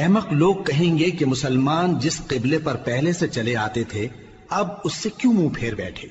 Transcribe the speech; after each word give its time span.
احمق 0.00 0.32
لوگ 0.32 0.54
کہیں 0.54 0.98
گے 0.98 1.10
کہ 1.10 1.26
مسلمان 1.26 1.98
جس 1.98 2.20
قبلے 2.26 2.58
پر 2.58 2.76
پہلے 2.76 3.12
سے 3.12 3.28
چلے 3.28 3.56
آتے 3.56 3.84
تھے، 3.84 4.08
اب 4.48 4.68
اس 4.84 4.94
سے 4.94 5.08
کیوں 5.18 5.32
منہ 5.32 5.48
پھیر 5.48 5.74
بیٹھے؟ 5.74 6.08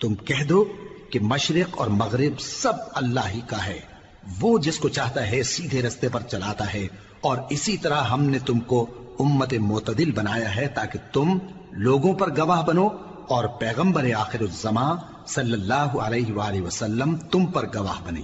تم 0.00 0.14
کہہ 0.14 0.44
دو 0.44 0.64
کہ 1.10 1.20
مشرق 1.20 1.78
اور 1.78 1.86
مغرب 1.86 2.40
سب 2.40 2.72
اللہ 2.92 3.28
ہی 3.34 3.40
کا 3.46 3.66
ہے۔ 3.66 3.80
وہ 4.40 4.58
جس 4.58 4.78
کو 4.78 4.88
چاہتا 4.88 5.30
ہے 5.30 5.42
سیدھے 5.42 5.82
رستے 5.82 6.08
پر 6.08 6.20
چلاتا 6.20 6.74
ہے۔ 6.74 6.86
اور 7.20 7.38
اسی 7.50 7.76
طرح 7.76 8.02
ہم 8.02 8.22
نے 8.22 8.38
تم 8.38 8.60
کو 8.60 8.90
امت 9.18 9.54
معتدل 9.54 10.12
بنایا 10.12 10.56
ہے 10.56 10.68
تاکہ 10.68 10.98
تم 11.12 11.38
لوگوں 11.70 12.14
پر 12.14 12.36
گواہ 12.36 12.62
بنو 12.62 12.88
اور 13.28 13.44
پیغمبر 13.44 14.12
آخر 14.12 14.40
الزما 14.40 14.94
صلی 15.26 15.52
اللہ 15.52 15.96
علیہ 15.98 16.32
وآلہ 16.32 16.62
وسلم 16.62 17.16
تم 17.16 17.46
پر 17.46 17.66
گواہ 17.74 18.04
بنے 18.04 18.20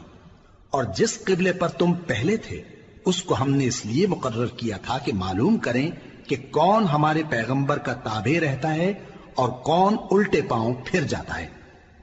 اور 0.70 0.84
جس 0.96 1.18
قبلے 1.24 1.52
پر 1.52 1.68
تم 1.68 1.92
پہلے 1.94 2.36
تھے 2.36 2.62
اس 3.04 3.22
کو 3.22 3.36
ہم 3.40 3.50
نے 3.50 3.66
اس 3.66 3.86
لیے 3.86 4.06
مقرر 4.06 4.46
کیا 4.46 4.76
تھا 4.76 4.98
کہ 4.98 5.12
معلوم 5.12 5.56
کریں 5.56 5.90
کہ 6.28 6.36
کون 6.50 6.84
ہمارے 6.84 7.22
پیغمبر 7.28 7.78
کا 7.78 7.94
تابع 7.94 8.40
رہتا 8.40 8.74
ہے 8.74 8.92
اور 9.34 9.48
کون 9.48 9.96
الٹے 10.10 10.42
پاؤں 10.42 10.74
پھر 10.84 11.02
جاتا 11.02 11.38
ہے۔ 11.38 11.48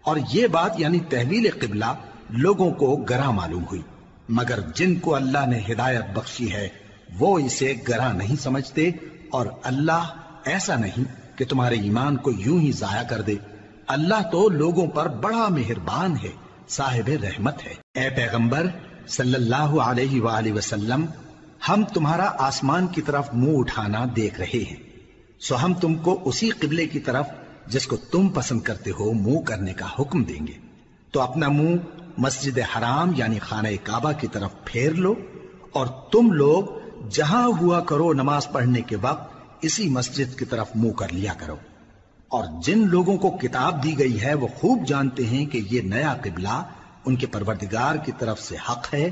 اور 0.01 0.17
یہ 0.33 0.47
بات 0.47 0.79
یعنی 0.79 0.99
تحویل 0.99 1.49
قبلہ 1.61 1.85
لوگوں 2.29 2.71
کو 2.71 2.95
گراں 2.95 3.31
معلوم 3.31 3.63
ہوئی۔ 3.63 3.81
مگر 4.29 4.59
جن 4.75 4.95
کو 4.95 5.15
اللہ 5.15 5.45
نے 5.45 5.59
ہدایت 5.71 6.05
بخشی 6.13 6.53
ہے، 6.53 6.69
وہ 7.19 7.39
اسے 7.39 7.73
گراں 7.87 8.13
نہیں 8.13 8.35
سمجھتے 8.35 8.91
اور 9.29 9.45
اللہ 9.63 10.15
ایسا 10.45 10.75
نہیں 10.75 11.37
کہ 11.37 11.45
تمہارے 11.45 11.75
ایمان 11.75 12.17
کو 12.17 12.31
یوں 12.31 12.59
ہی 12.59 12.71
ضائع 12.71 13.03
کر 13.03 13.21
دے۔ 13.21 13.35
اللہ 13.87 14.29
تو 14.31 14.49
لوگوں 14.49 14.87
پر 14.87 15.07
بڑا 15.07 15.47
مہربان 15.49 16.15
ہے، 16.23 16.31
صاحب 16.69 17.09
رحمت 17.23 17.65
ہے۔ 17.65 18.01
اے 18.01 18.09
پیغمبر 18.09 18.65
صلی 19.07 19.35
اللہ 19.35 19.55
علیہ 19.55 20.21
وآلہ 20.21 20.53
وسلم، 20.53 21.05
ہم 21.69 21.83
تمہارا 21.83 22.31
آسمان 22.37 22.87
کی 22.87 23.01
طرف 23.01 23.29
منہ 23.33 23.57
اٹھانا 23.57 24.05
دیکھ 24.15 24.41
رہے 24.41 24.63
ہیں۔ 24.71 24.83
سو 25.39 25.55
ہم 25.63 25.73
تم 25.73 25.95
کو 25.95 26.21
اسی 26.25 26.49
قبلے 26.49 26.87
کی 26.87 26.99
طرف، 26.99 27.27
جس 27.67 27.87
کو 27.87 27.97
تم 27.97 28.29
پسند 28.29 28.59
کرتے 28.59 28.91
ہو، 28.91 29.13
منہ 29.13 29.39
کرنے 29.39 29.73
کا 29.73 29.85
حکم 29.99 30.23
دیں 30.23 30.47
گے۔ 30.47 30.53
تو 31.11 31.21
اپنا 31.21 31.49
منہ 31.49 31.75
مسجد 32.17 32.57
حرام 32.57 33.11
یعنی 33.15 33.39
خانہ 33.39 33.67
کعبہ 33.83 34.11
کی 34.11 34.27
طرف 34.27 34.49
پھیر 34.63 34.91
لو، 34.91 35.15
اور 35.71 35.87
تم 35.87 36.31
لوگ 36.31 36.63
جہاں 37.09 37.47
ہوا 37.47 37.79
کرو 37.79 38.13
نماز 38.13 38.47
پڑھنے 38.51 38.81
کے 38.81 38.95
وقت، 39.01 39.33
اسی 39.61 39.89
مسجد 39.89 40.39
کی 40.39 40.45
طرف 40.45 40.67
منہ 40.75 40.91
کر 40.91 41.13
لیا 41.13 41.33
کرو۔ 41.37 41.55
اور 42.27 42.43
جن 42.63 42.87
لوگوں 42.87 43.17
کو 43.17 43.29
کتاب 43.29 43.83
دی 43.83 43.99
گئی 43.99 44.21
ہے، 44.21 44.33
وہ 44.33 44.47
خوب 44.47 44.87
جانتے 44.87 45.25
ہیں 45.25 45.45
کہ 45.45 45.61
یہ 45.71 45.81
نیا 45.81 46.17
قبلہ 46.23 46.63
ان 47.07 47.15
کے 47.15 47.27
پروردگار 47.27 47.95
کی 47.95 48.11
طرف 48.19 48.41
سے 48.41 48.55
حق 48.69 48.93
ہے 48.93 49.11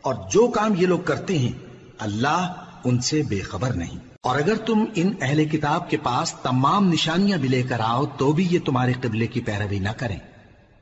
اور 0.00 0.14
جو 0.14 0.48
کام 0.48 0.74
یہ 0.78 0.86
لوگ 0.86 0.98
کرتے 0.98 1.38
ہیں، 1.38 1.52
اللہ 1.98 2.52
ان 2.84 3.00
سے 3.00 3.22
بے 3.22 3.40
خبر 3.40 3.72
نہیں۔ 3.72 3.98
اور 4.20 4.36
اگر 4.36 4.56
تم 4.56 4.84
ان 4.94 5.12
اہل 5.20 5.44
کتاب 5.44 5.90
کے 5.90 5.96
پاس 5.96 6.32
تمام 6.32 6.92
نشانیاں 6.92 7.38
بھی 7.38 7.48
لے 7.48 7.62
کر 7.62 7.80
آؤ، 7.80 8.06
تو 8.06 8.32
بھی 8.32 8.48
یہ 8.50 8.58
تمہارے 8.64 8.92
قبلے 9.00 9.26
کی 9.26 9.40
پیروی 9.40 9.78
نہ 9.78 9.88
کریں۔ 9.88 10.18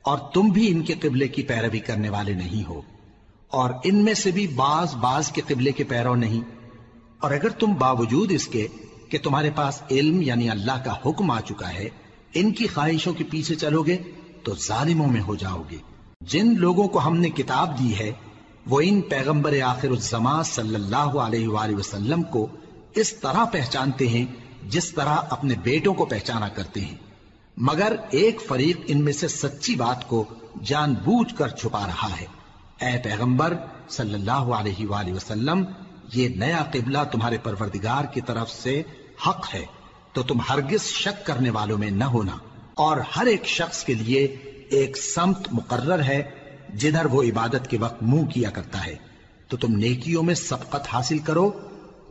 اور 0.02 0.18
تم 0.18 0.40
بھی 0.40 0.70
ان 0.70 0.82
کے 0.82 0.94
قبلے 1.00 1.28
کی 1.28 1.42
پیروی 1.42 1.78
کرنے 1.78 2.08
والے 2.08 2.32
نہیں 2.32 2.68
ہو۔ 2.68 2.82
اور 3.48 3.70
ان 3.84 4.04
میں 4.04 4.14
سے 4.14 4.30
بھی 4.30 4.46
بعض 4.46 4.94
بعض 4.94 5.32
کے 5.32 5.42
قبلے 5.48 5.72
کے 5.72 5.84
پیرو 5.84 6.14
نہیں۔ 6.14 6.40
اور 7.20 7.30
اگر 7.30 7.48
تم 7.48 7.74
باوجود 7.74 8.32
اس 8.32 8.46
کے 8.48 8.68
کہ 9.08 9.18
تمہارے 9.22 9.50
پاس 9.50 9.82
علم 9.90 10.22
یعنی 10.22 10.50
اللہ 10.50 10.84
کا 10.84 10.94
حکم 11.06 11.30
آ 11.30 11.40
چکا 11.40 11.74
ہے، 11.74 11.88
ان 12.34 12.52
کی 12.52 12.66
خواہشوں 12.66 13.12
کے 13.12 13.24
پیچھے 13.30 13.54
چلو 13.54 13.82
گے، 13.82 13.96
تو 14.42 14.54
ظالموں 14.54 15.08
میں 15.08 15.20
ہو 15.20 15.34
جاؤ 15.34 15.62
گے۔ 15.70 15.93
جن 16.28 16.54
لوگوں 16.56 16.88
کو 16.88 17.06
ہم 17.06 17.16
نے 17.16 17.30
کتاب 17.30 17.78
دی 17.78 17.98
ہے، 17.98 18.12
وہ 18.66 18.80
ان 18.84 19.00
پیغمبر 19.00 19.60
آخر 19.60 19.88
الزما 19.88 20.42
صلی 20.42 20.74
اللہ 20.74 20.96
علیہ 20.96 21.48
وآلہ 21.48 21.76
وسلم 21.76 22.22
کو 22.22 22.46
اس 22.94 23.12
طرح 23.12 23.44
پہچانتے 23.44 24.08
ہیں 24.08 24.26
جس 24.68 24.90
طرح 24.90 25.16
اپنے 25.30 25.54
بیٹوں 25.62 25.94
کو 25.94 26.04
پہچانا 26.04 26.48
کرتے 26.48 26.80
ہیں۔ 26.80 26.94
مگر 27.56 27.96
ایک 28.10 28.42
فریق 28.48 28.80
ان 28.86 29.04
میں 29.04 29.12
سے 29.12 29.28
سچی 29.28 29.74
بات 29.74 30.08
کو 30.08 30.24
جان 30.62 30.94
بوجھ 30.94 31.34
کر 31.34 31.48
چھپا 31.48 31.86
رہا 31.86 32.08
ہے۔ 32.20 32.26
اے 32.86 32.98
پیغمبر 32.98 33.56
صلی 33.88 34.14
اللہ 34.14 34.30
علیہ 34.30 34.86
وآلہ 34.86 35.12
وسلم، 35.12 35.64
یہ 36.14 36.28
نیا 36.28 36.64
قبلہ 36.72 36.98
تمہارے 37.12 37.38
پروردگار 37.38 38.04
کی 38.04 38.20
طرف 38.20 38.50
سے 38.50 38.82
حق 39.26 39.54
ہے، 39.54 39.64
تو 40.12 40.22
تم 40.22 40.40
ہرگز 40.40 40.82
شک 40.82 41.26
کرنے 41.26 41.50
والوں 41.50 41.78
میں 41.78 41.90
نہ 41.90 42.04
ہونا۔ 42.04 42.36
اور 42.74 42.96
ہر 43.16 43.26
ایک 43.26 43.46
شخص 43.46 43.84
کے 43.84 43.94
لیے 43.94 44.36
ایک 44.70 44.96
سمت 44.96 45.48
مقرر 45.52 46.02
ہے 46.02 46.22
جدھر 46.74 47.04
وہ 47.04 47.22
عبادت 47.22 47.70
کے 47.70 47.78
وقت 47.78 48.02
منہ 48.02 48.26
کیا 48.26 48.50
کرتا 48.50 48.86
ہے۔ 48.86 48.96
تو 49.48 49.56
تم 49.56 49.72
نیکیوں 49.72 50.22
میں 50.22 50.34
سبقت 50.34 50.94
حاصل 50.94 51.18
کرو۔ 51.18 51.50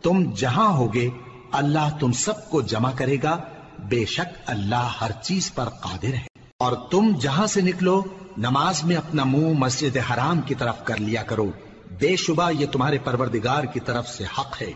تم 0.04 0.34
جہاں 0.36 0.74
ہوگے، 0.74 1.10
اللہ 1.52 1.98
تم 2.00 2.12
سب 2.12 2.50
کو 2.50 2.62
جمع 2.62 2.92
کرے 2.96 3.18
گا۔ 3.24 3.38
بے 3.80 4.06
شک 4.06 4.38
اللہ 4.46 4.92
ہر 5.02 5.12
چیز 5.22 5.54
پر 5.54 5.70
قادر 5.70 6.14
ہے۔ 6.14 6.26
اور 6.60 6.90
تم 6.92 7.12
جہاں 7.22 7.48
سے 7.48 7.62
نکلو، 7.62 8.04
نماز 8.38 8.84
میں 8.84 8.96
اپنا 8.96 9.24
منہ 9.24 9.54
مسجد 9.58 9.98
حرام 9.98 10.42
کی 10.42 10.56
طرف 10.56 10.76
کر 10.84 10.98
لیا 10.98 11.24
کرو۔ 11.24 11.52
بے 12.00 12.16
شبہ 12.16 12.52
یہ 12.52 12.66
تمہارے 12.72 12.98
پروردگار 12.98 13.64
کی 13.64 13.80
طرف 13.80 14.08
سے 14.08 14.24
حق 14.24 14.62
ہے۔ 14.62 14.74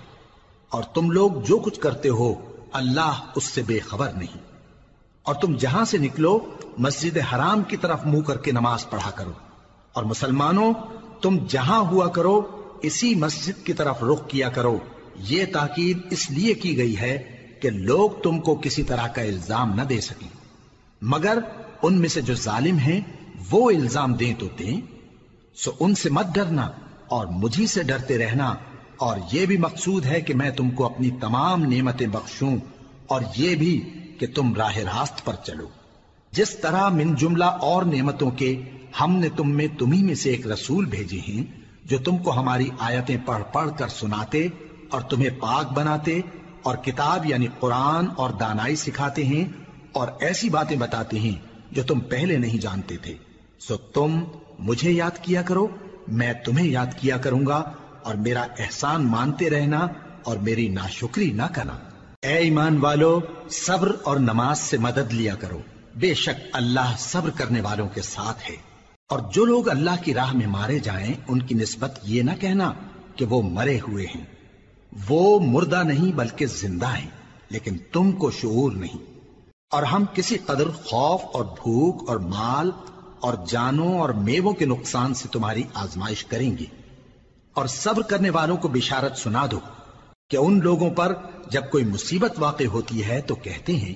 اور 0.70 0.84
تم 0.84 1.12
لوگ 1.12 1.32
جو 1.32 1.60
کچھ 1.60 1.80
کرتے 1.80 2.10
ہو، 2.10 2.34
اللہ 2.74 3.26
اس 3.36 3.44
سے 3.44 3.62
بے 3.62 3.80
خبر 3.80 4.12
نہیں۔ 4.12 4.57
اور 5.28 5.36
تم 5.36 5.56
جہاں 5.56 5.86
سے 5.86 5.98
نکلو، 5.98 6.40
مسجد 6.78 7.18
حرام 7.18 7.64
کی 7.64 7.78
طرف 7.78 8.06
منہ 8.06 8.22
کر 8.22 8.38
کے 8.38 8.52
نماز 8.52 8.90
پڑھا 8.90 9.12
کرو۔ 9.12 9.32
اور 9.94 10.04
مسلمانوں، 10.04 10.74
تم 11.22 11.38
جہاں 11.50 11.80
ہوا 11.80 12.08
کرو، 12.08 12.42
اسی 12.82 13.16
مسجد 13.16 13.66
کی 13.66 13.74
طرف 13.74 14.04
رخ 14.04 14.28
کیا 14.28 14.50
کرو۔ 14.50 14.78
یہ 15.16 15.46
تاکید 15.54 15.98
اس 16.10 16.32
لیے 16.32 16.54
کی 16.54 16.78
گئی 16.78 16.98
ہے 16.98 17.38
کہ 17.62 17.70
لوگ 17.70 18.10
تم 18.24 18.40
کو 18.40 18.56
کسی 18.56 18.84
طرح 18.84 19.08
کا 19.08 19.22
الزام 19.22 19.74
نہ 19.76 19.82
دے 19.82 20.02
سکیں۔ 20.02 20.28
مگر 21.02 21.40
ان 21.82 22.00
میں 22.00 22.10
سے 22.10 22.22
جو 22.22 22.34
ظالم 22.34 22.78
ہیں، 22.78 23.02
وہ 23.52 23.72
الزام 23.72 24.14
دیں 24.14 24.34
تو 24.40 24.48
دیں۔ 24.60 24.82
سو 25.56 25.72
ان 25.80 25.96
سے 25.96 26.10
مت 26.10 26.26
ڈرنا 26.34 26.70
اور 27.08 27.28
مجھے 27.28 27.68
سے 27.68 27.84
ڈرتے 27.84 28.18
رہنا۔ 28.18 28.56
اور 28.98 29.18
یہ 29.32 29.46
بھی 29.46 29.58
مقصود 29.58 30.06
ہے 30.06 30.22
کہ 30.22 30.34
میں 30.34 30.50
تم 30.50 30.70
کو 30.70 30.86
اپنی 30.86 31.10
تمام 31.22 31.64
نعمتیں 31.64 32.08
بخشوں 32.08 32.58
اور 33.08 33.22
یہ 33.38 33.56
بھی 33.56 33.90
کہ 34.20 34.28
تم 34.36 34.56
راہ 34.56 34.78
راست 34.78 35.26
پر 35.26 35.34
چلو۔ 35.44 35.68
جس 36.32 36.58
طرح 36.60 36.90
من 36.90 37.16
جملہ 37.16 37.46
اور 37.46 37.84
نعمتوں 37.84 38.32
کے 38.32 38.62
ہم 39.02 39.16
نے 39.16 39.30
تم 39.30 39.52
میں 39.52 39.68
تمہیں 39.80 40.04
میں 40.04 40.16
سے 40.16 40.30
ایک 40.30 40.48
رسول 40.48 40.86
بھیجے 40.86 41.20
ہیں، 41.28 41.62
جو 41.86 41.98
تم 41.98 42.18
کو 42.18 42.32
ہماری 42.32 42.70
آیتیں 42.80 43.18
پڑھ 43.26 43.44
پڑھ 43.54 43.70
کر 43.78 43.88
سناتے 43.88 44.48
اور 44.90 45.02
تمہیں 45.02 45.30
پاک 45.40 45.72
بناتے 45.72 46.22
اور 46.64 46.78
کتاب 46.78 47.26
یعنی 47.26 47.48
قرآن 47.60 48.06
اور 48.16 48.30
دانائی 48.30 48.76
سکھاتے 48.76 49.26
ہیں 49.26 49.46
اور 49.92 50.08
ایسی 50.20 50.50
باتیں 50.50 50.78
بتاتے 50.78 51.20
ہیں 51.20 51.36
جو 51.72 51.84
تم 51.84 52.00
پہلے 52.00 52.38
نہیں 52.38 52.58
جانتے 52.58 52.98
تھے۔ 52.98 53.16
سو 53.60 53.78
تم 53.78 54.24
مجھے 54.60 54.92
یاد 54.92 55.12
کیا 55.22 55.42
کرو، 55.42 55.68
میں 56.08 56.34
تمہیں 56.46 56.68
یاد 56.68 56.86
کیا 57.00 57.18
کروں 57.18 57.46
گا 57.46 57.72
اور 58.04 58.16
میرا 58.16 58.42
احسان 58.60 59.08
مانتے 59.08 59.50
رہنا 59.50 59.88
اور 60.24 60.38
میری 60.38 60.68
ناشکری 60.68 61.32
نہ 61.32 61.48
کرنا۔ 61.54 61.87
اے 62.22 62.34
ایمان 62.34 62.78
والو، 62.78 63.20
صبر 63.50 63.96
اور 64.04 64.18
نماز 64.18 64.60
سے 64.60 64.78
مدد 64.78 65.14
لیا 65.14 65.36
کرو۔ 65.36 65.62
بے 65.96 66.14
شک 66.14 66.42
اللہ 66.54 66.96
صبر 67.00 67.30
کرنے 67.30 67.62
والوں 67.62 67.90
کے 67.90 68.02
ساتھ 68.02 68.52
ہے۔ 68.52 68.56
اور 69.10 69.20
جو 69.34 69.46
لوگ 69.46 69.70
اللہ 69.70 70.04
کی 70.04 70.14
راہ 70.14 70.34
میں 70.34 70.48
مارے 70.48 70.80
جائیں، 70.80 71.14
ان 71.28 71.42
کی 71.42 71.56
نسبت 71.56 72.00
یہ 72.04 72.22
نہ 72.22 72.32
کہنا 72.40 72.74
کہ 73.16 73.26
وہ 73.26 73.42
مرے 73.42 73.80
ہوئے 73.80 74.06
ہیں۔ 74.06 74.26
وہ 75.10 75.40
مردہ 75.40 75.84
نہیں 75.84 76.16
بلکہ 76.16 76.46
زندہ 76.46 76.96
ہیں، 76.96 77.10
لیکن 77.50 77.78
تم 77.92 78.12
کو 78.12 78.32
شعور 78.32 78.72
نہیں۔ 78.72 79.20
اور 79.72 79.84
ہم 79.84 80.06
کسی 80.14 80.38
قدر 80.38 80.70
خوف 80.70 81.22
اور 81.34 81.46
بھوک 81.46 82.10
اور 82.10 82.18
مال 82.18 82.72
اور 83.20 83.34
جانوں 83.48 84.00
اور 84.00 84.10
میووں 84.10 84.54
کے 84.54 84.66
نقصان 84.66 85.14
سے 85.14 85.28
تمہاری 85.32 85.64
آزمائش 85.74 86.26
کریں 86.26 86.58
گے۔ 86.58 86.66
اور 87.54 87.66
صبر 87.66 88.02
کرنے 88.02 88.30
والوں 88.30 88.58
کو 88.58 88.68
بشارت 88.68 89.18
سنا 89.18 89.46
دو 89.52 89.60
کہ 90.30 90.38
ان 90.38 90.60
لوگوں 90.60 90.90
پر 90.90 91.14
جب 91.52 91.70
کوئی 91.70 91.86
مصیبت 91.86 92.34
واقع 92.38 92.64
ہوتی 92.64 93.06
ہے 93.06 93.22
تو 93.22 93.36
کہتے 93.36 93.76
ہیں 93.76 93.94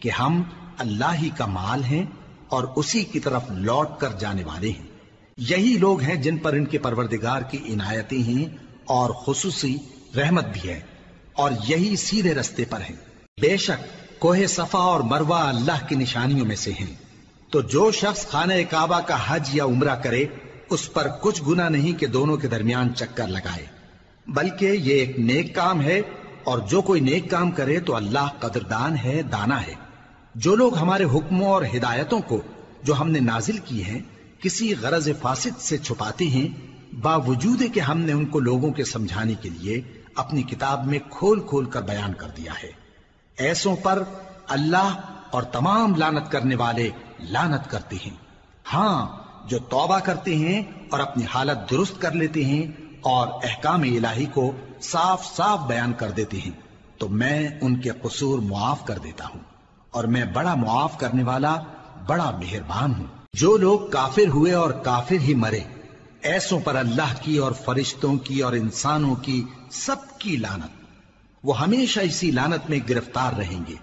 کہ 0.00 0.10
ہم 0.10 0.42
اللہ 0.78 1.14
ہی 1.22 1.30
کا 1.36 1.46
مال 1.46 1.84
ہیں 1.84 2.06
اور 2.48 2.64
اسی 2.76 3.04
کی 3.04 3.20
طرف 3.20 3.42
لوٹ 3.50 3.88
کر 3.98 4.08
جانے 4.18 4.44
والے 4.44 4.70
ہیں۔ 4.70 4.86
یہی 5.36 5.76
لوگ 5.80 6.00
ہیں 6.00 6.14
جن 6.14 6.36
پر 6.36 6.52
ان 6.52 6.64
کے 6.64 6.78
پروردگار 6.78 7.42
کی 7.42 7.58
عنایتیں 7.58 8.22
ہیں 8.22 8.56
اور 8.84 9.10
خصوصی 9.10 9.76
رحمت 10.16 10.44
بھی 10.44 10.70
ہے 10.70 10.80
اور 11.32 11.50
یہی 11.68 11.96
سیدھے 11.96 12.34
رستے 12.34 12.64
پر 12.64 12.80
ہیں۔ 12.80 12.96
بے 13.40 13.56
شک 13.56 14.02
کوہ 14.20 14.36
صفا 14.48 14.78
اور 14.78 15.00
مروا 15.00 15.48
اللہ 15.48 15.86
کی 15.88 15.94
نشانیوں 15.94 16.46
میں 16.46 16.56
سے 16.56 16.72
ہیں۔ 16.72 16.94
تو 17.50 17.60
جو 17.60 17.90
شخص 17.90 18.26
خانہ 18.26 18.52
کعبہ 18.70 19.00
کا 19.00 19.16
حج 19.26 19.48
یا 19.52 19.64
عمرہ 19.64 19.94
کرے، 19.94 20.24
اس 20.70 20.92
پر 20.92 21.08
کچھ 21.20 21.42
گنا 21.48 21.68
نہیں 21.68 22.00
کہ 22.00 22.06
دونوں 22.06 22.36
کے 22.36 22.48
درمیان 22.48 22.94
چکر 22.94 23.28
لگائے۔ 23.28 23.66
بلکہ 24.26 24.66
یہ 24.66 24.94
ایک 24.94 25.18
نیک 25.18 25.54
کام 25.54 25.82
ہے 25.82 26.00
اور 26.44 26.58
جو 26.58 26.82
کوئی 26.82 27.00
نیک 27.00 27.30
کام 27.30 27.50
کرے 27.50 27.80
تو 27.80 27.96
اللہ 27.96 28.28
قدردان 28.38 28.96
ہے، 28.96 29.22
دانا 29.22 29.62
ہے۔ 29.62 29.74
جو 30.34 30.56
لوگ 30.56 30.76
ہمارے 30.76 31.04
حکموں 31.04 31.48
اور 31.48 31.62
ہدایتوں 31.76 32.20
کو 32.20 32.40
جو 32.82 33.00
ہم 33.00 33.10
نے 33.10 33.20
نازل 33.20 33.58
کی 33.58 33.84
ہیں، 33.84 34.00
کسی 34.40 34.74
غرض 34.80 35.08
فاسد 35.22 35.60
سے 35.60 35.78
چھپاتے 35.78 36.24
ہیں، 36.24 36.72
باوجود 37.00 37.62
کہ 37.74 37.80
ہم 37.80 37.98
نے 37.98 38.12
ان 38.12 38.26
کو 38.26 38.40
لوگوں 38.40 38.72
کے 38.72 38.84
سمجھانے 38.84 39.34
کے 39.34 39.48
لیے 39.48 39.82
اپنی 40.14 40.42
کتاب 40.42 40.86
میں 40.86 40.98
کھول 41.10 41.40
کھول 41.40 41.64
کر 41.64 41.82
بیان 41.82 42.14
کر 42.14 42.28
دیا 42.36 42.52
ہے۔ 42.62 42.70
ایسوں 43.36 43.76
پر 43.76 44.02
اللہ 44.48 45.00
اور 45.30 45.42
تمام 45.42 45.94
لانت 45.94 46.32
کرنے 46.32 46.54
والے 46.54 46.90
لانت 47.18 47.70
کرتے 47.70 47.96
ہیں۔ 48.06 48.16
ہاں 48.72 49.22
جو 49.48 49.58
توبہ 49.58 49.98
کرتے 49.98 50.36
ہیں 50.36 50.62
اور 50.90 51.00
اپنی 51.00 51.24
حالت 51.34 51.70
درست 51.70 52.00
کر 52.00 52.12
لیتے 52.12 52.44
ہیں 52.44 52.66
اور 53.00 53.28
احکام 53.28 53.82
الہی 53.82 54.26
کو 54.26 54.52
صاف 54.82 55.36
صاف 55.36 55.58
بیان 55.66 55.92
کر 55.92 56.10
دیتے 56.10 56.38
ہیں، 56.38 56.50
تو 56.98 57.08
میں 57.08 57.48
ان 57.60 57.80
کے 57.80 57.90
قصور 58.02 58.38
معاف 58.38 58.86
کر 58.86 58.98
دیتا 58.98 59.26
ہوں، 59.26 59.40
اور 59.90 60.04
میں 60.04 60.24
بڑا 60.24 60.54
معاف 60.54 60.98
کرنے 60.98 61.22
والا، 61.24 61.56
بڑا 62.06 62.30
مہربان 62.30 62.94
ہوں۔ 62.94 63.06
جو 63.32 63.56
لوگ 63.56 63.78
کافر 63.90 64.28
ہوئے 64.28 64.52
اور 64.52 64.70
کافر 64.70 65.20
ہی 65.20 65.34
مرے، 65.34 65.60
ایسوں 66.22 66.60
پر 66.60 66.76
اللہ 66.76 67.14
کی 67.22 67.36
اور 67.38 67.52
فرشتوں 67.52 68.16
کی 68.16 68.40
اور 68.40 68.52
انسانوں 68.52 69.14
کی 69.14 69.44
سب 69.70 69.96
کی 70.18 70.36
لانت 70.36 70.82
وہ 71.44 71.60
ہمیشہ 71.60 72.00
اسی 72.00 72.30
لانت 72.30 72.70
میں 72.70 72.78
گرفتار 72.88 73.32
رہیں 73.32 73.60
گے۔ 73.68 73.74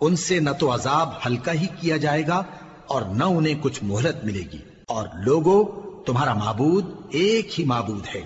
ان 0.00 0.16
سے 0.16 0.40
نہ 0.40 0.50
تو 0.50 0.74
عذاب 0.74 1.10
ہلکا 1.26 1.52
ہی 1.52 1.66
کیا 1.80 1.96
جائے 1.96 2.26
گا، 2.26 2.42
اور 2.86 3.02
نہ 3.02 3.24
انہیں 3.24 3.54
کچھ 3.60 3.84
مہلت 3.84 4.24
ملے 4.24 4.42
گی۔ 4.52 4.58
اور 4.86 5.08
لوگوں 5.14 5.64
تمہارا 6.06 6.34
معبود 6.34 6.84
ایک 7.10 7.60
ہی 7.60 7.64
معبود 7.64 8.06
ہے۔ 8.14 8.22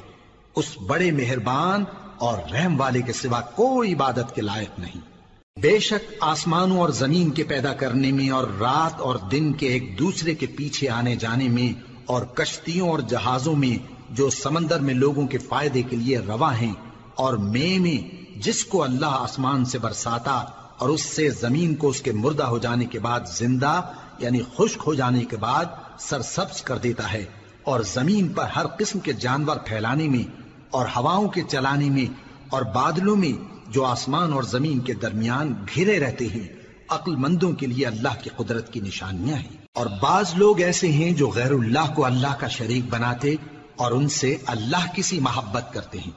اس 0.56 0.78
بڑے 0.86 1.10
مہربان 1.10 1.84
اور 2.18 2.38
رحم 2.52 2.80
والے 2.80 3.02
کے 3.02 3.12
سوا 3.12 3.40
کوئی 3.40 3.94
عبادت 3.94 4.34
کے 4.34 4.42
لائق 4.42 4.78
نہیں۔ 4.78 5.14
بے 5.60 5.78
شک 5.78 6.14
آسمانوں 6.20 6.78
اور 6.78 6.88
زمین 6.88 7.30
کے 7.30 7.44
پیدا 7.44 7.74
کرنے 7.74 8.12
میں 8.12 8.30
اور 8.30 8.44
رات 8.60 9.00
اور 9.00 9.16
دن 9.16 9.52
کے 9.52 9.68
ایک 9.68 9.98
دوسرے 9.98 10.34
کے 10.34 10.46
پیچھے 10.46 10.88
آنے 10.88 11.16
جانے 11.16 11.48
میں 11.48 11.80
اور 12.06 12.22
کشتیوں 12.22 12.88
اور 12.88 12.98
جہازوں 12.98 13.56
میں 13.56 13.92
جو 14.10 14.30
سمندر 14.30 14.80
میں 14.80 14.94
لوگوں 14.94 15.26
کے 15.26 15.38
فائدے 15.38 15.82
کے 15.82 15.96
لیے 15.96 16.18
روا 16.18 16.60
ہیں 16.60 16.72
اور 17.14 17.34
میں 17.34 17.78
میں 17.78 18.14
جس 18.38 18.64
کو 18.64 18.82
اللہ 18.82 19.06
آسمان 19.06 19.64
سے 19.64 19.78
برساتا 19.78 20.44
اور 20.78 20.88
اس 20.88 21.02
سے 21.02 21.30
زمین 21.30 21.74
کو 21.74 21.88
اس 21.88 22.00
کے 22.00 22.12
مردہ 22.12 22.44
ہو 22.44 22.58
جانے 22.58 22.84
کے 22.84 22.98
بعد 22.98 23.20
زندہ 23.36 23.80
یعنی 24.18 24.40
خشک 24.56 24.82
ہو 24.86 24.94
جانے 24.94 25.24
کے 25.24 25.36
بعد 25.36 25.64
سرسبز 25.98 26.62
کر 26.62 26.78
دیتا 26.78 27.12
ہے 27.12 27.24
اور 27.62 27.80
زمین 27.80 28.28
پر 28.28 28.44
ہر 28.44 28.66
قسم 28.66 28.98
کے 28.98 29.12
جانور 29.12 29.56
پھیلانے 29.56 30.08
میں 30.08 30.43
اور 30.70 30.86
ہواؤں 30.96 31.28
کے 31.28 31.42
چلانے 31.48 31.90
میں 31.90 32.12
اور 32.50 32.62
بادلوں 32.62 33.16
میں 33.16 33.54
جو 33.68 33.84
آسمان 33.84 34.32
اور 34.32 34.42
زمین 34.42 34.80
کے 34.80 34.94
درمیان 34.94 35.54
گھرے 35.74 36.00
رہتے 36.00 36.26
ہیں، 36.26 36.48
عقل 36.88 37.16
مندوں 37.16 37.52
کے 37.52 37.66
لیے 37.66 37.86
اللہ 37.86 38.22
کی 38.22 38.30
قدرت 38.36 38.72
کی 38.72 38.80
نشانیاں 38.80 39.36
ہیں۔ 39.36 39.64
اور 39.74 39.86
بعض 40.02 40.34
لوگ 40.34 40.60
ایسے 40.60 40.92
ہیں 40.92 41.10
جو 41.10 41.30
غیر 41.30 41.52
اللہ 41.52 41.94
کو 41.94 42.04
اللہ 42.04 42.34
کا 42.38 42.48
شریک 42.48 42.84
بناتے 42.90 43.34
اور 43.76 43.92
ان 43.92 44.08
سے 44.08 44.36
اللہ 44.46 44.92
کسی 44.94 45.20
محبت 45.20 45.72
کرتے 45.72 45.98
ہیں۔ 45.98 46.10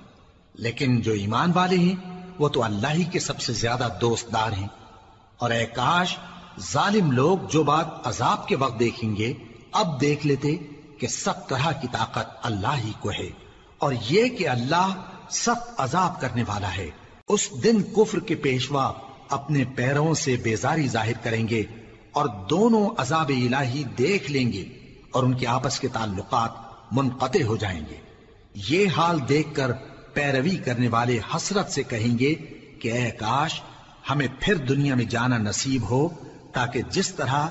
لیکن 0.56 1.02
جو 1.02 1.12
ایمان 1.12 1.52
والے 1.56 1.78
ہیں، 1.78 2.24
وہ 2.40 2.50
تو 2.50 2.64
اللہ 2.64 2.88
ہی 2.94 3.04
کے 3.04 3.20
سب 3.20 3.42
سے 3.42 3.54
زیادہ 3.54 3.88
دوست 4.02 4.34
دار 4.34 4.52
ہیں۔ 4.52 4.68
اور 5.38 5.52
اے 5.52 5.66
کاش، 5.66 6.18
ظالم 6.72 7.12
لوگ 7.12 7.38
جو 7.50 7.64
بات 7.64 8.08
عذاب 8.08 8.48
کے 8.48 8.56
وقت 8.56 8.80
دیکھیں 8.80 9.16
گے، 9.16 9.34
اب 9.72 10.02
دیکھ 10.02 10.28
لیتے 10.28 10.56
کہ 11.00 11.08
سب 11.08 11.48
طرح 11.48 11.72
کی 11.72 11.88
طاقت 11.92 12.28
اللہ 12.44 12.76
ہی 12.78 12.92
کو 13.00 13.10
ہے۔ 13.10 13.47
اور 13.80 13.94
یہ 14.10 14.30
کہ 14.30 14.50
اللہ 14.50 14.94
سخت 15.30 15.74
عذاب 15.78 16.22
کرنے 16.22 16.44
والا 16.48 16.76
ہے۔ 16.78 16.90
اس 17.30 17.64
دن 17.64 17.84
کفر 17.84 18.20
کے 18.20 18.36
پیشوا 18.36 18.94
اپنے 19.30 19.64
پیروں 19.76 20.14
سے 20.14 20.36
بیزاری 20.36 20.88
ظاہر 20.88 21.12
کریں 21.24 21.48
گے 21.48 21.64
اور 22.12 22.26
دونوں 22.50 22.90
عذاب 22.98 23.30
الہی 23.30 23.84
دیکھ 23.84 24.32
لیں 24.32 24.52
گے 24.52 24.66
اور 25.12 25.24
ان 25.24 25.34
کے 25.34 25.48
آپس 25.48 25.80
کے 25.80 25.88
تعلقات 25.88 26.52
منقطع 26.92 27.44
ہو 27.44 27.58
جائیں 27.58 27.82
گے۔ 27.90 27.96
یہ 28.56 28.88
حال 28.98 29.20
دیکھ 29.30 29.56
کر 29.56 29.72
پیروی 30.14 30.56
کرنے 30.56 30.88
والے 30.88 31.20
حسرت 31.36 31.72
سے 31.72 31.84
کہیں 31.84 32.20
گے 32.20 32.36
کہ 32.82 32.94
اے 32.94 33.12
کاش، 33.12 33.62
ہمیں 34.10 34.28
پھر 34.40 34.56
دنیا 34.56 34.96
میں 34.96 35.06
جانا 35.06 35.38
نصیب 35.38 35.90
ہو 35.90 36.10
تاکہ 36.54 36.82
جس 36.82 37.14
طرح 37.14 37.48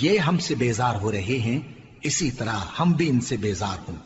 یہ 0.00 0.18
ہم 0.18 0.38
سے 0.38 0.54
بیزار 0.54 0.94
ہو 0.94 1.12
رہے 1.12 1.38
ہیں، 1.38 1.60
اسی 2.02 2.30
طرح 2.30 2.58
ہم 2.80 2.92
بھی 2.92 3.08
ان 3.08 3.20
سے 3.20 3.36
بیزار 3.36 3.76
ہوں۔ 3.88 3.96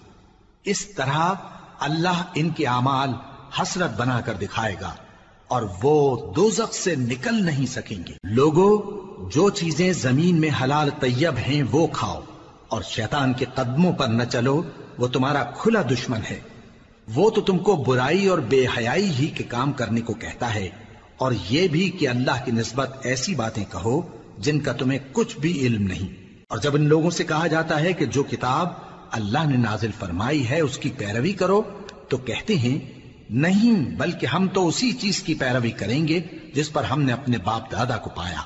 اس 0.65 0.87
طرح 0.87 1.35
اللہ 1.81 2.23
ان 2.35 2.51
کے 2.51 2.67
اعمال 2.67 3.11
حسرت 3.63 3.91
بنا 3.91 4.21
کر 4.21 4.35
دکھائے 4.35 4.77
گا 4.81 4.95
اور 5.49 5.63
وہ 5.83 6.17
دوزخ 6.35 6.73
سے 6.73 6.95
نکل 6.97 7.45
نہیں 7.45 7.67
سکیں 7.67 7.97
گے۔ 8.09 8.13
لوگوں 8.25 8.79
جو 9.31 9.51
چیزیں 9.51 9.93
زمین 9.93 10.41
میں 10.41 10.51
حلال 10.63 10.91
طیب 11.01 11.35
ہیں 11.49 11.63
وہ 11.71 11.87
کھاؤ 11.87 12.21
اور 12.69 12.83
شیطان 12.83 13.33
کے 13.33 13.45
قدموں 13.55 13.93
پر 13.93 14.07
نہ 14.07 14.23
چلو، 14.23 14.63
وہ 14.99 15.09
تمہارا 15.09 15.45
کھلا 15.45 15.83
دشمن 15.83 16.21
ہے۔ 16.31 16.41
وہ 17.15 17.31
تو 17.31 17.41
تم 17.41 17.59
کو 17.59 17.77
برائی 17.77 18.27
اور 18.27 18.39
بے 18.39 18.67
حیائی 18.79 19.11
ہی 19.11 19.27
کے 19.27 19.45
کام 19.45 19.73
کرنے 19.73 20.01
کو 20.01 20.15
کہتا 20.15 20.55
ہے 20.55 20.69
اور 21.17 21.33
یہ 21.51 21.69
بھی 21.69 21.91
کہ 21.91 22.09
اللہ 22.09 22.45
کی 22.45 22.53
نسبت 22.53 22.97
ایسی 23.03 23.35
باتیں 23.35 23.65
کہو 23.73 24.03
جن 24.39 24.61
کا 24.61 24.73
تمہیں 24.73 24.99
کچھ 25.13 25.39
بھی 25.39 25.59
علم 25.67 25.83
نہیں۔ 25.83 26.33
اور 26.49 26.59
جب 26.59 26.75
ان 26.75 26.85
لوگوں 26.85 27.11
سے 27.11 27.25
کہا 27.25 27.47
جاتا 27.47 27.81
ہے 27.81 27.93
کہ 27.93 28.07
جو 28.07 28.23
کتاب 28.23 28.88
اللہ 29.13 29.47
نے 29.47 29.57
نازل 29.57 29.91
فرمائی 29.99 30.49
ہے، 30.49 30.61
اس 30.61 30.79
کی 30.79 30.91
پیروی 30.91 31.33
کرو۔ 31.33 31.63
تو 32.09 32.17
کہتے 32.17 32.57
ہیں، 32.57 32.79
نہیں، 33.31 33.97
بلکہ 33.97 34.27
ہم 34.27 34.49
تو 34.49 34.69
اسی 34.69 34.93
چیز 34.93 35.23
کی 35.23 35.35
پیروی 35.35 35.71
کریں 35.71 36.09
گے 36.09 36.21
جس 36.55 36.73
پر 36.73 36.85
ہم 36.85 37.03
نے 37.03 37.13
اپنے 37.13 37.39
باپ 37.39 37.73
دادا 37.73 37.97
کو 37.97 38.11
پایا۔ 38.11 38.43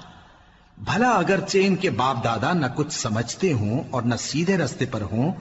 بھلا 0.78 1.10
اگرچہ 1.10 1.58
ان 1.62 1.76
کے 1.76 1.90
باپ 1.90 2.24
دادا 2.24 2.52
نہ 2.52 2.66
کچھ 2.74 2.92
سمجھتے 2.92 3.52
ہوں 3.52 3.84
اور 3.90 4.02
نہ 4.02 4.14
سیدھے 4.18 4.56
رستے 4.56 4.86
پر 4.86 5.00
ہوں، 5.00 5.32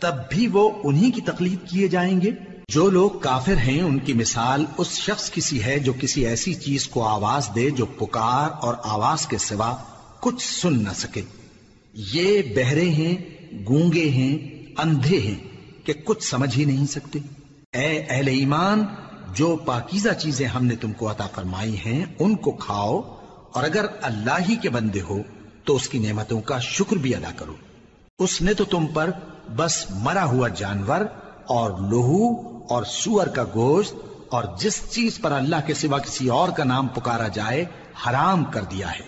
تب 0.00 0.14
بھی 0.30 0.46
وہ 0.46 0.70
انہی 0.84 1.10
کی 1.10 1.20
تقلید 1.20 1.68
کیے 1.70 1.88
جائیں 1.88 2.20
گے۔ 2.20 2.30
جو 2.68 2.90
لوگ 2.90 3.10
کافر 3.10 3.56
ہیں، 3.56 3.82
ان 3.82 3.98
کی 3.98 4.12
مثال 4.12 4.64
اس 4.78 4.92
شخص 4.92 5.30
کسی 5.30 5.64
ہے 5.64 5.78
جو 5.78 5.92
کسی 6.00 6.26
ایسی 6.26 6.54
چیز 6.54 6.88
کو 6.88 7.08
آواز 7.08 7.48
دے 7.54 7.70
جو 7.70 7.86
پکار 7.86 8.48
اور 8.60 8.74
آواز 8.84 9.26
کے 9.26 9.38
سوا 9.38 9.76
کچھ 10.20 10.60
سن 10.60 10.82
نہ 10.82 10.92
سکے۔ 10.94 11.22
یہ 11.94 12.42
بہرے 12.56 12.88
ہیں، 12.90 13.16
گونگے 13.68 14.10
ہیں 14.10 14.59
اندھے 14.80 15.18
ہیں 15.18 15.38
کہ 15.86 15.92
کچھ 15.92 16.24
سمجھ 16.24 16.58
ہی 16.58 16.64
نہیں 16.64 16.86
سکتے۔ 16.86 17.18
اے 17.72 18.06
اہل 18.08 18.28
ایمان، 18.28 18.84
جو 19.34 19.56
پاکیزہ 19.56 20.10
چیزیں 20.10 20.46
ہم 20.46 20.64
نے 20.64 20.76
تم 20.76 20.92
کو 20.92 21.10
عطا 21.10 21.26
فرمائی 21.34 21.76
ہیں، 21.86 22.04
ان 22.18 22.36
کو 22.36 22.50
کھاؤ، 22.50 23.00
اور 23.52 23.64
اگر 23.64 23.86
اللہ 24.02 24.38
ہی 24.48 24.56
کے 24.56 24.70
بندے 24.70 25.00
ہو، 25.00 25.18
تو 25.64 25.76
اس 25.76 25.88
کی 25.88 25.98
نعمتوں 25.98 26.40
کا 26.40 26.58
شکر 26.58 26.96
بھی 26.96 27.14
ادا 27.14 27.30
کرو۔ 27.36 27.54
اس 28.18 28.42
نے 28.42 28.54
تو 28.54 28.64
تم 28.64 28.86
پر 28.86 29.10
بس 29.56 29.86
مرا 29.90 30.24
ہوا 30.24 30.48
جانور 30.48 31.00
اور 31.46 31.70
لہو 31.70 32.48
اور 32.70 32.82
سور 32.84 33.26
کا 33.26 33.44
گوشت 33.54 33.94
اور 34.28 34.44
جس 34.60 34.90
چیز 34.90 35.18
پر 35.20 35.32
اللہ 35.32 35.56
کے 35.66 35.74
سوا 35.74 35.98
کسی 35.98 36.28
اور 36.28 36.48
کا 36.48 36.64
نام 36.64 36.88
پکارا 36.88 37.28
جائے، 37.28 37.64
حرام 38.06 38.44
کر 38.44 38.64
دیا 38.64 38.92
ہے۔ 38.92 39.06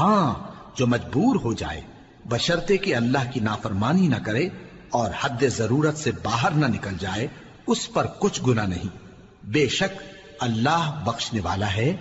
ہاں 0.00 0.34
جو 0.76 0.86
مجبور 0.86 1.36
ہو 1.44 1.52
جائے 1.52 1.80
بشرتے 2.28 2.76
کہ 2.76 2.94
اللہ 2.94 3.30
کی 3.32 3.40
نافرمانی 3.40 4.08
نہ 4.08 4.16
کرے 4.16 4.48
اور 4.90 5.10
حد 5.20 5.42
ضرورت 5.42 5.98
سے 5.98 6.10
باہر 6.22 6.50
نہ 6.50 6.66
نکل 6.66 6.94
جائے، 7.00 7.26
اس 7.66 7.92
پر 7.92 8.06
کچھ 8.06 8.40
گنا 8.46 8.66
نہیں۔ 8.66 8.96
بے 9.44 9.68
شک 9.68 10.02
اللہ 10.40 11.02
بخشنے 11.04 11.40
والا 11.40 11.74
ہے، 11.74 11.96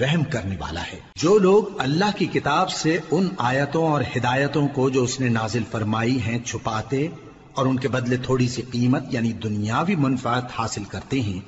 رحم 0.00 0.24
کرنے 0.24 0.56
والا 0.60 0.82
ہے۔ 0.82 1.00
جو 1.16 1.38
لوگ 1.38 1.80
اللہ 1.80 2.16
کی 2.16 2.26
کتاب 2.26 2.70
سے 2.70 2.98
ان 3.10 3.28
آیتوں 3.38 3.90
اور 3.90 4.02
ہدایتوں 4.16 4.68
کو 4.68 4.90
جو 4.90 5.02
اس 5.02 5.20
نے 5.20 5.28
نازل 5.28 5.62
فرمائی 5.70 6.22
ہیں 6.22 6.38
چھپاتے 6.44 7.08
اور 7.54 7.66
ان 7.66 7.78
کے 7.78 7.88
بدلے 7.88 8.16
تھوڑی 8.16 8.48
سی 8.48 8.62
قیمت 8.62 9.02
یعنی 9.10 9.32
دنیاوی 9.32 9.94
منفعت 9.96 10.44
حاصل 10.58 10.84
کرتے 10.84 11.20
ہیں، 11.20 11.40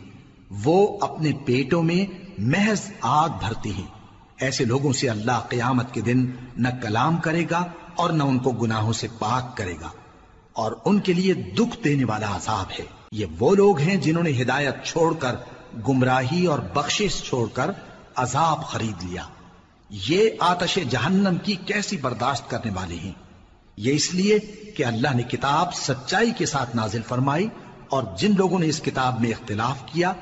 وہ 0.65 0.99
اپنے 1.01 1.31
پیٹوں 1.47 1.83
میں 1.83 2.31
محض 2.39 2.81
آگ 3.01 3.29
بھرتے 3.29 3.71
ہیں۔ 3.71 3.87
ایسے 4.37 4.65
لوگوں 4.65 4.93
سے 4.93 5.09
اللہ 5.09 5.41
قیامت 5.49 5.95
کے 5.95 6.01
دن 6.01 6.31
نہ 6.57 6.69
کلام 6.83 7.17
کرے 7.17 7.45
گا 7.51 7.65
اور 7.95 8.11
نہ 8.11 8.23
ان 8.23 8.39
کو 8.39 8.51
گناہوں 8.51 8.93
سے 8.93 9.07
پاک 9.19 9.57
کرے 9.57 9.75
گا۔ 9.81 9.89
اور 10.53 10.73
ان 10.85 11.01
کے 11.01 11.13
لیے 11.13 11.35
دکھ 11.35 11.85
دینے 11.85 12.05
والا 12.05 12.37
عذاب 12.37 12.73
ہے۔ 12.79 12.85
یہ 13.13 13.27
وہ 13.39 13.55
لوگ 13.55 13.79
ہیں 13.79 13.97
جنہوں 13.97 14.23
نے 14.23 14.43
ہدایت 14.43 14.75
چھوڑ 14.85 15.15
کر، 15.15 15.35
گمراہی 15.89 16.47
اور 16.47 16.59
بخشش 16.59 17.23
چھوڑ 17.23 17.49
کر 17.49 17.71
عذاب 18.15 18.65
خرید 18.65 19.05
لیا۔ 19.05 19.23
یہ 19.91 20.31
آتش 20.39 20.79
جہنم 20.91 21.37
کی 21.43 21.55
کیسی 21.55 21.97
برداشت 21.97 22.51
کرنے 22.51 22.71
والے 22.75 22.95
ہیں؟ 22.95 23.13
یہ 23.77 23.93
اس 23.93 24.15
لیے 24.15 24.39
کہ 24.77 24.85
اللہ 24.85 25.15
نے 25.15 25.23
کتاب 25.23 25.75
سچائی 25.75 26.31
کے 26.39 26.47
ساتھ 26.47 26.77
نازل 26.77 27.01
فرمائی 27.09 27.49
اور 27.89 28.03
جن 28.19 28.33
لوگوں 28.39 28.59
نے 28.59 28.67
اس 28.67 28.81
کتاب 28.81 29.21
میں 29.21 29.31
اختلاف 29.31 29.87
کیا، 29.87 30.13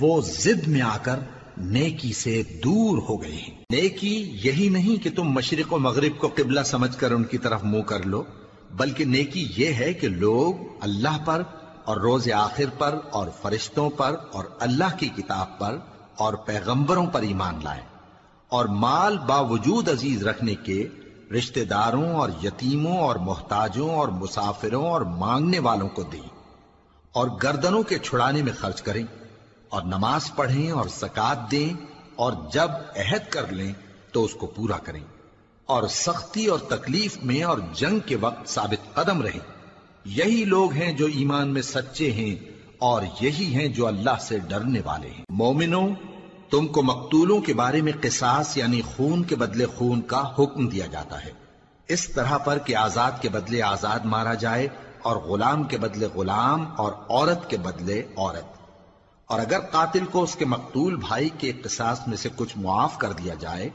وہ 0.00 0.20
زد 0.20 0.68
میں 0.68 0.80
آ 0.80 0.96
کر 1.02 1.18
نیکی 1.56 2.12
سے 2.12 2.42
دور 2.64 2.98
ہو 2.98 3.22
گئے 3.22 3.32
ہیں۔ 3.32 3.64
نیکی 3.70 4.40
یہی 4.44 4.68
نہیں 4.68 5.04
کہ 5.04 5.10
تم 5.16 5.24
مشرق 5.24 5.72
و 5.72 5.78
مغرب 5.78 6.18
کو 6.18 6.28
قبلہ 6.28 6.60
سمجھ 6.60 6.96
کر 6.96 7.10
ان 7.10 7.24
کی 7.24 7.38
طرف 7.38 7.64
منہ 7.64 7.82
کر 7.82 8.02
لو۔ 8.02 8.22
بلکہ 8.70 9.04
نیکی 9.04 9.48
یہ 9.56 9.74
ہے 9.74 9.94
کہ 9.94 10.08
لوگ 10.08 10.54
اللہ 10.80 11.18
پر 11.24 11.42
اور 11.84 11.96
روز 11.96 12.32
آخر 12.32 12.70
پر 12.78 12.98
اور 13.10 13.28
فرشتوں 13.42 13.90
پر 13.90 14.16
اور 14.32 14.44
اللہ 14.60 14.96
کی 14.98 15.08
کتاب 15.08 15.58
پر 15.58 15.78
اور 16.16 16.34
پیغمبروں 16.34 17.06
پر 17.06 17.22
ایمان 17.22 17.58
لائیں 17.62 17.82
اور 18.48 18.64
مال 18.64 19.18
باوجود 19.18 19.88
عزیز 19.88 20.26
رکھنے 20.26 20.54
کے 20.54 20.88
رشتہ 21.38 21.60
داروں 21.60 22.12
اور 22.12 22.28
یتیموں 22.44 22.98
اور 22.98 23.16
محتاجوں 23.16 23.90
اور 23.90 24.08
مسافروں 24.08 24.90
اور 24.90 25.00
مانگنے 25.00 25.58
والوں 25.58 25.88
کو 25.88 26.02
دیں 26.02 26.28
اور 27.12 27.28
گردنوں 27.42 27.82
کے 27.82 27.98
چھڑانے 27.98 28.42
میں 28.42 28.52
خرچ 28.52 28.82
کریں 28.82 29.04
اور 29.68 29.82
نماز 29.82 30.30
پڑھیں 30.36 30.70
اور 30.70 30.84
زکات 30.88 31.50
دیں 31.50 31.86
اور 32.16 32.32
جب 32.52 32.70
عہد 32.96 33.30
کر 33.30 33.52
لیں 33.52 33.72
تو 34.12 34.24
اس 34.24 34.34
کو 34.34 34.46
پورا 34.46 34.78
کریں۔ 34.78 35.04
اور 35.70 35.88
سختی 35.88 36.46
اور 36.46 36.58
تکلیف 36.58 37.16
میں 37.22 37.42
اور 37.42 37.58
جنگ 37.72 37.98
کے 37.98 38.16
وقت 38.16 38.48
ثابت 38.48 38.94
قدم 38.94 39.22
رہیں 39.22 39.40
یہی 40.04 40.44
لوگ 40.44 40.72
ہیں 40.72 40.92
جو 40.92 41.06
ایمان 41.06 41.48
میں 41.48 41.62
سچے 41.62 42.12
ہیں 42.12 42.44
اور 42.78 43.02
یہی 43.20 43.54
ہیں 43.54 43.68
جو 43.68 43.86
اللہ 43.86 44.18
سے 44.20 44.38
ڈرنے 44.38 44.80
والے 44.84 45.08
ہیں۔ 45.08 45.24
مومنوں، 45.28 45.88
تم 46.50 46.66
کو 46.66 46.82
مقتولوں 46.82 47.40
کے 47.40 47.54
بارے 47.54 47.82
میں 47.82 47.92
قصاص 48.00 48.56
یعنی 48.56 48.80
خون 48.96 49.22
کے 49.22 49.36
بدلے 49.36 49.66
خون 49.66 50.00
کا 50.00 50.32
حکم 50.38 50.68
دیا 50.68 50.86
جاتا 50.86 51.24
ہے۔ 51.24 51.30
اس 51.88 52.08
طرح 52.08 52.36
پر 52.36 52.58
کہ 52.58 52.76
آزاد 52.76 53.12
کے 53.20 53.28
بدلے 53.28 53.62
آزاد 53.62 53.98
مارا 54.04 54.34
جائے 54.34 54.68
اور 55.02 55.16
غلام 55.16 55.64
کے 55.64 55.78
بدلے 55.78 56.06
غلام 56.14 56.64
اور 56.76 56.92
عورت 56.92 57.50
کے 57.50 57.56
بدلے 57.56 58.02
عورت۔ 58.16 58.44
اور 59.26 59.40
اگر 59.40 59.60
قاتل 59.60 60.04
کو 60.04 60.22
اس 60.22 60.34
کے 60.34 60.44
مقتول 60.44 60.96
بھائی 60.96 61.28
کے 61.38 61.52
قصاص 61.52 62.00
میں 62.06 62.16
سے 62.16 62.28
کچھ 62.36 62.58
معاف 62.58 62.98
کر 62.98 63.12
دیا 63.12 63.34
جائے 63.34 63.70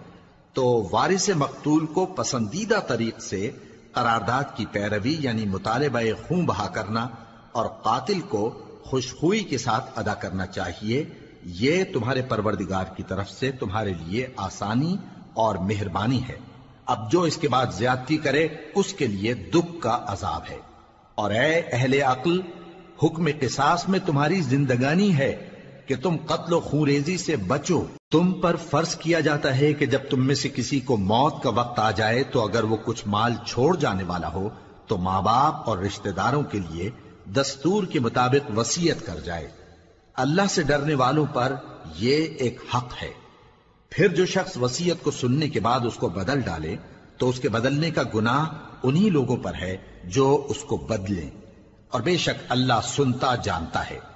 تو 0.56 0.90
وارث 0.92 1.30
مقتول 1.30 1.86
کو 1.86 2.06
پسندیدہ 2.06 2.80
طریق 2.88 3.22
سے 3.22 3.52
قرارداد 3.92 4.44
کی 4.56 4.66
پیروی 4.72 5.16
یعنی 5.20 5.46
مطالبہ 5.46 6.00
خون 6.28 6.46
بہا 6.46 6.68
کرنا 6.68 7.08
اور 7.52 7.66
قاتل 7.66 8.22
کو 8.22 8.50
خوشخوئی 8.84 9.40
کے 9.40 9.58
ساتھ 9.58 10.00
ادا 10.00 10.14
کرنا 10.14 10.46
چاہیے، 10.46 11.06
یہ 11.46 11.84
تمہارے 11.94 12.22
پروردگار 12.22 12.86
کی 12.98 13.04
طرف 13.04 13.30
سے 13.30 13.52
تمہارے 13.52 13.94
لیے 13.94 14.28
آسانی 14.38 14.98
اور 15.34 15.56
مہربانی 15.56 16.28
ہے۔ 16.30 16.38
اب 16.86 17.12
جو 17.12 17.22
اس 17.22 17.38
کے 17.38 17.50
بعد 17.50 17.66
زیادتی 17.78 18.18
کرے، 18.18 18.48
اس 18.76 18.94
کے 18.94 19.08
لیے 19.08 19.34
دکھ 19.34 19.82
کا 19.82 20.06
عذاب 20.08 20.42
ہے۔ 20.50 20.58
اور 21.16 21.32
اے 21.32 21.62
اہل 21.72 21.94
عقل، 21.94 22.42
حکم 23.04 23.28
قصاص 23.40 23.90
میں 23.90 24.00
تمہاری 24.06 24.42
زندگانی 24.42 25.18
ہے۔ 25.18 25.50
کہ 25.88 25.96
تم 25.96 26.18
قتل 26.26 26.54
و 26.54 26.60
خوریزی 26.60 27.18
سے 27.18 27.36
بچو۔ 27.36 27.86
تم 28.12 28.32
پر 28.32 28.56
فرض 28.56 28.96
کیا 28.96 29.20
جاتا 29.20 29.58
ہے 29.58 29.74
کہ 29.74 29.86
جب 29.86 30.00
تم 30.10 30.28
میں 30.28 30.36
سے 30.36 30.50
کسی 30.50 30.80
کو 30.80 30.98
موت 30.98 31.44
کا 31.44 31.50
وقت 31.50 31.80
آ 31.80 31.92
جائے 31.92 32.24
تو 32.24 32.44
اگر 32.44 32.64
وہ 32.64 32.78
کچھ 32.86 33.04
مال 33.08 33.34
چھوڑ 33.48 33.78
جانے 33.78 34.04
والا 34.04 34.34
ہو، 34.34 34.50
تو 34.88 34.98
ماں 34.98 35.22
باپ 35.22 35.70
اور 35.70 35.78
رشتہ 35.78 36.10
داروں 36.10 36.44
کے 36.44 36.60
لیے 36.60 36.90
دستور 37.36 37.84
کے 37.84 38.00
مطابق 38.00 38.58
وسیعت 38.58 39.06
کر 39.06 39.20
جائے۔ 39.20 39.48
اللہ 40.14 40.42
سے 40.50 40.64
ڈرنے 40.64 40.96
والوں 40.96 41.26
پر 41.34 41.56
یہ 41.96 42.16
ایک 42.16 42.62
حق 42.76 42.94
ہے۔ 43.02 43.12
پھر 43.90 44.08
جو 44.08 44.26
شخص 44.26 44.58
وسیعت 44.58 45.04
کو 45.04 45.12
سننے 45.12 45.50
کے 45.50 45.60
بعد 45.60 45.80
اس 45.80 45.96
کو 45.96 46.10
بدل 46.10 46.42
ڈالے، 46.42 46.76
تو 47.18 47.30
اس 47.30 47.40
کے 47.40 47.50
بدلنے 47.50 47.92
کا 47.92 48.02
گناہ 48.16 48.46
انہی 48.84 49.10
لوگوں 49.10 49.38
پر 49.38 49.54
ہے 49.62 49.78
جو 50.04 50.46
اس 50.50 50.58
کو 50.58 50.78
بدلیں۔ 50.78 51.30
اور 51.90 52.02
بے 52.02 52.18
شک 52.18 52.44
اللہ 52.50 52.74
سنتا 52.84 53.36
جانتا 53.36 53.90
ہے۔ 53.90 54.15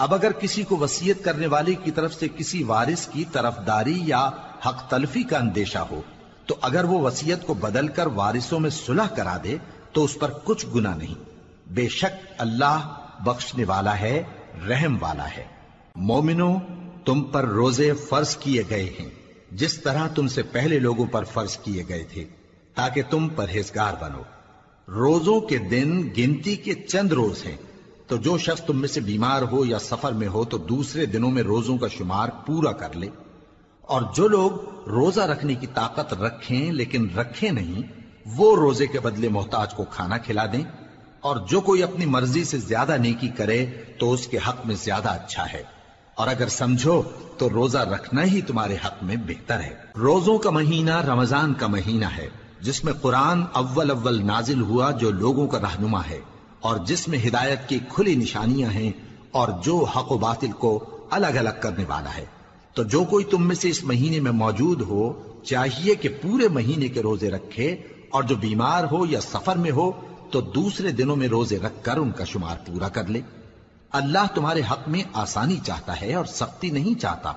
اب 0.00 0.14
اگر 0.14 0.32
کسی 0.32 0.62
کو 0.62 0.76
وسیعت 0.76 1.24
کرنے 1.24 1.46
والے 1.46 1.74
کی 1.74 1.90
طرف 1.90 2.14
سے 2.14 2.28
کسی 2.36 2.62
وارث 2.62 3.08
کی 3.08 3.24
طرفداری 3.32 4.02
یا 4.04 4.30
حق 4.66 4.90
تلفی 4.90 5.22
کا 5.22 5.38
اندیشہ 5.38 5.78
ہو، 5.78 6.02
تو 6.46 6.56
اگر 6.60 6.84
وہ 6.84 7.00
وسیعت 7.00 7.46
کو 7.46 7.54
بدل 7.54 7.88
کر 7.88 8.06
وارثوں 8.06 8.60
میں 8.60 8.70
صلح 8.70 9.06
کرا 9.06 9.36
دے، 9.44 9.56
تو 9.92 10.04
اس 10.04 10.18
پر 10.20 10.30
کچھ 10.44 10.66
گنا 10.74 10.94
نہیں۔ 10.94 11.14
بے 11.66 11.88
شک 11.88 12.32
اللہ 12.38 12.94
بخشنے 13.24 13.64
والا 13.64 14.00
ہے، 14.00 14.22
رحم 14.68 14.96
والا 15.00 15.26
ہے۔ 15.36 15.44
مومنو 15.96 16.58
تم 17.04 17.22
پر 17.22 17.44
روزے 17.44 17.92
فرض 17.92 18.36
کیے 18.36 18.62
گئے 18.70 18.92
ہیں، 19.00 19.10
جس 19.52 19.82
طرح 19.82 20.06
تم 20.06 20.28
سے 20.28 20.42
پہلے 20.42 20.78
لوگوں 20.78 21.06
پر 21.06 21.24
فرض 21.24 21.56
کیے 21.56 21.84
گئے 21.88 22.04
تھے، 22.04 22.24
تاکہ 22.74 23.02
تم 23.10 23.28
پرہیزگار 23.28 23.94
بنو۔ 24.00 24.22
روزوں 24.88 25.40
کے 25.40 25.58
دن 25.58 26.08
گنتی 26.18 26.56
کے 26.56 26.74
چند 26.74 27.12
روز 27.12 27.46
ہیں۔ 27.46 27.56
تو 28.10 28.16
جو 28.16 28.38
شخص 28.38 28.62
تم 28.62 28.80
میں 28.80 28.88
سے 28.88 29.00
بیمار 29.00 29.42
ہو 29.42 29.64
یا 29.64 29.78
سفر 29.78 30.12
میں 30.12 30.28
ہو 30.28 30.44
تو 30.44 30.58
دوسرے 30.58 31.06
دنوں 31.06 31.30
میں 31.30 31.42
روزوں 31.42 31.78
کا 31.78 31.88
شمار 31.88 32.28
پورا 32.46 32.72
کر 32.72 32.96
لے۔ 32.96 33.08
اور 33.80 34.02
جو 34.14 34.28
لوگ 34.28 34.50
روزہ 34.88 35.20
رکھنے 35.20 35.54
کی 35.54 35.66
طاقت 35.66 36.14
رکھیں 36.14 36.72
لیکن 36.72 37.08
رکھیں 37.16 37.50
نہیں، 37.50 37.82
وہ 38.26 38.56
روزے 38.56 38.86
کے 38.86 39.00
بدلے 39.00 39.28
محتاج 39.28 39.74
کو 39.74 39.84
کھانا 39.84 40.18
کھلا 40.18 40.46
دیں۔ 40.46 40.64
اور 41.20 41.36
جو 41.48 41.60
کوئی 41.60 41.82
اپنی 41.82 42.06
مرضی 42.06 42.44
سے 42.44 42.58
زیادہ 42.58 42.96
نیکی 42.96 43.28
کرے 43.28 43.66
تو 43.98 44.12
اس 44.12 44.26
کے 44.26 44.38
حق 44.48 44.66
میں 44.66 44.74
زیادہ 44.84 45.08
اچھا 45.08 45.52
ہے۔ 45.52 45.62
اور 46.14 46.28
اگر 46.28 46.48
سمجھو 46.48 47.02
تو 47.38 47.50
روزہ 47.50 47.78
رکھنا 47.78 48.24
ہی 48.24 48.42
تمہارے 48.42 48.74
حق 48.74 49.02
میں 49.02 49.16
بہتر 49.16 49.60
ہے۔ 49.60 49.74
روزوں 49.96 50.38
کا 50.38 50.50
مہینہ 50.50 50.96
رمضان 50.96 51.54
کا 51.54 51.66
مہینہ 51.66 52.06
ہے، 52.18 52.28
جس 52.60 52.84
میں 52.84 52.92
قرآن 52.92 53.44
اول 53.52 53.90
اول 53.90 54.26
نازل 54.26 54.60
ہوا 54.60 54.90
جو 54.90 55.10
لوگوں 55.10 55.46
کا 55.46 55.58
رہنما 55.58 56.00
ہے۔ 56.10 56.20
اور 56.60 56.76
جس 56.76 57.08
میں 57.08 57.18
ہدایت 57.28 57.68
کی 57.68 57.78
کھلی 57.88 58.14
نشانیاں 58.14 58.70
ہیں 58.70 58.92
اور 59.30 59.48
جو 59.64 59.84
حق 59.84 60.12
و 60.12 60.18
باطل 60.18 60.52
کو 60.52 60.98
الگ 61.10 61.26
الگ 61.26 61.60
کرنے 61.60 61.84
والا 61.88 62.16
ہے۔ 62.16 62.24
تو 62.74 62.82
جو 62.82 63.04
کوئی 63.04 63.24
تم 63.24 63.46
میں 63.46 63.56
سے 63.56 63.68
اس 63.70 63.84
مہینے 63.84 64.20
میں 64.20 64.32
موجود 64.32 64.80
ہو، 64.80 65.22
چاہیے 65.44 65.94
کہ 65.94 66.08
پورے 66.08 66.48
مہینے 66.48 66.88
کے 66.88 67.02
روزے 67.02 67.30
رکھے، 67.30 67.76
اور 68.10 68.22
جو 68.22 68.36
بیمار 68.36 68.84
ہو 68.84 69.06
یا 69.06 69.20
سفر 69.20 69.56
میں 69.56 69.70
ہو، 69.70 69.92
تو 70.30 70.40
دوسرے 70.40 70.92
دنوں 70.92 71.16
میں 71.16 71.28
روزے 71.28 71.58
رکھ 71.58 71.84
کر 71.84 71.96
ان 71.96 72.10
کا 72.10 72.24
شمار 72.24 72.56
پورا 72.66 72.88
کر 72.88 73.06
لے۔ 73.06 73.20
اللہ 73.90 74.26
تمہارے 74.34 74.60
حق 74.70 74.88
میں 74.88 75.02
آسانی 75.12 75.56
چاہتا 75.66 76.00
ہے 76.00 76.14
اور 76.14 76.24
سختی 76.24 76.70
نہیں 76.70 77.00
چاہتا۔ 77.00 77.32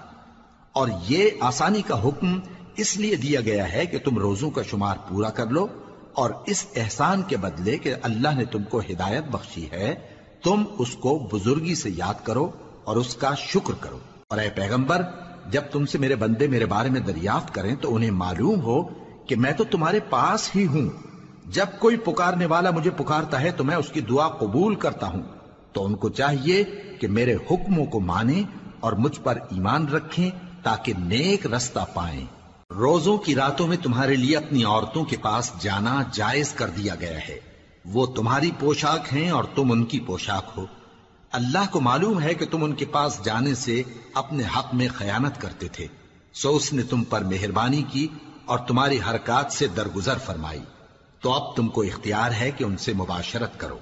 اور 0.72 0.88
یہ 1.10 1.30
آسانی 1.40 1.82
کا 1.82 2.08
حکم 2.08 2.40
اس 2.76 2.98
لیے 2.98 3.16
دیا 3.16 3.42
گیا 3.42 3.72
ہے 3.72 3.86
کہ 3.86 3.98
تم 4.00 4.18
روزوں 4.18 4.50
کا 4.50 4.62
شمار 4.64 4.96
پورا 5.10 5.30
کر 5.30 5.48
لو۔ 5.48 5.68
اور 6.14 6.30
اس 6.46 6.66
احسان 6.76 7.22
کے 7.22 7.38
بدلے 7.38 7.78
کہ 7.78 7.94
اللہ 8.02 8.28
نے 8.36 8.46
تم 8.46 8.64
کو 8.64 8.80
ہدایت 8.80 9.24
بخشی 9.24 9.72
ہے، 9.72 9.96
تم 10.44 10.64
اس 10.78 10.90
کو 10.90 11.30
بزرگی 11.34 11.76
سے 11.76 11.90
یاد 11.90 12.14
کرو 12.24 12.52
اور 12.84 12.96
اس 12.96 13.16
کا 13.16 13.36
شکر 13.36 13.74
کرو۔ 13.80 13.98
اور 14.28 14.38
اے 14.38 14.50
پیغمبر، 14.50 15.02
جب 15.50 15.62
تم 15.72 15.86
سے 15.86 15.98
میرے 15.98 16.16
بندے 16.16 16.48
میرے 16.48 16.66
بارے 16.66 16.90
میں 16.90 17.02
دریافت 17.02 17.54
کریں 17.54 17.76
تو 17.76 17.96
انہیں 17.96 18.12
معلوم 18.12 18.62
ہو 18.62 18.84
کہ 19.28 19.36
میں 19.36 19.52
تو 19.52 19.64
تمہارے 19.64 20.00
پاس 20.10 20.56
ہی 20.56 20.66
ہوں۔ 20.66 20.90
جب 21.46 21.66
کوئی 21.80 21.98
پکارنے 21.98 22.46
والا 22.46 22.72
مجھے 22.72 22.90
پکارتا 22.90 23.42
ہے 23.42 23.52
تو 23.52 23.64
میں 23.64 23.76
اس 23.76 23.90
کی 23.90 24.02
دعا 24.02 24.28
قبول 24.28 24.76
کرتا 24.76 25.08
ہوں۔ 25.08 25.24
تو 25.74 25.86
ان 25.86 25.96
کو 25.96 26.10
چاہیے 26.10 26.64
کہ 27.00 27.08
میرے 27.08 27.36
حکموں 27.36 27.86
کو 27.86 28.00
مانیں 28.00 28.44
اور 28.80 28.94
مجھ 28.94 29.20
پر 29.24 29.38
ایمان 29.52 29.88
رکھیں 29.88 30.30
تاکہ 30.64 30.94
نیک 31.00 31.46
رستہ 31.46 31.80
پائیں۔ 31.94 32.26
روزوں 32.76 33.18
کی 33.18 33.36
راتوں 33.36 33.68
میں 33.68 33.78
تمہارے 33.78 34.16
لیے 34.16 34.38
اپنی 34.38 34.64
عورتوں 34.64 35.06
کے 35.06 35.18
پاس 35.18 35.52
جانا 35.60 36.04
جائز 36.12 36.54
کر 36.54 36.70
دیا 36.70 36.96
گیا 36.96 37.28
ہے۔ 37.28 37.40
وہ 37.86 38.06
تمہاری 38.06 38.52
پوشاک 38.60 39.14
ہیں 39.14 39.30
اور 39.30 39.44
تم 39.56 39.72
ان 39.72 39.86
کی 39.86 40.00
پوشاک 40.00 40.52
ہو۔ 40.58 40.66
اللہ 41.32 41.72
کو 41.72 41.82
معلوم 41.82 42.22
ہے 42.22 42.34
کہ 42.34 42.46
تم 42.46 42.64
ان 42.64 42.74
کے 42.74 42.86
پاس 42.86 43.20
جانے 43.26 43.56
سے 43.56 43.84
اپنے 44.14 44.44
حق 44.58 44.74
میں 44.74 44.88
خیانت 44.96 45.42
کرتے 45.42 45.68
تھے۔ 45.68 45.88
سو 46.34 46.56
اس 46.56 46.74
نے 46.74 46.84
تم 46.84 47.04
پر 47.04 47.22
مہربانی 47.22 47.84
کی 47.92 48.08
اور 48.46 48.60
تمہاری 48.60 49.00
حرکات 49.10 49.52
سے 49.52 49.68
درگزر 49.68 50.18
فرمائی۔ 50.18 50.62
تو 51.20 51.32
اب 51.32 51.56
تم 51.56 51.68
کو 51.68 51.82
اختیار 51.82 52.32
ہے 52.32 52.52
کہ 52.52 52.64
ان 52.64 52.78
سے 52.78 52.94
مباشرت 52.94 53.60
کرو۔ 53.60 53.78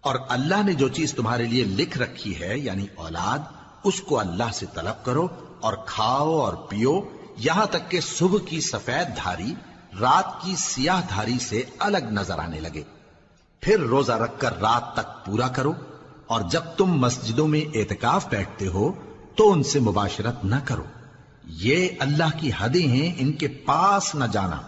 اور 0.00 0.14
اللہ 0.28 0.62
نے 0.66 0.72
جو 0.72 0.88
چیز 0.88 1.14
تمہارے 1.14 1.44
لیے 1.44 1.64
لکھ 1.64 1.98
رکھی 1.98 2.40
ہے 2.40 2.58
یعنی 2.58 2.86
اولاد، 2.94 3.38
اس 3.84 4.00
کو 4.00 4.20
اللہ 4.20 4.52
سے 4.52 4.66
طلب 4.74 5.04
کرو 5.04 5.28
اور 5.60 5.74
کھاؤ 5.86 6.38
اور 6.38 6.54
پیو 6.54 7.00
یہاں 7.36 7.66
تک 7.66 7.90
کہ 7.90 8.00
صبح 8.00 8.38
کی 8.46 8.60
سفید 8.60 9.16
دھاری 9.16 9.54
رات 10.00 10.42
کی 10.42 10.54
سیاہ 10.58 11.00
دھاری 11.08 11.38
سے 11.38 11.62
الگ 11.78 11.98
نظر 11.98 12.38
آنے 12.38 12.60
لگے۔ 12.60 12.82
پھر 13.60 13.80
روزہ 13.80 14.12
رکھ 14.12 14.40
کر 14.40 14.60
رات 14.60 14.94
تک 14.94 15.26
پورا 15.26 15.48
کرو 15.48 15.72
اور 16.26 16.40
جب 16.50 16.60
تم 16.76 16.86
مسجدوں 16.86 17.48
میں 17.48 17.60
اعتکاف 17.74 18.28
بیٹھتے 18.28 18.66
ہو 18.66 18.92
تو 19.36 19.52
ان 19.52 19.62
سے 19.62 19.80
مباشرت 19.80 20.44
نہ 20.44 20.56
کرو۔ 20.64 20.82
یہ 21.44 21.88
اللہ 21.98 22.38
کی 22.40 22.50
حدیں 22.58 22.88
ہیں، 22.88 23.12
ان 23.18 23.32
کے 23.32 23.48
پاس 23.48 24.14
نہ 24.14 24.24
جانا۔ 24.32 24.60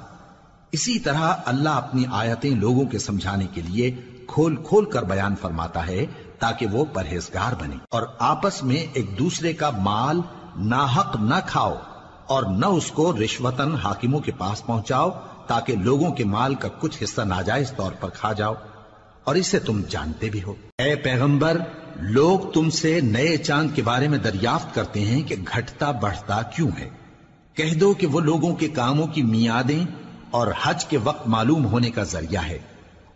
اسی 0.72 0.98
طرح 0.98 1.34
اللہ 1.44 1.68
اپنی 1.68 2.04
آیتیں 2.12 2.50
لوگوں 2.50 2.87
کے 2.87 2.98
سمجھانے 2.98 3.46
کے 3.54 3.60
لیے 3.60 3.96
کھول 4.26 4.56
کھول 4.56 4.90
کر 4.90 5.02
بیان 5.02 5.34
فرماتا 5.37 5.87
ہے 5.87 6.06
تاکہ 6.38 6.66
وہ 6.66 6.84
پرہیزگار 6.84 7.52
بنے 7.60 7.76
اور 7.88 8.02
آپس 8.18 8.62
میں 8.62 8.87
ایک 8.92 9.18
دوسرے 9.18 9.52
کا 9.52 9.70
مال 9.70 10.20
ناحق 10.56 11.16
نہ 11.16 11.34
کھاؤ۔ 11.46 11.75
اور 12.28 12.42
نہ 12.42 12.66
اس 12.66 12.90
کو 12.90 13.12
رشوتن 13.25 13.75
حاکموں 13.75 14.20
کے 14.20 14.32
پاس 14.32 14.66
پہنچاؤ، 14.66 15.11
تاکہ 15.47 15.76
لوگوں 15.76 16.12
کے 16.12 16.25
مال 16.25 16.54
کا 16.54 16.68
کچھ 16.80 17.02
حصہ 17.02 17.20
ناجائز 17.20 17.73
طور 17.76 17.92
پر 18.00 18.08
کھا 18.08 18.32
جاؤ۔ 18.32 18.54
اور 19.25 19.35
اسے 19.35 19.58
تم 19.58 19.82
جانتے 19.88 20.30
بھی 20.30 20.42
ہو۔ 20.42 20.54
اے 20.78 20.94
پیغمبر، 20.97 21.58
لوگ 21.97 22.38
تم 22.52 22.70
سے 22.70 23.00
نئے 23.00 23.37
چاند 23.37 23.70
کے 23.75 23.82
بارے 23.82 24.08
میں 24.08 24.18
دریافت 24.18 24.75
کرتے 24.75 25.00
ہیں 25.00 25.23
کہ 25.23 25.35
گھٹتا 25.54 25.90
بڑھتا 25.90 26.42
کیوں 26.42 26.70
ہے۔ 26.78 26.90
کہہ 27.54 27.75
دو 27.75 27.94
کہ 27.94 28.06
وہ 28.06 28.20
لوگوں 28.20 28.56
کے 28.56 28.68
کاموں 28.68 29.06
کی 29.06 29.23
میادیں 29.23 29.85
اور 30.30 30.47
حج 30.62 30.85
کے 30.85 30.99
وقت 31.04 31.28
معلوم 31.28 31.66
ہونے 31.66 31.90
کا 31.90 32.02
ذریعہ 32.02 32.42
ہے۔ 32.47 32.58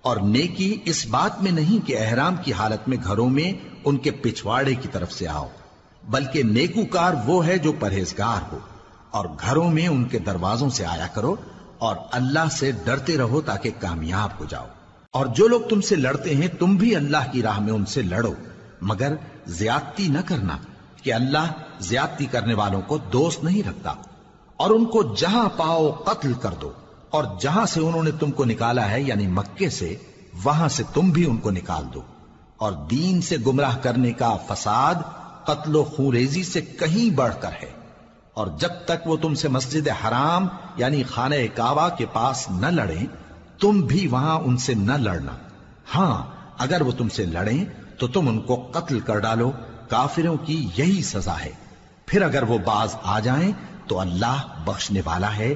اور 0.03 0.17
نیکی 0.17 0.81
اس 0.85 1.07
بات 1.07 1.43
میں 1.43 1.53
نہیں 1.53 1.87
کہ 1.87 1.97
احرام 1.99 2.37
کی 2.37 2.53
حالت 2.53 2.89
میں 2.89 2.97
گھروں 3.05 3.29
میں 3.29 3.53
ان 3.85 3.97
کے 3.97 4.11
پچھواڑے 4.11 4.75
کی 4.75 4.89
طرف 4.93 5.13
سے 5.13 5.29
آؤ، 5.29 5.49
بلکہ 6.05 6.43
نیکوکار 6.43 7.13
وہ 7.27 7.47
ہے 7.47 7.59
جو 7.59 7.73
پرہیزگار 7.73 8.55
ہو۔ 8.55 8.59
اور 9.13 9.27
گھروں 9.41 9.71
میں 9.71 9.89
ان 9.89 10.05
کے 10.05 10.19
دروازوں 10.19 10.71
سے 10.71 10.87
آیا 10.87 11.07
کرو 11.07 11.35
اور 11.79 11.97
اللہ 12.11 12.49
سے 12.53 12.73
ڈرتے 12.85 13.19
رہو 13.19 13.41
تاکہ 13.41 13.71
کامیاب 13.81 14.29
ہو 14.41 14.45
جاؤ۔ 14.45 14.67
اور 15.11 15.27
جو 15.27 15.49
لوگ 15.49 15.61
تم 15.61 15.81
سے 15.81 15.97
لڑتے 15.97 16.35
ہیں، 16.35 16.49
تم 16.59 16.77
بھی 16.77 16.97
اللہ 16.97 17.33
کی 17.33 17.43
راہ 17.43 17.61
میں 17.61 17.73
ان 17.73 17.87
سے 17.87 18.03
لڑو۔ 18.03 18.33
مگر 18.81 19.15
زیادتی 19.47 20.09
نہ 20.09 20.19
کرنا 20.27 20.57
کہ 21.03 21.15
اللہ 21.15 21.53
زیادتی 21.81 22.27
کرنے 22.27 22.55
والوں 22.55 22.81
کو 22.87 22.99
دوست 22.99 23.45
نہیں 23.45 23.63
رکھتا۔ 23.69 23.95
اور 24.57 24.71
ان 24.71 24.85
کو 24.85 25.15
جہاں 25.19 25.49
پاؤ 25.49 25.91
قتل 25.91 26.33
کر 26.33 26.51
دو۔ 26.61 26.73
اور 27.11 27.25
جہاں 27.41 27.67
سے 27.67 27.81
انہوں 27.81 28.03
نے 28.03 28.11
تم 28.11 28.31
کو 28.31 28.45
نکالا 28.45 28.91
ہے 28.91 29.03
یعنی 29.03 29.27
مکے 29.27 29.71
سے، 29.71 29.97
وہاں 30.45 30.69
سے 30.69 30.83
تم 30.95 31.11
بھی 31.11 31.25
ان 31.25 31.37
کو 31.37 31.51
نکال 31.51 31.85
دو۔ 31.95 32.01
اور 32.57 32.73
دین 32.73 33.21
سے 33.21 33.37
گمراہ 33.47 33.77
کرنے 33.83 34.13
کا 34.13 34.37
فساد 34.49 34.95
قتل 35.45 35.77
و 35.77 35.85
خوریزی 35.85 36.45
سے 36.45 36.61
کہیں 36.61 37.15
بڑھ 37.17 37.35
کر 37.41 37.51
ہے۔ 37.63 37.82
اور 38.35 38.47
جب 38.59 38.69
تک 38.85 39.07
وہ 39.07 39.17
تم 39.17 39.35
سے 39.35 39.49
مسجد 39.49 39.89
حرام 39.89 40.47
یعنی 40.77 41.03
خانہ 41.03 41.35
کعبہ 41.55 41.89
کے 41.89 42.07
پاس 42.13 42.51
نہ 42.51 42.67
لڑیں، 42.67 43.07
تم 43.61 43.81
بھی 43.81 44.07
وہاں 44.07 44.39
ان 44.39 44.57
سے 44.57 44.75
نہ 44.75 44.93
لڑنا۔ 44.93 45.33
ہاں 45.95 46.25
اگر 46.59 46.81
وہ 46.81 46.93
تم 46.93 47.09
سے 47.09 47.27
لڑیں 47.27 47.65
تو 47.99 48.09
تم 48.09 48.29
ان 48.29 48.41
کو 48.41 48.69
قتل 48.73 49.01
کر 49.01 49.19
ڈالو، 49.19 49.53
کافروں 49.89 50.37
کی 50.37 50.69
یہی 50.77 51.03
سزا 51.03 51.41
ہے۔ 51.45 51.53
پھر 52.07 52.23
اگر 52.23 52.43
وہ 52.43 52.59
باز 52.59 52.97
آ 53.03 53.21
جائیں 53.21 53.53
تو 53.87 54.01
اللہ 54.01 54.47
بخشنے 54.65 55.01
والا 55.05 55.37
ہے، 55.37 55.55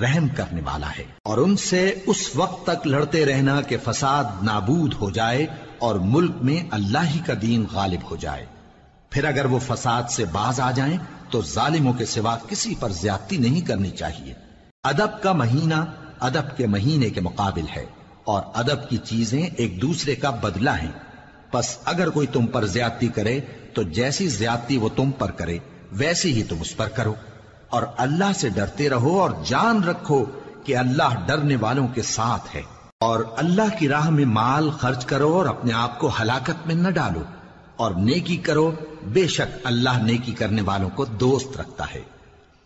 رحم 0.00 0.28
کرنے 0.28 0.60
والا 0.64 0.90
ہے۔ 0.98 1.04
اور 1.22 1.38
ان 1.38 1.56
سے 1.56 1.94
اس 2.06 2.36
وقت 2.36 2.66
تک 2.66 2.86
لڑتے 2.86 3.26
رہنا 3.26 3.60
کہ 3.60 3.76
فساد 3.84 4.24
نابود 4.42 4.94
ہو 5.00 5.10
جائے 5.10 5.46
اور 5.78 5.94
ملک 5.94 6.34
میں 6.40 6.68
اللہ 6.70 7.04
ہی 7.14 7.18
کا 7.18 7.32
دین 7.42 7.64
غالب 7.72 8.10
ہو 8.10 8.16
جائے۔ 8.16 8.46
پھر 9.10 9.24
اگر 9.24 9.44
وہ 9.44 9.58
فساد 9.66 10.02
سے 10.10 10.24
باز 10.24 10.60
آ 10.60 10.70
جائیں 10.70 10.98
تو 11.30 11.42
ظالموں 11.42 11.92
کے 11.92 12.04
سوا 12.04 12.38
کسی 12.48 12.74
پر 12.80 12.92
زیادتی 12.92 13.36
نہیں 13.36 13.60
کرنی 13.60 13.90
چاہیے۔ 13.90 14.34
ادب 14.84 15.22
کا 15.22 15.32
مہینہ 15.32 15.84
ادب 16.20 16.56
کے 16.56 16.66
مہینے 16.66 17.10
کے 17.10 17.20
مقابل 17.20 17.64
ہے 17.76 17.84
اور 18.24 18.42
ادب 18.54 18.88
کی 18.88 18.96
چیزیں 18.96 19.42
ایک 19.42 19.82
دوسرے 19.82 20.14
کا 20.14 20.30
بدلہ 20.30 20.70
ہیں۔ 20.70 20.92
پس 21.50 21.78
اگر 21.84 22.10
کوئی 22.10 22.26
تم 22.26 22.46
پر 22.46 22.66
زیادتی 22.66 23.08
کرے 23.08 23.40
تو 23.74 23.82
جیسی 23.82 24.28
زیادتی 24.28 24.76
وہ 24.76 24.88
تم 24.96 25.10
پر 25.10 25.30
کرے، 25.30 25.58
ویسی 25.92 26.32
ہی 26.32 26.42
تم 26.42 26.56
اس 26.60 26.76
پر 26.76 26.88
کرو۔ 26.88 27.14
اور 27.68 27.82
اللہ 27.96 28.32
سے 28.34 28.48
ڈرتے 28.48 28.90
رہو 28.90 29.20
اور 29.20 29.30
جان 29.44 29.82
رکھو 29.82 30.24
کہ 30.64 30.76
اللہ 30.76 31.26
ڈرنے 31.26 31.56
والوں 31.56 31.88
کے 31.88 32.02
ساتھ 32.02 32.56
ہے۔ 32.56 32.62
اور 33.00 33.24
اللہ 33.36 33.78
کی 33.78 33.88
راہ 33.88 34.10
میں 34.10 34.24
مال 34.24 34.70
خرچ 34.70 35.06
کرو 35.06 35.34
اور 35.34 35.46
اپنے 35.46 35.72
آپ 35.72 35.98
کو 35.98 36.10
ہلاکت 36.20 36.66
میں 36.66 36.74
نہ 36.74 36.88
ڈالو۔ 36.88 37.22
اور 37.78 37.90
نیکی 37.90 38.36
کرو، 38.36 38.72
بے 39.02 39.26
شک 39.26 39.58
اللہ 39.64 40.02
نیکی 40.02 40.32
کرنے 40.32 40.62
والوں 40.62 40.90
کو 40.90 41.04
دوست 41.04 41.56
رکھتا 41.60 41.84
ہے۔ 41.94 42.00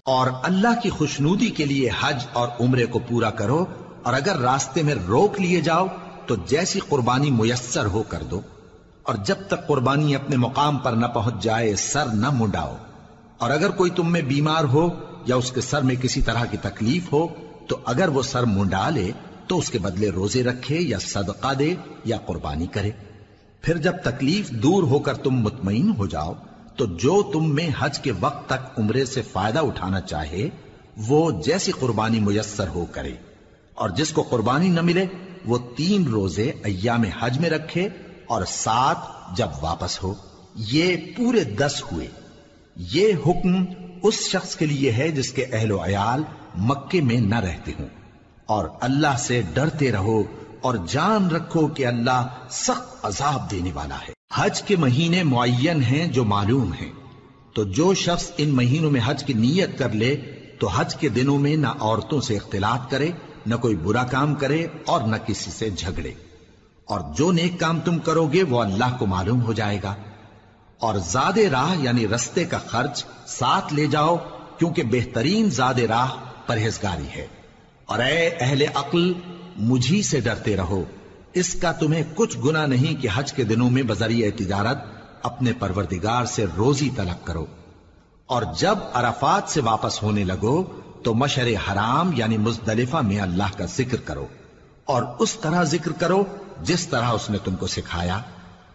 اور 0.03 0.31
اللہ 0.43 0.81
کی 0.83 0.91
خوشنودی 0.91 1.51
کے 1.51 1.65
لیے 1.65 1.91
حج 2.01 2.27
اور 2.33 2.49
عمرے 2.61 2.87
کو 2.87 2.99
پورا 2.99 3.31
کرو، 3.31 3.65
اور 4.03 4.15
اگر 4.15 4.37
راستے 4.37 4.83
میں 4.83 4.95
روک 4.95 5.41
لیے 5.41 5.61
جاؤ، 5.61 5.87
تو 6.27 6.37
جیسی 6.37 6.81
قربانی 6.89 7.31
میسر 7.31 7.87
ہو 7.87 8.03
کر 8.03 8.23
دو۔ 8.23 8.41
اور 9.03 9.15
جب 9.15 9.35
تک 9.49 9.67
قربانی 9.67 10.15
اپنے 10.15 10.37
مقام 10.37 10.79
پر 10.79 10.93
نہ 10.93 11.07
پہنچ 11.07 11.43
جائے، 11.43 11.77
سر 11.77 12.07
نہ 12.07 12.31
منڈاؤ۔ 12.33 12.77
اور 13.39 13.51
اگر 13.51 13.71
کوئی 13.71 13.91
تم 13.91 14.13
میں 14.13 14.23
بیمار 14.23 14.65
ہو 14.65 14.89
یا 15.27 15.37
اس 15.37 15.53
کے 15.53 15.61
سر 15.61 15.83
میں 15.83 15.95
کسی 15.95 16.23
طرح 16.23 16.45
کی 16.45 16.57
تکلیف 16.57 17.13
ہو، 17.13 17.27
تو 17.69 17.79
اگر 17.85 18.09
وہ 18.09 18.23
سر 18.23 18.43
منڈا 18.43 18.91
لے، 18.91 19.11
تو 19.47 19.59
اس 19.59 19.71
کے 19.71 19.79
بدلے 19.79 20.11
روزے 20.11 20.43
رکھے 20.43 20.81
یا 20.81 20.99
صدقہ 20.99 21.55
دے 21.55 21.75
یا 22.05 22.17
قربانی 22.27 22.67
کرے۔ 22.67 22.91
پھر 23.63 23.77
جب 23.77 23.93
تکلیف 24.05 24.51
دور 24.51 24.83
ہو 24.83 24.99
کر 24.99 25.15
تم 25.15 25.31
مطمئن 25.31 25.93
ہو 25.99 26.07
جاؤ، 26.07 26.33
تو 26.77 26.87
جو 26.87 27.31
تم 27.33 27.55
میں 27.55 27.69
حج 27.79 27.99
کے 27.99 28.13
وقت 28.21 28.49
تک 28.49 28.79
عمرے 28.79 29.05
سے 29.05 29.23
فائدہ 29.23 29.59
اٹھانا 29.59 30.01
چاہے، 30.01 30.49
وہ 30.97 31.43
جیسی 31.43 31.73
قربانی 31.73 32.21
میسر 32.21 32.69
ہو 32.69 32.85
کرے۔ 32.93 33.13
اور 33.75 33.91
جس 33.91 34.11
کو 34.11 34.23
قربانی 34.23 34.69
نہ 34.69 34.81
ملے، 34.81 35.07
وہ 35.45 35.59
تین 35.77 36.07
روزے 36.07 36.53
ایام 36.65 37.03
حج 37.03 37.39
میں 37.39 37.51
رکھے 37.51 37.89
اور 38.27 38.45
سات 38.49 38.97
جب 39.37 39.49
واپس 39.61 40.03
ہو۔ 40.03 40.15
یہ 40.55 40.97
پورے 41.17 41.45
دس 41.45 41.83
ہوئے۔ 41.93 42.07
یہ 42.77 43.13
حکم 43.27 43.65
اس 44.03 44.15
شخص 44.15 44.57
کے 44.57 44.67
لیے 44.67 44.93
ہے 44.93 45.09
جس 45.09 45.33
کے 45.33 45.47
اہل 45.53 45.73
و 45.73 45.85
عیال 45.85 46.23
مکے 46.59 47.01
میں 47.01 47.21
نہ 47.21 47.41
رہتے 47.41 47.73
ہوں۔ 47.79 47.89
اور 48.47 48.69
اللہ 48.81 49.17
سے 49.19 49.43
ڈرتے 49.55 49.93
رہو 49.93 50.23
اور 50.63 50.75
جان 50.89 51.31
رکھو 51.31 51.67
کہ 51.67 51.87
اللہ 51.87 52.27
سخت 52.51 53.05
عذاب 53.05 53.51
دینے 53.51 53.73
والا 53.73 53.99
ہے۔ 54.09 54.13
حج 54.35 54.63
کے 54.63 54.77
مہینے 54.77 55.23
معین 55.23 55.83
ہیں 55.83 56.07
جو 56.07 56.25
معلوم 56.25 56.73
ہیں۔ 56.73 56.93
تو 57.55 57.65
جو 57.65 57.95
شخص 57.95 58.31
ان 58.39 58.49
مہینوں 58.49 58.91
میں 58.91 59.01
حج 59.05 59.25
کی 59.25 59.33
نیت 59.33 59.79
کر 59.79 59.89
لے، 59.89 60.17
تو 60.59 60.69
حج 60.69 60.97
کے 60.97 61.09
دنوں 61.09 61.39
میں 61.39 61.57
نہ 61.57 61.67
عورتوں 61.81 62.21
سے 62.21 62.37
اختلاط 62.37 62.91
کرے، 62.91 63.11
نہ 63.47 63.55
کوئی 63.55 63.77
برا 63.77 64.05
کام 64.05 64.35
کرے 64.35 64.67
اور 64.87 65.01
نہ 65.01 65.17
کسی 65.17 65.51
سے 65.51 65.71
جھگڑے۔ 65.71 66.13
اور 66.85 67.01
جو 67.17 67.33
نیک 67.33 67.61
کام 67.61 67.81
تم 67.81 67.99
کرو 67.99 68.27
گے، 68.27 68.43
وہ 68.43 68.63
اللہ 68.63 68.97
کو 68.99 69.07
معلوم 69.07 69.43
ہو 69.43 69.53
جائے 69.53 69.79
گا۔ 69.83 69.95
اور 70.79 70.95
زاد 70.95 71.39
راہ 71.39 71.75
یعنی 71.79 72.09
رستے 72.09 72.45
کا 72.45 72.59
خرچ 72.59 73.05
ساتھ 73.27 73.75
لے 73.75 73.87
جاؤ، 73.87 74.17
کیونکہ 74.59 74.83
بہترین 74.83 75.51
زاد 75.51 75.75
راہ 75.75 76.09
پرہیزگاری 76.47 77.09
ہے۔ 77.17 77.27
اور 77.87 77.99
اے 77.99 78.29
اہل 78.41 78.63
عقل 78.75 79.13
مجھی 79.57 80.03
سے 80.03 80.21
ڈرتے 80.21 80.57
رہو۔ 80.57 80.85
اس 81.33 81.55
کا 81.55 81.73
تمہیں 81.73 82.03
کچھ 82.15 82.39
گنا 82.39 82.67
نہیں 82.67 83.03
کہ 83.03 83.09
حج 83.15 83.33
کے 83.33 83.45
دنوں 83.45 83.71
میں 83.71 83.83
بذریعہ 83.83 84.31
تجارت 84.37 84.79
اپنے 85.23 85.53
پروردگار 85.53 86.25
سے 86.25 86.45
روزی 86.57 86.91
طلب 86.97 87.27
کرو۔ 87.27 87.47
اور 88.27 88.43
جب 88.59 88.79
عرفات 88.93 89.51
سے 89.51 89.61
واپس 89.61 90.03
ہونے 90.03 90.25
لگو 90.25 90.65
تو 91.03 91.15
مشر 91.15 91.47
حرام 91.47 92.11
یعنی 92.15 92.39
مزدلفہ 92.39 92.97
میں 92.97 93.21
اللہ 93.21 93.59
کا 93.59 93.65
ذکر 93.65 94.01
کرو۔ 94.05 94.27
اور 94.85 95.03
اس 95.19 95.35
طرح 95.35 95.63
ذکر 95.63 95.93
کرو 95.93 96.25
جس 96.63 96.87
طرح 96.87 97.07
اس 97.07 97.31
نے 97.31 97.39
تم 97.45 97.57
کو 97.57 97.67
سکھایا۔ 97.67 98.19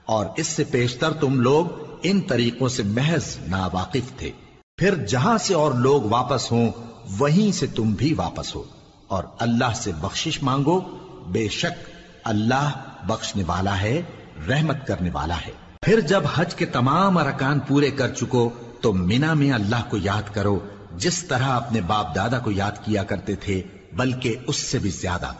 اور 0.05 0.25
اس 0.37 0.47
سے 0.47 0.63
پیشتر 0.63 1.13
تم 1.13 1.39
لوگ 1.39 1.65
ان 2.03 2.21
طریقوں 2.21 2.69
سے 2.69 2.83
محض 2.83 3.37
ناواقف 3.47 4.17
تھے۔ 4.17 4.31
پھر 4.77 5.05
جہاں 5.05 5.37
سے 5.37 5.53
اور 5.53 5.71
لوگ 5.71 6.01
واپس 6.01 6.51
ہوں، 6.51 6.71
وہیں 7.17 7.51
سے 7.51 7.67
تم 7.67 7.91
بھی 7.91 8.13
واپس 8.13 8.55
ہو۔ 8.55 8.63
اور 9.07 9.23
اللہ 9.39 9.73
سے 9.75 9.91
بخشش 10.01 10.43
مانگو، 10.43 10.79
بے 11.27 11.47
شک 11.47 11.89
اللہ 12.23 12.71
بخشنے 13.03 13.43
والا 13.47 13.81
ہے، 13.81 14.01
رحمت 14.47 14.87
کرنے 14.87 15.09
والا 15.13 15.35
ہے۔ 15.35 15.51
پھر 15.81 15.99
جب 15.99 16.23
حج 16.35 16.55
کے 16.55 16.65
تمام 16.65 17.17
ارکان 17.17 17.59
پورے 17.59 17.91
کر 17.91 18.13
چکو، 18.13 18.49
تو 18.81 18.93
مینا 18.93 19.33
میں 19.33 19.51
اللہ 19.51 19.89
کو 19.89 19.97
یاد 19.97 20.33
کرو، 20.33 20.59
جس 20.95 21.23
طرح 21.23 21.43
اپنے 21.43 21.81
باپ 21.81 22.15
دادا 22.15 22.39
کو 22.39 22.51
یاد 22.51 22.71
کیا 22.85 23.03
کرتے 23.03 23.35
تھے، 23.35 23.61
بلکہ 23.93 24.35
اس 24.47 24.55
سے 24.55 24.79
بھی 24.79 24.89
زیادہ۔ 24.89 25.33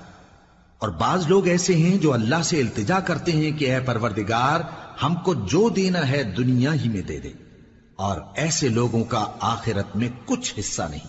اور 0.77 0.89
بعض 0.89 1.27
لوگ 1.27 1.47
ایسے 1.47 1.75
ہیں 1.75 1.97
جو 1.97 2.13
اللہ 2.13 2.43
سے 2.43 2.61
التجا 2.61 2.99
کرتے 2.99 3.31
ہیں 3.31 3.51
کہ 3.51 3.73
اے 3.73 3.79
پروردگار، 3.79 4.59
ہم 5.03 5.15
کو 5.15 5.33
جو 5.33 5.69
دینا 5.69 6.07
ہے 6.07 6.23
دنیا 6.23 6.73
ہی 6.73 6.89
میں 6.89 7.01
دے 7.01 7.19
دے۔ 7.19 7.31
اور 7.95 8.21
ایسے 8.35 8.67
لوگوں 8.67 9.03
کا 9.03 9.25
آخرت 9.39 9.95
میں 9.95 10.09
کچھ 10.25 10.53
حصہ 10.59 10.81
نہیں۔ 10.81 11.07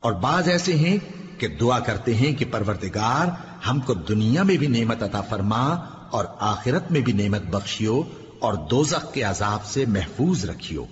اور 0.00 0.12
بعض 0.12 0.48
ایسے 0.48 0.76
ہیں 0.76 0.96
کہ 1.42 1.48
دعا 1.48 1.78
کرتے 1.78 2.14
ہیں 2.14 2.32
کہ 2.32 2.44
پروردگار 2.50 3.26
ہم 3.68 3.80
کو 3.80 3.94
دنیا 3.94 4.42
میں 4.42 4.56
بھی 4.56 4.66
نعمت 4.66 5.02
عطا 5.02 5.20
فرما 5.20 5.74
اور 6.10 6.24
آخرت 6.40 6.92
میں 6.92 7.00
بھی 7.00 7.12
نعمت 7.12 7.42
بخشیو 7.50 8.02
اور 8.38 8.54
دوزخ 8.54 9.12
کے 9.12 9.22
عذاب 9.22 9.64
سے 9.64 9.84
محفوظ 9.88 10.44
رکھیو۔ 10.44 10.84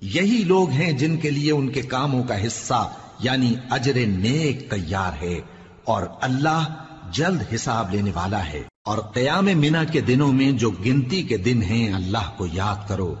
یہی 0.00 0.44
لوگ 0.46 0.70
ہیں 0.70 0.92
جن 0.92 1.16
کے 1.16 1.30
لیے 1.30 1.52
ان 1.52 1.68
کے 1.68 1.82
کاموں 1.82 2.24
کا 2.24 2.46
حصہ 2.46 2.88
یعنی 3.18 3.54
اجر 3.70 3.94
نیک 4.06 4.70
تیار 4.70 5.22
ہے 5.22 5.40
اور 5.84 6.02
اللہ 6.20 6.74
جلد 7.12 7.42
حساب 7.54 7.94
لینے 7.94 8.10
والا 8.14 8.46
ہے۔ 8.46 8.62
اور 8.84 8.98
قیام 8.98 9.44
منا 9.44 9.84
کے 9.84 10.00
دنوں 10.00 10.32
میں 10.32 10.52
جو 10.52 10.70
گنتی 10.70 11.22
کے 11.22 11.36
دن 11.36 11.62
ہیں 11.62 11.92
اللہ 11.92 12.30
کو 12.36 12.46
یاد 12.52 12.88
کرو۔ 12.88 13.14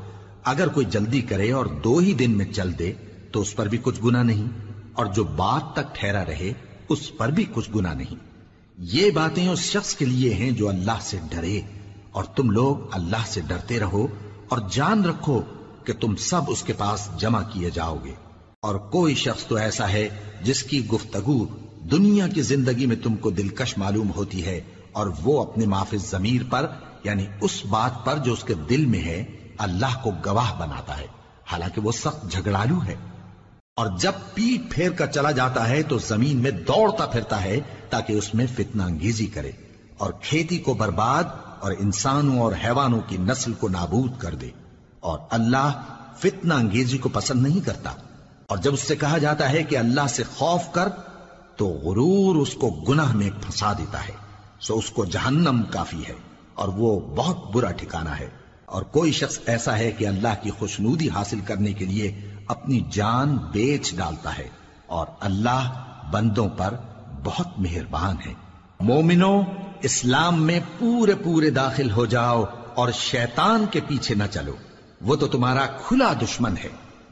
اگر 0.44 0.68
کوئی 0.68 0.86
جلدی 0.90 1.20
کرے 1.20 1.52
اور 1.52 1.66
دو 1.66 1.98
ہی 1.98 2.12
دن 2.12 2.30
میں 2.30 2.46
چل 2.46 2.78
دے 2.78 2.92
تو 3.32 3.40
اس 3.40 3.56
پر 3.56 3.66
بھی 3.66 3.78
کچھ 3.82 4.00
گنا 4.04 4.22
نہیں۔ 4.22 4.70
اور 4.92 5.06
جو 5.06 5.24
بات 5.24 5.72
تک 5.72 5.94
ٹھہرا 5.94 6.24
رہے 6.24 6.52
اس 6.90 7.16
پر 7.16 7.28
بھی 7.28 7.44
کچھ 7.54 7.70
گنا 7.74 7.94
نہیں۔ 7.94 8.14
یہ 8.78 9.10
باتیں 9.10 9.48
اس 9.48 9.58
شخص 9.58 9.94
کے 9.94 10.04
لیے 10.04 10.34
ہیں 10.34 10.50
جو 10.50 10.68
اللہ 10.68 10.98
سے 11.00 11.18
ڈرے۔ 11.30 11.60
اور 12.10 12.24
تم 12.24 12.50
لوگ 12.50 12.76
اللہ 12.92 13.26
سے 13.26 13.40
ڈرتے 13.40 13.80
رہو 13.80 14.06
اور 14.48 14.58
جان 14.72 15.04
رکھو 15.04 15.42
کہ 15.84 15.92
تم 15.92 16.16
سب 16.16 16.40
اس 16.48 16.62
کے 16.62 16.72
پاس 16.72 17.08
جمع 17.18 17.42
کیے 17.52 17.70
جاؤ 17.70 17.96
گے۔ 18.04 18.14
اور 18.60 18.74
کوئی 18.74 19.14
شخص 19.14 19.44
تو 19.44 19.56
ایسا 19.56 19.88
ہے 19.88 20.08
جس 20.42 20.62
کی 20.62 20.86
گفتگو 20.86 21.46
دنیا 21.90 22.28
کی 22.28 22.42
زندگی 22.42 22.86
میں 22.86 22.96
تم 22.96 23.16
کو 23.16 23.30
دلکش 23.30 23.78
معلوم 23.78 24.10
ہوتی 24.16 24.44
ہے 24.44 24.60
اور 24.92 25.10
وہ 25.22 25.42
اپنے 25.42 25.66
معافظ 25.66 26.10
ضمیر 26.10 26.42
پر 26.50 26.66
یعنی 27.04 27.26
اس 27.40 27.66
بات 27.66 28.04
پر 28.04 28.18
جو 28.18 28.32
اس 28.32 28.44
کے 28.44 28.54
دل 28.54 28.86
میں 28.86 29.02
ہے، 29.02 29.24
اللہ 29.58 30.02
کو 30.02 30.10
گواہ 30.26 30.60
بناتا 30.60 30.98
ہے۔ 30.98 31.06
حالانکہ 31.46 31.80
وہ 31.80 31.92
سخت 31.92 32.30
جھگڑالو 32.32 32.82
ہے۔ 32.86 32.94
اور 33.80 33.88
جب 33.98 34.12
پیٹ 34.34 34.70
پھیر 34.70 34.90
کر 34.90 35.06
چلا 35.06 35.30
جاتا 35.30 35.68
ہے 35.68 35.82
تو 35.82 35.98
زمین 35.98 36.38
میں 36.38 36.50
دوڑتا 36.66 37.06
پھرتا 37.06 37.42
ہے 37.44 37.60
تاکہ 37.90 38.12
اس 38.12 38.34
میں 38.34 38.46
فتنہ 38.54 38.82
انگیزی 38.82 39.26
کرے 39.26 39.50
اور 39.96 40.12
کھیتی 40.22 40.58
کو 40.58 40.74
برباد 40.74 41.30
اور 41.60 41.72
انسانوں 41.78 42.38
اور 42.38 42.52
حیوانوں 42.64 43.00
کی 43.08 43.16
نسل 43.20 43.52
کو 43.52 43.68
نابود 43.68 44.18
کر 44.18 44.34
دے 44.34 44.50
اور 45.00 45.18
اللہ 45.30 45.70
فتنہ 46.18 46.54
انگیزی 46.54 46.98
کو 46.98 47.08
پسند 47.08 47.42
نہیں 47.42 47.64
کرتا 47.66 47.92
اور 48.46 48.58
جب 48.58 48.72
اس 48.72 48.88
سے 48.88 48.96
کہا 48.96 49.18
جاتا 49.18 49.50
ہے 49.50 49.62
کہ 49.62 49.78
اللہ 49.78 50.06
سے 50.08 50.22
خوف 50.34 50.72
کر 50.72 50.88
تو 51.56 51.68
غرور 51.82 52.36
اس 52.36 52.54
کو 52.54 52.70
گناہ 52.88 53.14
میں 53.16 53.30
پھنسا 53.42 53.72
دیتا 53.72 54.06
ہے 54.08 54.12
سو 54.60 54.74
اس 54.74 54.90
کو 54.90 55.04
جہنم 55.10 55.62
کافی 55.70 56.02
ہے 56.08 56.14
اور 56.54 56.68
وہ 56.76 56.98
بہت 57.16 57.50
برا 57.54 57.70
ٹھکانہ 57.76 58.18
ہے 58.20 58.28
اور 58.70 58.82
کوئی 58.82 59.12
شخص 59.12 59.38
ایسا 59.46 59.78
ہے 59.78 59.90
کہ 59.90 60.08
اللہ 60.08 60.42
کی 60.42 60.50
خوشنودی 60.50 61.08
حاصل 61.10 61.40
کرنے 61.40 61.72
کے 61.72 61.84
لیے 61.84 62.20
اپنی 62.46 62.80
جان 62.90 63.36
بیچ 63.36 63.94
ڈالتا 63.96 64.38
ہے 64.38 64.48
اور 64.86 65.06
اللہ 65.20 65.84
بندوں 66.10 66.48
پر 66.48 66.74
بہت 67.24 67.46
مہربان 67.58 68.16
ہے۔ 68.26 68.34
مومنو، 68.80 69.42
اسلام 69.82 70.42
میں 70.42 70.60
پورے 70.78 71.14
پورے 71.14 71.50
داخل 71.50 71.90
ہو 71.90 72.06
جاؤ 72.06 72.44
اور 72.74 72.90
شیطان 72.92 73.64
کے 73.70 73.80
پیچھے 73.88 74.14
نہ 74.14 74.24
چلو۔ 74.30 74.54
وہ 75.00 75.16
تو 75.16 75.26
تمہارا 75.26 75.66
کھلا 75.66 76.12
دشمن 76.22 76.54
ہے۔ 76.64 76.68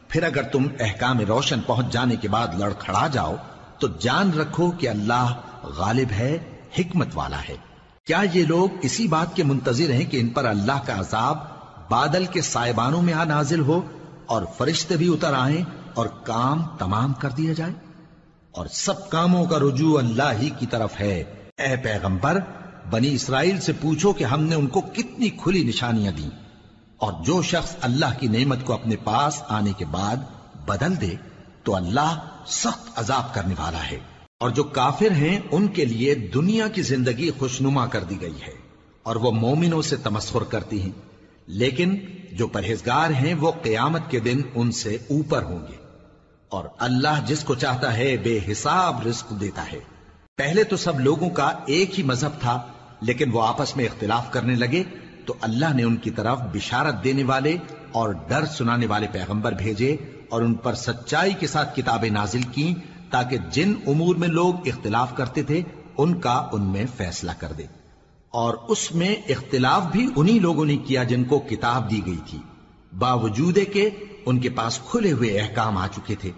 پھر 0.08 0.22
اگر 0.22 0.42
تم 0.42 0.66
احکام 0.80 1.20
روشن 1.20 1.60
پہنچ 1.60 1.92
جانے 1.92 2.16
کے 2.16 2.28
بعد 2.28 2.48
لڑکھڑا 2.58 3.06
جاؤ، 3.06 3.34
تو 3.78 3.88
جان 4.00 4.32
رکھو 4.32 4.70
کہ 4.70 4.88
اللہ 4.88 5.34
غالب 5.62 6.10
ہے، 6.10 6.38
حکمت 6.78 7.08
والا 7.14 7.40
ہے۔ 7.48 7.67
کیا 8.08 8.22
یہ 8.34 8.44
لوگ 8.44 8.68
اسی 8.82 9.08
بات 9.08 9.36
کے 9.36 9.42
منتظر 9.42 9.90
ہیں 9.90 10.04
کہ 10.04 10.20
ان 10.20 10.28
پر 10.28 10.44
اللہ 10.44 10.86
کا 10.86 11.00
عذاب 11.00 11.38
بادل 11.90 12.24
کے 12.26 12.42
سائبانوں 12.42 13.02
میں 13.02 13.14
آ 13.14 13.24
نازل 13.24 13.60
ہو 13.60 13.80
اور 14.26 14.42
فرشتے 14.58 14.96
بھی 14.96 15.08
اتر 15.12 15.34
آئیں 15.34 15.64
اور 15.94 16.06
کام 16.06 16.62
تمام 16.78 17.12
کر 17.12 17.30
دیا 17.30 17.52
جائے؟ 17.52 17.72
اور 18.50 18.66
سب 18.66 19.10
کاموں 19.10 19.46
کا 19.46 19.58
رجوع 19.58 19.98
اللہ 19.98 20.32
ہی 20.40 20.50
کی 20.58 20.66
طرف 20.66 21.00
ہے۔ 21.00 21.20
اے 21.58 21.76
پیغمبر، 21.76 22.38
بنی 22.90 23.14
اسرائیل 23.14 23.60
سے 23.60 23.72
پوچھو 23.72 24.12
کہ 24.12 24.24
ہم 24.24 24.42
نے 24.42 24.54
ان 24.54 24.66
کو 24.66 24.80
کتنی 24.80 25.30
کھلی 25.30 25.64
نشانیاں 25.64 26.12
دیں۔ 26.12 26.30
اور 26.96 27.12
جو 27.24 27.42
شخص 27.42 27.76
اللہ 27.80 28.18
کی 28.20 28.26
نعمت 28.26 28.58
کو 28.64 28.72
اپنے 28.72 28.96
پاس 28.96 29.42
آنے 29.48 29.72
کے 29.72 29.84
بعد 29.84 30.16
بدل 30.66 31.00
دے 31.00 31.14
تو 31.62 31.76
اللہ 31.76 32.18
سخت 32.46 32.98
عذاب 32.98 33.34
کرنے 33.34 33.54
والا 33.58 33.90
ہے۔ 33.90 33.98
اور 34.40 34.50
جو 34.50 34.64
کافر 34.64 35.10
ہیں، 35.10 35.40
ان 35.50 35.68
کے 35.68 35.84
لیے 35.84 36.14
دنیا 36.14 36.68
کی 36.68 36.82
زندگی 36.82 37.30
خوشنما 37.30 37.86
کر 37.86 38.04
دی 38.04 38.20
گئی 38.20 38.42
ہے، 38.46 38.52
اور 39.02 39.16
وہ 39.16 39.32
مومنوں 39.32 39.82
سے 39.82 39.96
تمسخر 39.96 40.40
کرتی 40.40 40.82
ہیں۔ 40.82 40.92
لیکن 41.46 41.98
جو 42.32 42.46
پرہیزگار 42.46 43.10
ہیں، 43.10 43.34
وہ 43.34 43.52
قیامت 43.62 44.00
کے 44.10 44.20
دن 44.20 44.42
ان 44.54 44.72
سے 44.72 44.94
اوپر 44.94 45.42
ہوں 45.42 45.58
گے۔ 45.58 45.76
اور 46.48 46.64
اللہ 46.78 47.24
جس 47.26 47.44
کو 47.44 47.54
چاہتا 47.54 47.96
ہے، 47.96 48.16
بے 48.16 48.38
حساب 48.52 49.06
رزق 49.06 49.40
دیتا 49.40 49.72
ہے۔ 49.72 49.78
پہلے 50.36 50.64
تو 50.64 50.76
سب 50.76 51.00
لوگوں 51.00 51.30
کا 51.30 51.52
ایک 51.66 51.98
ہی 51.98 52.04
مذہب 52.04 52.40
تھا، 52.40 52.66
لیکن 53.00 53.30
وہ 53.32 53.42
آپس 53.42 53.76
میں 53.76 53.84
اختلاف 53.84 54.32
کرنے 54.32 54.54
لگے۔ 54.54 54.82
تو 55.24 55.34
اللہ 55.40 55.74
نے 55.74 55.82
ان 55.82 55.96
کی 55.96 56.10
طرف 56.10 56.38
بشارت 56.52 57.04
دینے 57.04 57.24
والے 57.24 57.56
اور 57.92 58.14
ڈر 58.28 58.46
سنانے 58.46 58.86
والے 58.86 59.06
پیغمبر 59.12 59.52
بھیجے 59.52 59.96
اور 60.28 60.42
ان 60.42 60.54
پر 60.54 60.74
سچائی 60.74 61.32
کے 61.40 61.46
ساتھ 61.46 61.76
کتابیں 61.76 62.10
نازل 62.10 62.42
کی 62.42 62.74
تاکہ 63.10 63.36
جن 63.36 63.74
امور 63.86 64.14
میں 64.14 64.28
لوگ 64.28 64.68
اختلاف 64.68 65.16
کرتے 65.16 65.42
تھے، 65.42 65.62
ان 65.98 66.20
کا 66.20 66.48
ان 66.52 66.62
میں 66.62 66.84
فیصلہ 66.96 67.30
کر 67.38 67.52
دے۔ 67.52 67.62
اور 68.28 68.54
اس 68.54 68.94
میں 68.94 69.14
اختلاف 69.28 69.82
بھی 69.82 70.08
انہی 70.16 70.38
لوگوں 70.38 70.64
نے 70.64 70.76
کیا 70.76 71.02
جن 71.02 71.24
کو 71.24 71.38
کتاب 71.38 71.90
دی 71.90 72.06
گئی 72.06 72.18
تھی۔ 72.30 72.38
باوجود 72.98 73.58
کے 73.72 73.90
ان 74.26 74.38
کے 74.38 74.50
پاس 74.50 74.80
کھلے 74.90 75.12
ہوئے 75.12 75.38
احکام 75.38 75.76
آ 75.76 75.86
چکے 75.86 76.14
تھے۔ 76.14 76.30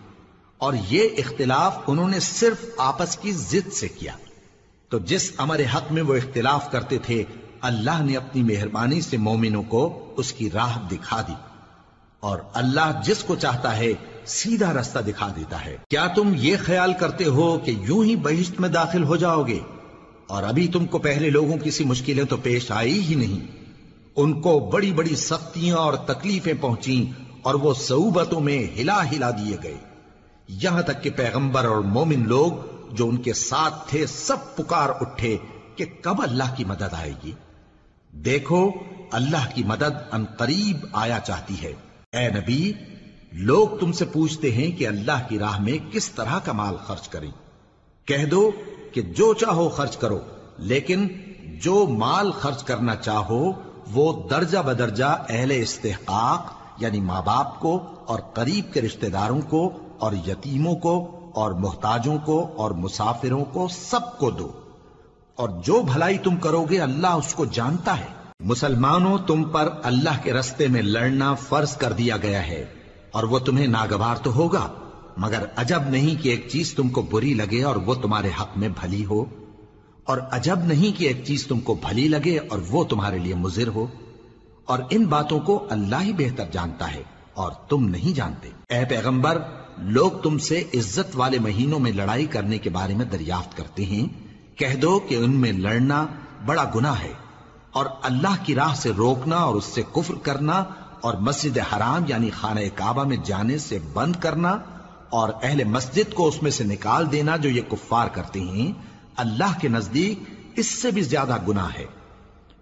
اور 0.58 0.74
یہ 0.90 1.08
اختلاف 1.18 1.78
انہوں 1.86 2.08
نے 2.08 2.20
صرف 2.20 2.64
آپس 2.76 3.16
کی 3.16 3.32
ضد 3.32 3.72
سے 3.72 3.88
کیا۔ 3.88 4.12
تو 4.88 4.98
جس 4.98 5.32
امر 5.36 5.60
حق 5.74 5.92
میں 5.92 6.02
وہ 6.02 6.14
اختلاف 6.14 6.70
کرتے 6.70 6.98
تھے، 6.98 7.24
اللہ 7.60 8.02
نے 8.02 8.16
اپنی 8.16 8.42
مہربانی 8.42 9.00
سے 9.00 9.16
مومنوں 9.16 9.62
کو 9.62 10.14
اس 10.16 10.32
کی 10.32 10.50
راہ 10.50 10.78
دکھا 10.88 11.20
دی۔ 11.20 11.34
اور 12.20 12.38
اللہ 12.52 13.00
جس 13.04 13.24
کو 13.24 13.34
چاہتا 13.34 13.76
ہے 13.76 13.92
سیدھا 14.26 14.72
رستہ 14.72 14.98
دکھا 14.98 15.32
دیتا 15.36 15.64
ہے۔ 15.64 15.76
کیا 15.90 16.06
تم 16.06 16.32
یہ 16.36 16.56
خیال 16.60 16.92
کرتے 16.92 17.24
ہو 17.24 17.58
کہ 17.58 17.70
یوں 17.70 18.04
ہی 18.04 18.16
بہشت 18.16 18.60
میں 18.60 18.68
داخل 18.68 19.04
ہو 19.04 19.16
جاؤ 19.16 19.42
گے؟ 19.42 19.58
اور 20.26 20.42
ابھی 20.42 20.68
تم 20.68 20.86
کو 20.86 20.98
پہلے 20.98 21.30
لوگوں 21.30 21.58
کی 21.58 21.70
سی 21.70 21.84
مشکلیں 21.84 22.24
تو 22.24 22.36
پیش 22.36 22.70
آئی 22.70 23.00
ہی 23.00 23.14
نہیں۔ 23.14 23.46
ان 24.16 24.40
کو 24.40 24.70
بڑی 24.72 24.92
بڑی 24.92 25.16
سختیاں 25.16 25.76
اور 25.76 25.94
تکلیفیں 25.94 26.54
پہنچی 26.60 27.10
اور 27.42 27.54
وہ 27.54 27.74
صعوبتوں 27.74 28.40
میں 28.40 28.80
ہلا 28.80 29.10
ہلا 29.10 29.30
دیے 29.30 29.56
گئے۔ 29.62 29.76
یہاں 30.48 30.82
تک 30.82 31.02
کہ 31.02 31.10
پیغمبر 31.10 31.64
اور 31.64 31.76
مومن 31.76 32.28
لوگ 32.28 32.52
جو 32.94 33.08
ان 33.08 33.16
کے 33.16 33.32
ساتھ 33.32 33.90
تھے 33.90 34.06
سب 34.06 34.56
پکار 34.56 34.88
اٹھے 35.00 35.36
کہ 35.76 35.84
کب 36.00 36.22
اللہ 36.22 36.54
کی 36.56 36.64
مدد 36.64 36.94
آئے 36.98 37.12
گی؟ 37.24 37.32
دیکھو، 38.12 38.70
اللہ 39.12 39.54
کی 39.54 39.62
مدد 39.64 40.12
ان 40.12 40.24
قریب 40.24 40.86
آیا 40.92 41.18
چاہتی 41.24 41.54
ہے۔ 41.62 41.72
اے 42.12 42.28
نبی 42.28 42.72
لوگ 43.32 43.68
تم 43.80 43.92
سے 43.92 44.04
پوچھتے 44.04 44.52
ہیں 44.52 44.78
کہ 44.78 44.88
اللہ 44.88 45.28
کی 45.28 45.38
راہ 45.38 45.60
میں 45.60 45.92
کس 45.92 46.10
طرح 46.10 46.38
کا 46.38 46.52
مال 46.52 46.76
خرچ 46.76 47.08
کریں۔ 47.08 47.30
کہہ 48.04 48.24
دو 48.24 48.50
کہ 48.92 49.02
جو 49.02 49.34
چاہو 49.34 49.68
خرچ 49.68 49.96
کرو، 49.96 50.18
لیکن 50.58 51.08
جو 51.62 51.86
مال 51.86 52.32
خرچ 52.32 52.64
کرنا 52.64 52.96
چاہو، 52.96 53.52
وہ 53.92 54.28
درجہ 54.28 54.58
بدرجہ 54.58 55.22
اہل 55.28 55.52
استحقاق 55.54 56.52
یعنی 56.78 57.00
ماں 57.00 57.22
باپ 57.22 57.60
کو 57.60 57.84
اور 58.06 58.20
قریب 58.20 58.72
کے 58.72 58.80
رشتہ 58.80 59.06
داروں 59.06 59.40
کو 59.40 59.72
اور 59.98 60.12
یتیموں 60.12 60.76
کو 60.76 61.20
اور 61.34 61.50
محتاجوں 61.50 62.18
کو 62.18 62.52
اور 62.56 62.70
مسافروں 62.70 63.44
کو 63.44 63.68
سب 63.68 64.18
کو 64.18 64.30
دو۔ 64.30 64.52
اور 65.34 65.48
جو 65.48 65.82
بھلائی 65.82 66.18
تم 66.18 66.36
کرو 66.36 66.64
گے، 66.64 66.78
اللہ 66.78 67.06
اس 67.06 67.34
کو 67.34 67.44
جانتا 67.44 68.00
ہے۔ 68.00 68.06
مسلمانوں، 68.40 69.18
تم 69.26 69.44
پر 69.44 69.68
اللہ 69.82 70.22
کے 70.22 70.32
رستے 70.32 70.66
میں 70.66 70.82
لڑنا 70.82 71.34
فرض 71.34 71.76
کر 71.76 71.92
دیا 71.92 72.16
گیا 72.16 72.46
ہے۔ 72.46 72.79
اور 73.12 73.24
وہ 73.24 73.38
تمہیں 73.38 73.66
ناگوار 73.66 74.16
تو 74.16 74.34
ہوگا، 74.34 74.72
مگر 75.16 75.44
عجب 75.56 75.82
نہیں 75.88 76.22
کہ 76.22 76.28
ایک 76.28 76.48
چیز 76.48 76.74
تم 76.74 76.88
کو 76.88 77.02
بری 77.02 77.34
لگے 77.34 77.62
اور 77.62 77.76
وہ 77.76 77.94
تمہارے 77.94 78.30
حق 78.40 78.48
میں 78.56 78.68
بھلی 78.68 79.04
ہو۔ 79.04 79.24
اور 80.04 80.18
عجب 80.18 80.58
نہیں 80.58 80.98
کہ 80.98 81.04
ایک 81.04 81.24
چیز 81.24 81.46
تم 81.46 81.60
کو 81.60 81.74
بھلی 81.74 82.08
لگے 82.08 82.38
اور 82.38 82.58
وہ 82.68 82.84
تمہارے 82.84 83.18
لیے 83.18 83.34
مضر 83.34 83.68
ہو۔ 83.68 83.86
اور 84.64 84.78
ان 84.90 85.04
باتوں 85.04 85.40
کو 85.40 85.66
اللہ 85.70 85.96
ہی 86.02 86.12
بہتر 86.12 86.44
جانتا 86.52 86.94
ہے 86.94 87.02
اور 87.34 87.52
تم 87.52 87.88
نہیں 87.88 88.16
جانتے۔ 88.16 88.48
اے 88.68 88.84
پیغمبر، 88.84 89.42
لوگ 89.78 90.10
تم 90.10 90.38
سے 90.38 90.64
عزت 90.74 91.10
والے 91.14 91.38
مہینوں 91.38 91.80
میں 91.80 91.92
لڑائی 91.92 92.26
کرنے 92.26 92.58
کے 92.58 92.70
بارے 92.70 92.94
میں 92.94 93.04
دریافت 93.04 93.56
کرتے 93.56 93.84
ہیں۔ 93.84 94.30
کہہ 94.58 94.74
دو 94.74 94.98
کہ 94.98 95.14
ان 95.14 95.36
میں 95.36 95.52
لڑنا 95.52 96.06
بڑا 96.46 96.70
گناہ 96.74 97.00
ہے 97.02 97.12
اور 97.72 97.86
اللہ 98.02 98.34
کی 98.44 98.54
راہ 98.54 98.74
سے 98.74 98.92
روکنا 98.96 99.36
اور 99.36 99.54
اس 99.54 99.64
سے 99.64 99.82
کفر 99.92 100.14
کرنا 100.14 100.64
اور 101.00 101.14
مسجد 101.14 101.58
حرام 101.58 102.04
یعنی 102.08 102.30
خانہ 102.30 102.60
کعبہ 102.74 103.04
میں 103.04 103.16
جانے 103.24 103.58
سے 103.58 103.78
بند 103.92 104.16
کرنا 104.20 104.58
اور 105.10 105.28
اہل 105.42 105.64
مسجد 105.64 106.14
کو 106.14 106.28
اس 106.28 106.42
میں 106.42 106.50
سے 106.50 106.64
نکال 106.64 107.12
دینا 107.12 107.36
جو 107.36 107.48
یہ 107.48 107.62
کفار 107.70 108.08
کرتے 108.08 108.40
ہیں، 108.40 108.72
اللہ 109.16 109.58
کے 109.60 109.68
نزدیک 109.68 110.30
اس 110.56 110.66
سے 110.66 110.90
بھی 110.90 111.02
زیادہ 111.02 111.36
گناہ 111.48 111.68
ہے 111.78 111.84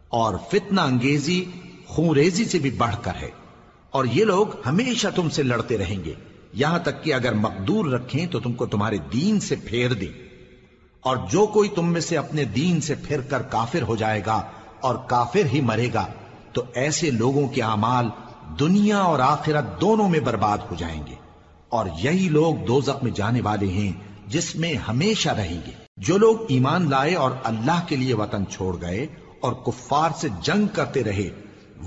اور 0.08 0.34
فتنہ 0.50 0.80
انگیزی 0.80 1.44
خونریزی 1.86 2.44
سے 2.44 2.58
بھی 2.58 2.70
بڑھ 2.70 2.96
کر 3.02 3.12
ہے۔ 3.22 3.30
اور 3.90 4.04
یہ 4.04 4.24
لوگ 4.24 4.46
ہمیشہ 4.66 5.08
تم 5.14 5.30
سے 5.30 5.42
لڑتے 5.42 5.78
رہیں 5.78 6.04
گے۔ 6.04 6.14
یہاں 6.52 6.78
تک 6.78 7.04
کہ 7.04 7.14
اگر 7.14 7.34
مقدور 7.34 7.84
رکھیں 7.84 8.26
تو 8.26 8.40
تم 8.40 8.52
کو 8.52 8.66
تمہارے 8.66 8.98
دین 9.12 9.40
سے 9.40 9.56
پھیر 9.56 9.92
دیں۔ 9.92 10.28
اور 11.00 11.16
جو 11.30 11.46
کوئی 11.46 11.68
تم 11.68 11.92
میں 11.92 12.00
سے 12.00 12.16
اپنے 12.16 12.44
دین 12.44 12.80
سے 12.80 12.94
پھر 12.94 13.20
کر 13.20 13.42
کافر 13.42 13.82
ہو 13.82 13.96
جائے 13.96 14.22
گا 14.26 14.42
اور 14.80 14.94
کافر 14.94 15.44
ہی 15.52 15.60
مرے 15.60 15.88
گا، 15.94 16.06
تو 16.52 16.62
ایسے 16.74 17.10
لوگوں 17.10 17.48
کے 17.48 17.62
اعمال 17.62 18.08
دنیا 18.60 18.98
اور 18.98 19.18
آخرت 19.18 19.80
دونوں 19.80 20.08
میں 20.08 20.20
برباد 20.20 20.58
ہو 20.70 20.74
جائیں 20.78 21.02
گے 21.06 21.14
اور 21.68 21.86
یہی 21.98 22.28
لوگ 22.28 22.54
دو 22.66 22.80
میں 23.02 23.10
جانے 23.10 23.40
والے 23.40 23.66
ہیں 23.66 23.92
جس 24.26 24.56
میں 24.56 24.74
ہمیشہ 24.74 25.28
رہیں 25.28 25.60
گے۔ 25.66 25.70
جو 25.96 26.18
لوگ 26.18 26.36
ایمان 26.48 26.90
لائے 26.90 27.14
اور 27.14 27.30
اللہ 27.44 27.80
کے 27.86 27.96
لیے 27.96 28.14
وطن 28.14 28.46
چھوڑ 28.46 28.76
گئے 28.80 29.06
اور 29.40 29.52
کفار 29.52 30.10
سے 30.16 30.28
جنگ 30.42 30.66
کرتے 30.66 31.04
رہے، 31.04 31.28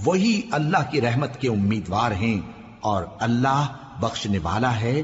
وہی 0.06 0.42
اللہ 0.52 0.92
کی 0.92 1.02
رحمت 1.02 1.42
کے 1.42 1.50
امیدوار 1.50 2.12
ہیں 2.12 2.42
اور 2.80 3.04
اللہ 3.20 3.68
بخشنے 4.00 4.38
والا 4.44 4.80
ہے، 4.80 5.02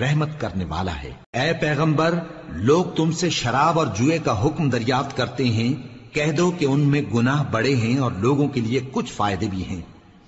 رحمت 0.00 0.28
کرنے 0.38 0.64
والا 0.64 0.94
ہے۔ 1.02 1.10
اے 1.32 1.52
پیغمبر، 1.52 2.18
لوگ 2.48 2.84
تم 2.84 3.12
سے 3.12 3.30
شراب 3.30 3.78
اور 3.78 3.86
جوئے 3.86 4.18
کا 4.18 4.46
حکم 4.46 4.70
دریافت 4.70 5.16
کرتے 5.16 5.44
ہیں، 5.44 5.82
کہہ 6.14 6.32
دو 6.32 6.50
کہ 6.50 6.64
ان 6.64 6.80
میں 6.80 7.02
گناہ 7.14 7.44
بڑے 7.50 7.76
ہیں 7.76 7.98
اور 7.98 8.12
لوگوں 8.12 8.48
کے 8.48 8.60
لیے 8.60 8.80
کچھ 8.92 9.12
فائدے 9.12 9.46
بھی 9.50 9.64
ہیں۔ 9.64 9.80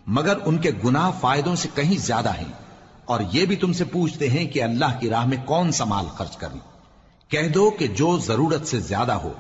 مگر 0.07 0.37
ان 0.45 0.59
کے 0.59 0.71
گناہ 0.85 1.11
فائدوں 1.21 1.57
سے 1.57 1.69
کہیں 1.75 1.99
زیادہ 1.99 2.35
ہیں۔ 2.35 2.53
اور 3.05 3.21
یہ 3.33 3.47
بھی 3.47 3.57
تم 3.57 3.73
سے 3.73 3.85
پوچھتے 3.85 4.29
ہیں 4.29 4.47
کہ 4.47 4.63
اللہ 4.63 5.01
کی 5.01 5.11
راہ 5.11 5.27
میں 5.27 5.37
کون 5.45 5.73
سا 5.73 5.85
مال 5.85 6.07
خرچ 6.07 6.37
کریں 6.37 6.59
کہہ 7.29 7.49
دو 7.49 7.71
کہ 7.71 7.87
جو 7.87 8.19
ضرورت 8.19 8.67
سے 8.67 8.81
زیادہ 8.81 9.13
ہو، 9.13 9.33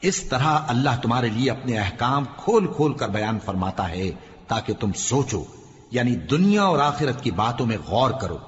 اس 0.00 0.22
طرح 0.22 0.58
اللہ 0.68 0.90
تمہارے 1.02 1.28
لیے 1.28 1.50
اپنے 1.50 1.78
احکام 1.78 2.24
کھول 2.36 2.66
کھول 2.66 2.92
کر 2.92 3.08
بیان 3.08 3.38
فرماتا 3.44 3.88
ہے، 3.88 4.10
تاکہ 4.48 4.74
تم 4.80 4.92
سوچو 4.92 5.44
یعنی 5.90 6.16
دنیا 6.16 6.62
اور 6.62 6.78
آخرت 6.78 7.22
کی 7.22 7.30
باتوں 7.30 7.66
میں 7.66 7.76
غور 7.86 8.10
کرو۔ 8.10 8.38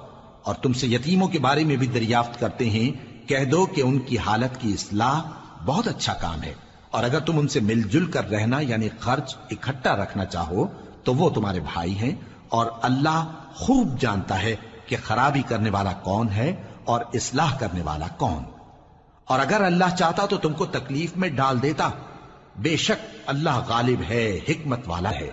اور 0.42 0.54
تم 0.54 0.72
سے 0.72 0.86
یتیموں 0.86 1.28
کے 1.28 1.38
بارے 1.38 1.64
میں 1.64 1.76
بھی 1.76 1.86
دریافت 1.86 2.40
کرتے 2.40 2.70
ہیں، 2.70 3.18
کہہ 3.28 3.44
دو 3.44 3.66
کہ 3.66 3.80
ان 3.80 3.98
کی 3.98 4.18
حالت 4.18 4.60
کی 4.60 4.72
اصلاح 4.72 5.22
بہت 5.64 5.88
اچھا 5.88 6.12
کام 6.12 6.42
ہے۔ 6.42 6.54
اور 6.90 7.04
اگر 7.04 7.20
تم 7.20 7.38
ان 7.38 7.48
سے 7.48 7.60
مل 7.60 7.82
جل 7.82 8.06
کر 8.06 8.30
رہنا 8.30 8.60
یعنی 8.60 8.88
خرچ 9.00 9.36
اکٹھا 9.50 9.96
رکھنا 9.96 10.24
چاہو 10.24 10.66
تو 11.04 11.14
وہ 11.14 11.30
تمہارے 11.30 11.60
بھائی 11.60 11.98
ہیں 11.98 12.14
اور 12.48 12.66
اللہ 12.82 13.32
خوب 13.54 14.00
جانتا 14.00 14.42
ہے 14.42 14.56
کہ 14.86 14.96
خرابی 15.04 15.42
کرنے 15.42 15.70
والا 15.70 15.92
کون 15.92 16.28
ہے 16.28 16.62
اور 16.84 17.00
اصلاح 17.14 17.56
کرنے 17.58 17.82
والا 17.82 18.06
کون۔ 18.18 18.42
اور 19.24 19.40
اگر 19.40 19.60
اللہ 19.60 19.96
چاہتا 19.98 20.26
تو 20.26 20.36
تم 20.36 20.52
کو 20.52 20.66
تکلیف 20.66 21.16
میں 21.16 21.28
ڈال 21.28 21.62
دیتا۔ 21.62 21.90
بے 22.56 22.76
شک 22.76 23.16
اللہ 23.26 23.60
غالب 23.68 24.02
ہے، 24.08 24.40
حکمت 24.48 24.80
والا 24.86 25.10
ہے۔ 25.10 25.30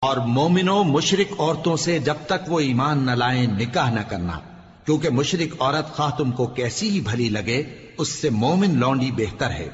اور 0.00 0.16
مومنو 0.16 0.82
مشرق 0.82 1.40
عورتوں 1.40 1.76
سے 1.76 1.98
جب 1.98 2.14
تک 2.26 2.52
وہ 2.52 2.60
ایمان 2.60 2.98
نہ 2.98 3.10
لائیں، 3.10 3.46
نکاح 3.46 3.90
نہ 3.90 4.00
کرنا۔ 4.08 4.38
کیونکہ 4.84 5.10
مشرق 5.10 5.62
عورت 5.62 5.96
خواہ 5.96 6.10
تم 6.10 6.30
کو 6.30 6.46
کیسی 6.46 6.90
ہی 6.90 7.00
بھلی 7.00 7.28
لگے، 7.28 7.62
اس 7.98 8.08
سے 8.08 8.30
مومن 8.30 8.78
لونڈی 8.78 9.10
بہتر 9.10 9.50
ہے۔ 9.50 9.68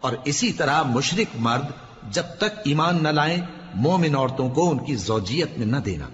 اور 0.00 0.12
اسی 0.24 0.52
طرح 0.52 0.82
مشرق 0.82 1.36
مرد 1.36 1.64
جب 2.10 2.22
تک 2.38 2.58
ایمان 2.64 3.02
نہ 3.02 3.08
لائیں 3.08 3.36
مومن 3.74 4.16
عورتوں 4.16 4.50
کو 4.50 4.70
ان 4.70 4.78
کی 4.78 4.94
زوجیت 4.94 5.58
میں 5.58 5.66
نہ 5.66 5.76
دینا۔ 5.76 6.08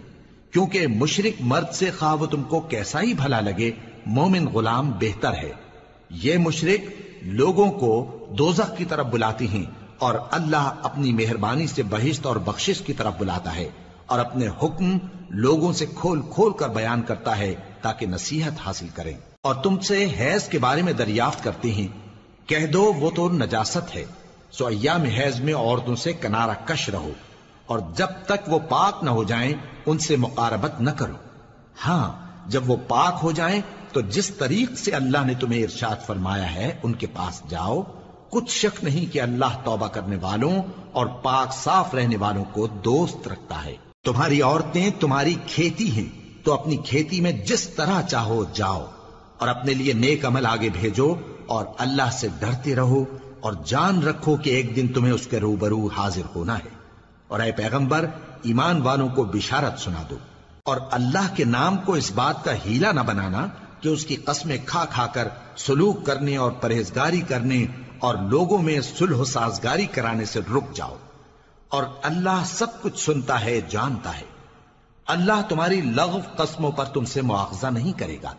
کیونکہ 0.51 0.87
مشرق 0.87 1.43
مرد 1.43 1.75
سے 1.75 1.91
خواہ 1.91 2.15
وہ 2.15 2.27
تم 2.27 2.43
کو 2.43 2.61
کیسا 2.61 3.03
ہی 3.03 3.15
بھلا 3.15 3.41
لگے، 3.41 3.71
مومن 4.07 4.47
غلام 4.47 4.91
بہتر 4.91 5.33
ہے۔ 5.33 5.53
یہ 6.11 6.39
مشرق 6.39 6.91
لوگوں 7.23 7.73
کو 7.73 8.19
دوزخ 8.39 8.77
کی 8.77 8.85
طرف 8.85 9.07
بلاتی 9.07 9.49
ہیں 9.49 9.65
اور 9.99 10.15
اللہ 10.31 10.75
اپنی 10.83 11.13
مہربانی 11.13 11.67
سے 11.67 11.83
بہشت 11.83 12.27
اور 12.27 12.37
بخشش 12.37 12.81
کی 12.81 12.93
طرف 12.93 13.13
بلاتا 13.19 13.57
ہے 13.57 13.69
اور 14.07 14.19
اپنے 14.19 14.49
حکم 14.49 14.99
لوگوں 15.31 15.73
سے 15.73 15.87
کھول 15.87 16.23
کھول 16.31 16.53
کر 16.53 16.69
بیان 16.69 17.03
کرتا 17.03 17.39
ہے 17.39 17.55
تاکہ 17.83 18.07
نصیحت 18.07 18.53
حاصل 18.67 18.87
کریں۔ 18.95 19.15
اور 19.43 19.55
تم 19.55 19.79
سے 19.79 20.07
حیض 20.21 20.49
کے 20.49 20.59
بارے 20.59 20.83
میں 20.83 20.93
دریافت 20.93 21.45
کرتے 21.45 21.73
ہیں۔ 21.73 21.89
کہہ 22.47 22.67
دو 22.67 22.93
وہ 22.93 23.11
تو 23.11 23.29
نجاست 23.29 23.97
ہے۔ 23.97 24.05
سو 24.51 24.67
ایام 24.67 25.03
حیض 25.03 25.41
میں 25.41 25.55
عورتوں 25.55 25.97
سے 25.97 26.13
کنارہ 26.13 26.51
کش 26.65 26.89
رہو۔ 26.89 27.11
اور 27.67 27.79
جب 27.97 28.07
تک 28.27 28.49
وہ 28.49 28.59
پاک 28.59 29.05
نہ 29.05 29.11
ہو 29.11 29.25
جائیں، 29.25 29.53
ان 29.87 29.99
سے 29.99 30.17
مقاربت 30.17 30.81
نہ 30.81 30.91
کرو۔ 30.91 31.15
ہاں 31.87 32.27
جب 32.47 32.71
وہ 32.71 32.77
پاک 32.89 33.19
ہو 33.23 33.33
جائیں، 33.33 33.61
تو 33.93 34.01
جس 34.01 34.29
طریق 34.29 34.79
سے 34.79 34.91
اللہ 34.91 35.19
نے 35.27 35.35
تمہیں 35.35 35.63
ارشاد 35.63 36.07
فرمایا 36.07 36.55
ہے، 36.55 36.77
ان 36.83 36.93
کے 36.93 37.07
پاس 37.07 37.43
جاؤ۔ 37.51 37.83
کچھ 38.31 38.51
شک 38.51 38.85
نہیں 38.85 39.13
کہ 39.13 39.21
اللہ 39.21 39.59
توبہ 39.65 39.89
کرنے 39.89 40.17
والوں 40.17 40.63
اور 40.93 41.07
پاک 41.07 41.55
صاف 41.55 41.95
رہنے 41.95 42.17
والوں 42.17 42.45
کو 42.53 42.67
دوست 42.67 43.29
رکھتا 43.29 43.65
ہے۔ 43.65 43.75
تمہاری 44.05 44.43
عورتیں 44.43 44.91
تمہاری 45.01 45.35
کھیتی 45.47 45.91
ہیں، 45.91 46.45
تو 46.45 46.53
اپنی 46.53 46.77
کھیتی 46.77 47.21
میں 47.21 47.33
جس 47.33 47.69
طرح 47.69 48.03
چاہو 48.03 48.45
جاؤ۔ 48.53 48.87
اور 49.39 49.49
اپنے 49.49 49.75
لیے 49.75 49.93
نیک 49.93 50.27
عمل 50.27 50.47
آگے 50.47 50.69
بھیجو 50.69 51.15
اور 51.47 51.65
اللہ 51.79 52.11
سے 52.13 52.29
ڈرتے 52.39 52.77
رہو 52.77 53.05
اور 53.41 53.53
جان 53.65 54.03
رکھو 54.03 54.37
کہ 54.37 54.51
ایک 54.51 54.77
دن 54.77 54.89
تمہیں 54.89 55.13
اس 55.13 55.27
کے 55.27 55.41
روبرو 55.41 55.89
حاضر 55.97 56.23
ہونا 56.37 56.59
ہے۔ 56.59 56.76
اور 57.29 57.41
اے 57.41 57.53
پیغمبر، 57.53 58.07
ایمان 58.43 58.83
والوں 58.83 59.09
کو 59.09 59.25
بشارت 59.25 59.81
سنا 59.81 60.03
دو۔ 60.11 60.19
اور 60.65 60.77
اللہ 60.91 61.35
کے 61.35 61.45
نام 61.45 61.77
کو 61.77 61.93
اس 61.93 62.13
بات 62.13 62.45
کا 62.45 62.53
ہیلا 62.65 62.93
نہ 62.93 63.01
بنانا 63.01 63.47
کہ 63.81 63.89
اس 63.89 64.07
کی 64.07 64.17
قسمیں 64.17 64.59
کھا 64.67 64.85
کھا 64.85 65.07
کر 65.07 65.29
سلوک 65.57 66.07
کرنے 66.07 66.37
اور 66.37 66.51
پرہیزگاری 66.51 67.21
کرنے 67.21 67.67
اور 67.99 68.15
لوگوں 68.15 68.59
میں 68.59 68.81
سلح 68.81 69.17
و 69.17 69.25
سازگاری 69.25 69.87
کرانے 69.87 70.25
سے 70.25 70.41
رک 70.41 70.75
جاؤ۔ 70.75 70.97
اور 71.69 71.85
اللہ 72.03 72.43
سب 72.45 72.83
کچھ 72.83 73.01
سنتا 73.01 73.45
ہے، 73.45 73.61
جانتا 73.69 74.19
ہے۔ 74.19 74.25
اللہ 75.07 75.43
تمہاری 75.49 75.81
لغو 75.81 76.21
قسموں 76.37 76.73
پر 76.73 76.85
تم 76.85 77.05
سے 77.05 77.23
مواخذہ 77.23 77.67
نہیں 77.67 77.93
کرے 77.93 78.17
گا، 78.23 78.33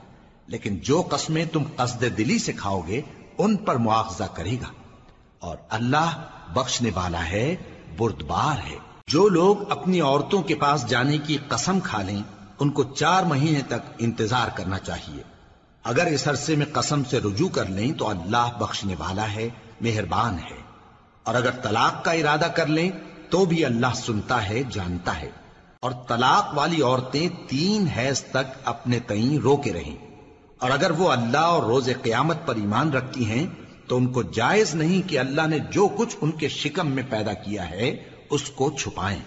لیکن 0.47 0.77
جو 0.77 1.01
قسمیں 1.01 1.45
تم 1.45 1.63
قصد 1.75 2.01
دلی 2.01 2.39
سے 2.39 2.53
کھاؤ 2.53 2.81
گے، 2.87 3.01
ان 3.37 3.55
پر 3.55 3.75
مواخذہ 3.75 4.23
کرے 4.33 4.53
گا۔ 4.53 4.71
اور 5.39 5.57
اللہ 5.69 6.23
بخشنے 6.53 6.89
والا 6.95 7.25
ہے 7.25 7.55
بردبار 7.99 8.67
ہے۔ 8.67 8.77
جو 9.07 9.29
لوگ 9.29 9.71
اپنی 9.71 10.01
عورتوں 10.01 10.41
کے 10.41 10.55
پاس 10.55 10.87
جانے 10.87 11.17
کی 11.17 11.37
قسم 11.47 11.79
کھا 11.79 12.01
لیں، 12.01 12.21
ان 12.59 12.69
کو 12.69 12.83
چار 12.83 13.23
مہینے 13.23 13.61
تک 13.67 13.91
انتظار 13.97 14.47
کرنا 14.55 14.79
چاہیے۔ 14.79 15.23
اگر 15.83 16.05
اس 16.05 16.27
عرصے 16.27 16.55
میں 16.55 16.65
قسم 16.73 17.03
سے 17.03 17.19
رجوع 17.19 17.49
کر 17.49 17.65
لیں 17.65 17.93
تو 17.93 18.09
اللہ 18.09 18.57
بخشنے 18.59 18.95
والا 18.99 19.31
ہے، 19.31 19.49
مہربان 19.81 20.39
ہے۔ 20.39 20.61
اور 21.23 21.35
اگر 21.35 21.51
طلاق 21.51 22.05
کا 22.05 22.11
ارادہ 22.11 22.47
کر 22.55 22.65
لیں 22.65 22.91
تو 23.29 23.45
بھی 23.45 23.65
اللہ 23.65 23.93
سنتا 23.95 24.49
ہے، 24.49 24.63
جانتا 24.71 25.21
ہے۔ 25.21 25.29
اور 25.79 25.91
طلاق 26.07 26.57
والی 26.57 26.81
عورتیں 26.81 27.29
تین 27.47 27.87
حیض 27.87 28.21
تک 28.21 28.57
اپنے 28.65 28.99
تئیں 28.99 29.37
رو 29.37 29.57
کے 29.57 29.73
رہیں۔ 29.73 29.95
اور 30.59 30.71
اگر 30.71 30.91
وہ 30.91 31.11
اللہ 31.11 31.37
اور 31.37 31.63
روز 31.63 31.89
قیامت 32.01 32.37
پر 32.45 32.55
ایمان 32.55 32.91
رکھتی 32.93 33.25
ہیں 33.25 33.47
تو 33.87 33.97
ان 33.97 34.07
کو 34.07 34.23
جائز 34.23 34.75
نہیں 34.75 35.09
کہ 35.09 35.19
اللہ 35.19 35.47
نے 35.47 35.59
جو 35.59 35.87
کچھ 35.97 36.17
ان 36.21 36.31
کے 36.31 36.49
شکم 36.49 36.91
میں 36.91 37.03
پیدا 37.09 37.33
کیا 37.33 37.69
ہے، 37.69 38.03
اس 38.29 38.43
کو 38.43 38.71
چھپائیں۔ 38.71 39.19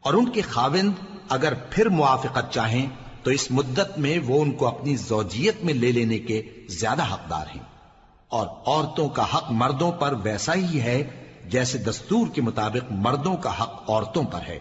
اور 0.00 0.14
ان 0.14 0.28
کے 0.28 0.40
خاوند 0.40 0.92
اگر 1.28 1.52
پھر 1.70 1.88
موافقت 1.88 2.52
چاہیں، 2.52 2.86
تو 3.22 3.30
اس 3.30 3.50
مدت 3.50 3.98
میں 3.98 4.18
وہ 4.26 4.42
ان 4.42 4.52
کو 4.52 4.66
اپنی 4.66 4.96
زوجیت 4.96 5.64
میں 5.64 5.74
لے 5.74 5.92
لینے 5.92 6.18
کے 6.18 6.42
زیادہ 6.68 7.02
حقدار 7.02 7.46
ہیں۔ 7.46 7.62
اور 8.28 8.46
عورتوں 8.46 9.08
کا 9.08 9.24
حق 9.34 9.50
مردوں 9.50 9.92
پر 9.92 10.14
ویسا 10.22 10.54
ہی 10.54 10.80
ہے، 10.80 11.24
جیسے 11.46 11.78
دستور 11.78 12.26
کے 12.34 12.42
مطابق 12.42 12.92
مردوں 12.92 13.36
کا 13.36 13.62
حق 13.62 13.90
عورتوں 13.90 14.24
پر 14.24 14.40
ہے۔ 14.48 14.58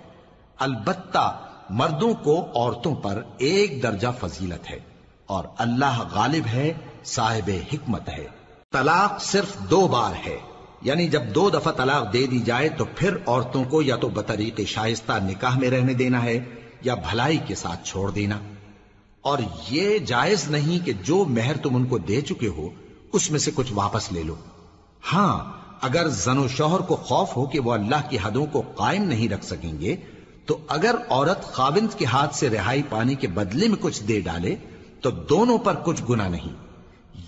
البتہ 0.60 1.40
مردوں 1.70 2.14
کو 2.14 2.46
عورتوں 2.56 2.96
پر 2.96 3.24
ایک 3.38 3.84
درجہ 3.84 4.08
فضیلت 4.20 4.72
ہے۔ 4.72 4.80
اور 5.26 5.44
اللہ 5.58 6.04
غالب 6.12 6.48
ہے، 6.48 6.74
صاحب 7.06 7.52
حکمت 7.74 8.10
ہے۔ 8.10 8.41
طلاق 8.74 9.24
صرف 9.24 9.60
دو 9.70 9.88
بار 9.88 10.28
ہے۔ 10.28 10.38
یعنی 10.82 11.08
جب 11.08 11.22
دو 11.36 11.50
دفعہ 11.50 11.72
طلاق 11.72 12.14
دے 12.14 12.28
دی 12.28 12.40
جائے 12.40 12.70
تو 12.70 12.86
پھر 12.96 13.18
عورتوں 13.28 13.64
کو 13.64 13.82
یا 13.82 13.96
تو 13.96 14.10
بطریق 14.10 14.62
شائستہ 14.68 15.12
نکاح 15.24 15.60
میں 15.60 15.70
رہنے 15.70 15.94
دینا 15.94 16.24
ہے 16.24 16.40
یا 16.82 16.94
بھلائی 16.94 17.38
کے 17.48 17.56
ساتھ 17.56 17.88
چھوڑ 17.88 18.12
دینا۔ 18.12 18.40
اور 19.22 19.40
یہ 19.70 19.98
جائز 19.98 20.48
نہیں 20.50 20.86
کہ 20.86 20.94
جو 21.04 21.26
مہر 21.26 21.58
تم 21.58 21.76
ان 21.76 21.86
کو 21.86 21.98
دے 21.98 22.22
چکے 22.22 22.48
ہو، 22.48 22.70
اس 23.14 23.32
میں 23.32 23.40
سے 23.40 23.52
کچھ 23.56 23.74
واپس 23.74 24.12
لے 24.12 24.24
لو۔ 24.24 24.36
ہاں 25.14 25.52
اگر 25.82 26.08
زن 26.08 26.38
و 26.38 26.48
شوہر 26.48 26.80
کو 26.80 26.96
خوف 26.96 27.38
ہو 27.38 27.46
کہ 27.46 27.60
وہ 27.60 27.74
اللہ 27.74 28.10
کی 28.10 28.18
حدوں 28.24 28.46
کو 28.46 28.62
قائم 28.76 29.04
نہیں 29.04 29.30
رکھ 29.30 29.46
سکیں 29.46 29.80
گے، 29.80 29.96
تو 30.46 30.58
اگر 30.68 30.96
عورت 31.10 31.44
خاوند 31.44 31.98
کے 31.98 32.06
ہاتھ 32.06 32.36
سے 32.36 32.50
رہائی 32.50 32.84
پانے 32.90 33.16
کے 33.16 33.28
بدلے 33.28 33.68
میں 33.68 33.78
کچھ 33.82 34.04
دے 34.04 34.20
ڈالے، 34.20 34.56
تو 35.02 35.12
دونوں 35.12 35.58
پر 35.58 35.74
کچھ 35.84 36.04
گنا 36.10 36.28
نہیں۔ 36.28 36.71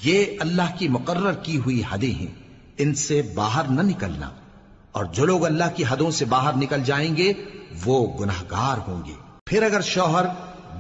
یہ 0.04 0.26
اللہ 0.39 0.78
کی 0.78 0.88
مقرر 0.88 1.34
کی 1.34 1.58
ہوئی 1.58 1.82
حدیں 1.91 2.19
ہیں۔ 2.19 2.43
ان 2.78 2.96
سے 2.96 3.22
باہر 3.22 3.63
نہ 3.63 3.82
نکلنا۔ 3.82 4.30
اور 4.91 5.06
جو 5.06 5.26
لوگ 5.26 5.46
اللہ 5.46 5.63
کی 5.76 5.84
حدوں 5.89 6.12
سے 6.12 6.26
باہر 6.26 6.54
نکل 6.58 6.84
جائیں 6.84 7.17
گے، 7.17 7.34
وہ 7.86 8.17
گناہ 8.19 8.43
گار 8.52 8.78
ہوں 8.88 9.02
گے۔ 9.06 9.13
پھر 9.46 9.63
اگر 9.63 9.82
شوہر 9.82 10.26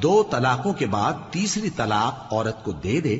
دو 0.01 0.23
طلاقوں 0.31 0.73
کے 0.73 0.85
بعد 0.85 1.13
تیسری 1.31 1.69
طلاق 1.69 2.33
عورت 2.33 2.63
کو 2.63 2.71
دے 2.71 3.01
دے، 3.01 3.19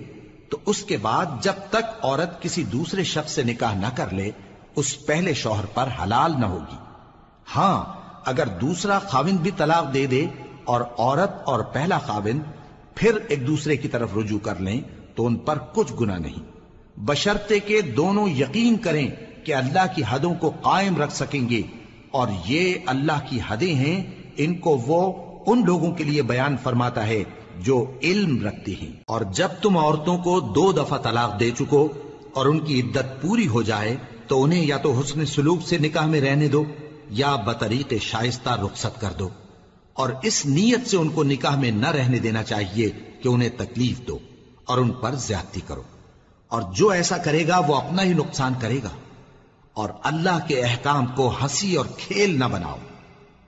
تو 0.50 0.58
اس 0.65 0.84
کے 0.84 0.98
بعد 0.98 1.26
جب 1.41 1.54
تک 1.69 2.06
عورت 2.06 2.41
کسی 2.41 2.63
دوسرے 2.63 3.04
شخص 3.04 3.32
سے 3.32 3.43
نکاح 3.43 3.76
نہ 3.76 3.88
کر 3.96 4.13
لے، 4.13 4.32
اس 4.76 5.06
پہلے 5.06 5.34
شوہر 5.34 5.65
پر 5.65 5.88
حلال 6.04 6.34
نہ 6.39 6.46
ہوگی۔ 6.46 6.76
ہاں 7.56 7.84
اگر 8.26 8.48
دوسرا 8.48 9.00
خاوند 9.00 9.38
بھی 9.38 9.52
طلاق 9.58 9.93
دے 9.93 10.06
دے 10.06 10.26
اور 10.63 10.82
عورت 10.82 11.32
اور 11.46 11.60
پہلا 11.60 12.00
خاوند 12.00 12.39
پھر 12.96 13.17
ایک 13.28 13.48
دوسرے 13.48 13.78
کی 13.78 13.88
طرف 13.88 14.10
رجوع 14.17 14.39
کر 14.39 14.56
لیں 14.56 14.82
تو 15.15 15.26
ان 15.26 15.36
پر 15.36 15.58
کچھ 15.73 15.93
گنا 15.99 16.17
نہیں۔ 16.17 16.54
بشرتے 16.99 17.60
کے 17.60 17.82
دونوں 17.82 18.30
یقین 18.30 18.78
کریں 18.78 19.08
کہ 19.43 19.56
اللہ 19.56 19.95
کی 19.95 20.02
حدوں 20.10 20.34
کو 20.34 20.49
قائم 20.49 20.97
رکھ 20.97 21.13
سکیں 21.13 21.49
گے۔ 21.49 21.62
اور 22.12 22.28
یہ 22.47 22.73
اللہ 22.86 23.19
کی 23.30 23.39
حدیں 23.47 23.73
ہیں، 23.73 24.04
ان 24.38 24.56
کو 24.56 24.78
وہ 24.88 25.13
ان 25.47 25.65
لوگوں 25.65 25.91
کے 25.91 26.04
لیے 26.04 26.21
بیان 26.21 26.58
فرماتا 26.63 27.08
ہے 27.08 27.23
جو 27.60 27.86
علم 28.02 28.47
رکھتے 28.47 28.73
ہیں۔ 28.82 28.91
اور 29.08 29.21
جب 29.21 29.47
تم 29.62 29.78
عورتوں 29.78 30.17
کو 30.17 30.39
دو 30.39 30.71
دفعہ 30.71 30.97
طلاق 30.97 31.39
دے 31.39 31.52
چکو 31.52 31.88
اور 32.34 32.45
ان 32.45 32.60
کی 32.60 32.82
عدت 32.82 33.21
پوری 33.21 33.47
ہو 33.47 33.62
جائے، 33.62 33.97
تو 34.28 34.43
انہیں 34.43 34.65
یا 34.65 34.78
تو 34.78 34.99
حسن 34.99 35.26
سلوک 35.26 35.67
سے 35.67 35.78
نکاح 35.78 36.06
میں 36.06 36.21
رہنے 36.21 36.47
دو 36.47 36.63
یا 37.10 37.36
بطریق 37.36 37.93
شائستہ 38.02 38.49
رخصت 38.49 39.02
کر 39.02 39.12
دو۔ 39.19 39.30
اور 39.93 40.10
اس 40.23 40.45
نیت 40.45 40.88
سے 40.88 40.97
ان 40.97 41.10
کو 41.10 41.23
نکاح 41.23 41.56
میں 41.56 41.71
نہ 41.71 41.88
رہنے 41.88 42.19
دینا 42.19 42.43
چاہیے 42.43 42.89
کہ 43.21 43.28
انہیں 43.28 43.49
تکلیف 43.58 44.08
دو۔ 44.08 44.19
اور 44.65 44.78
ان 44.78 44.91
پر 44.91 45.15
زیادتی 45.15 45.62
کرو۔ 45.67 45.82
اور 46.47 46.62
جو 46.62 46.89
ایسا 46.89 47.17
کرے 47.17 47.47
گا، 47.47 47.60
وہ 47.67 47.76
اپنا 47.76 48.04
ہی 48.04 48.13
نقصان 48.13 48.54
کرے 48.60 48.80
گا۔ 48.84 48.89
اور 49.73 49.89
اللہ 50.04 50.47
کے 50.47 50.62
احکام 50.62 51.06
کو 51.06 51.34
ہنسی 51.41 51.76
اور 51.76 51.86
کھیل 51.97 52.39
نہ 52.39 52.45
بناؤ۔ 52.45 52.76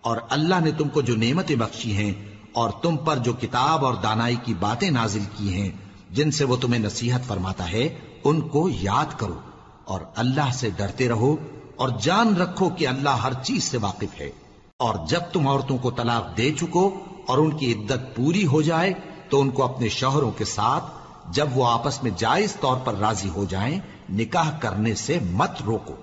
اور 0.01 0.17
اللہ 0.29 0.55
نے 0.63 0.71
تم 0.71 0.89
کو 0.89 1.01
جو 1.01 1.15
نعمتیں 1.15 1.55
بخشی 1.55 1.93
ہیں، 1.93 2.13
اور 2.53 2.69
تم 2.81 2.97
پر 2.97 3.17
جو 3.17 3.33
کتاب 3.33 3.85
اور 3.85 3.93
دانائی 3.93 4.35
کی 4.43 4.53
باتیں 4.53 4.91
نازل 4.91 5.23
کی 5.37 5.53
ہیں، 5.53 5.69
جن 6.11 6.31
سے 6.31 6.43
وہ 6.43 6.55
تمہیں 6.55 6.81
نصیحت 6.81 7.21
فرماتا 7.27 7.71
ہے، 7.71 7.99
ان 8.23 8.41
کو 8.41 8.69
یاد 8.69 9.19
کرو۔ 9.19 9.39
اور 9.83 10.01
اللہ 10.15 10.53
سے 10.53 10.69
ڈرتے 10.69 11.09
رہو، 11.09 11.35
اور 11.75 11.89
جان 12.01 12.35
رکھو 12.35 12.69
کہ 12.69 12.87
اللہ 12.87 13.09
ہر 13.09 13.33
چیز 13.33 13.63
سے 13.63 13.77
واقف 13.77 14.21
ہے۔ 14.21 14.29
اور 14.77 14.95
جب 15.07 15.21
تم 15.33 15.47
عورتوں 15.47 15.77
کو 15.77 15.91
طلاق 15.91 16.37
دے 16.37 16.53
چکو 16.53 16.99
اور 17.27 17.37
ان 17.37 17.57
کی 17.57 17.73
عدت 17.73 18.15
پوری 18.15 18.45
ہو 18.45 18.61
جائے، 18.61 18.93
تو 19.29 19.41
ان 19.41 19.49
کو 19.49 19.63
اپنے 19.63 19.89
شوہروں 19.89 20.31
کے 20.31 20.45
ساتھ 20.45 20.83
جب 21.29 21.47
وہ 21.53 21.67
آپس 21.67 22.03
میں 22.03 22.11
جائز 22.17 22.55
طور 22.55 22.77
پر 22.77 22.95
راضی 22.95 23.29
ہو 23.29 23.45
جائیں، 23.45 23.79
نکاح 24.09 24.57
کرنے 24.59 24.95
سے 24.95 25.19
مت 25.31 25.51
روکو۔ 25.65 25.95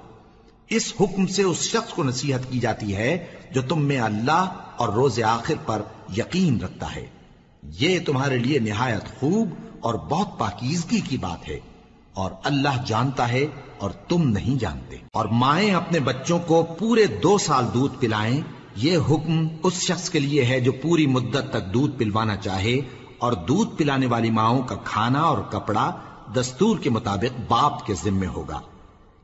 اس 0.69 0.93
حکم 1.01 1.27
سے 1.27 1.43
اس 1.43 1.61
شخص 1.61 1.93
کو 1.93 2.05
نصیحت 2.05 2.41
کی 2.51 2.59
جاتی 2.59 2.97
ہے 2.97 3.27
جو 3.51 3.63
تم 3.63 3.83
میں 3.83 4.01
اللہ 4.01 4.53
اور 4.77 4.89
روز 4.89 5.23
آخر 5.23 5.55
پر 5.67 5.83
یقین 6.17 6.61
رکھتا 6.61 6.97
ہے۔ 6.97 7.07
یہ 7.63 7.99
تمہارے 8.07 8.39
لیے 8.39 8.59
نہایت 8.59 9.21
خوب 9.21 9.49
اور 9.81 9.95
بہت 9.95 10.39
پاکیزگی 10.39 11.01
کی 11.01 11.17
بات 11.17 11.49
ہے۔ 11.49 11.61
اور 12.15 12.31
اللہ 12.45 12.85
جانتا 12.87 13.29
ہے 13.29 13.47
اور 13.79 13.91
تم 13.91 14.29
نہیں 14.29 14.59
جانتے۔ 14.59 14.97
اور 15.13 15.27
مائیں 15.27 15.75
اپنے 15.75 16.01
بچوں 16.01 16.39
کو 16.39 16.63
پورے 16.79 17.07
دو 17.07 17.39
سال 17.39 17.65
دودھ 17.75 17.95
پلائیں، 18.01 18.41
یہ 18.77 18.99
حکم 19.11 19.49
اس 19.63 19.73
شخص 19.73 20.11
کے 20.11 20.21
لیے 20.21 20.45
ہے 20.45 20.61
جو 20.61 20.73
پوری 20.73 21.07
مدت 21.07 21.51
تک 21.51 21.75
دودھ 21.75 21.99
پلوانا 21.99 22.37
چاہے 22.37 22.77
اور 23.23 23.33
دودھ 23.33 23.77
پلانے 23.77 24.07
والی 24.07 24.31
ماؤں 24.31 24.63
کا 24.63 24.75
کھانا 24.85 25.21
اور 25.21 25.39
کپڑا 25.39 25.91
دستور 26.35 26.79
کے 26.79 26.91
مطابق 26.91 27.41
باپ 27.49 27.87
کے 27.87 27.95
ذمے 27.95 28.27
ہوگا۔ 28.27 28.61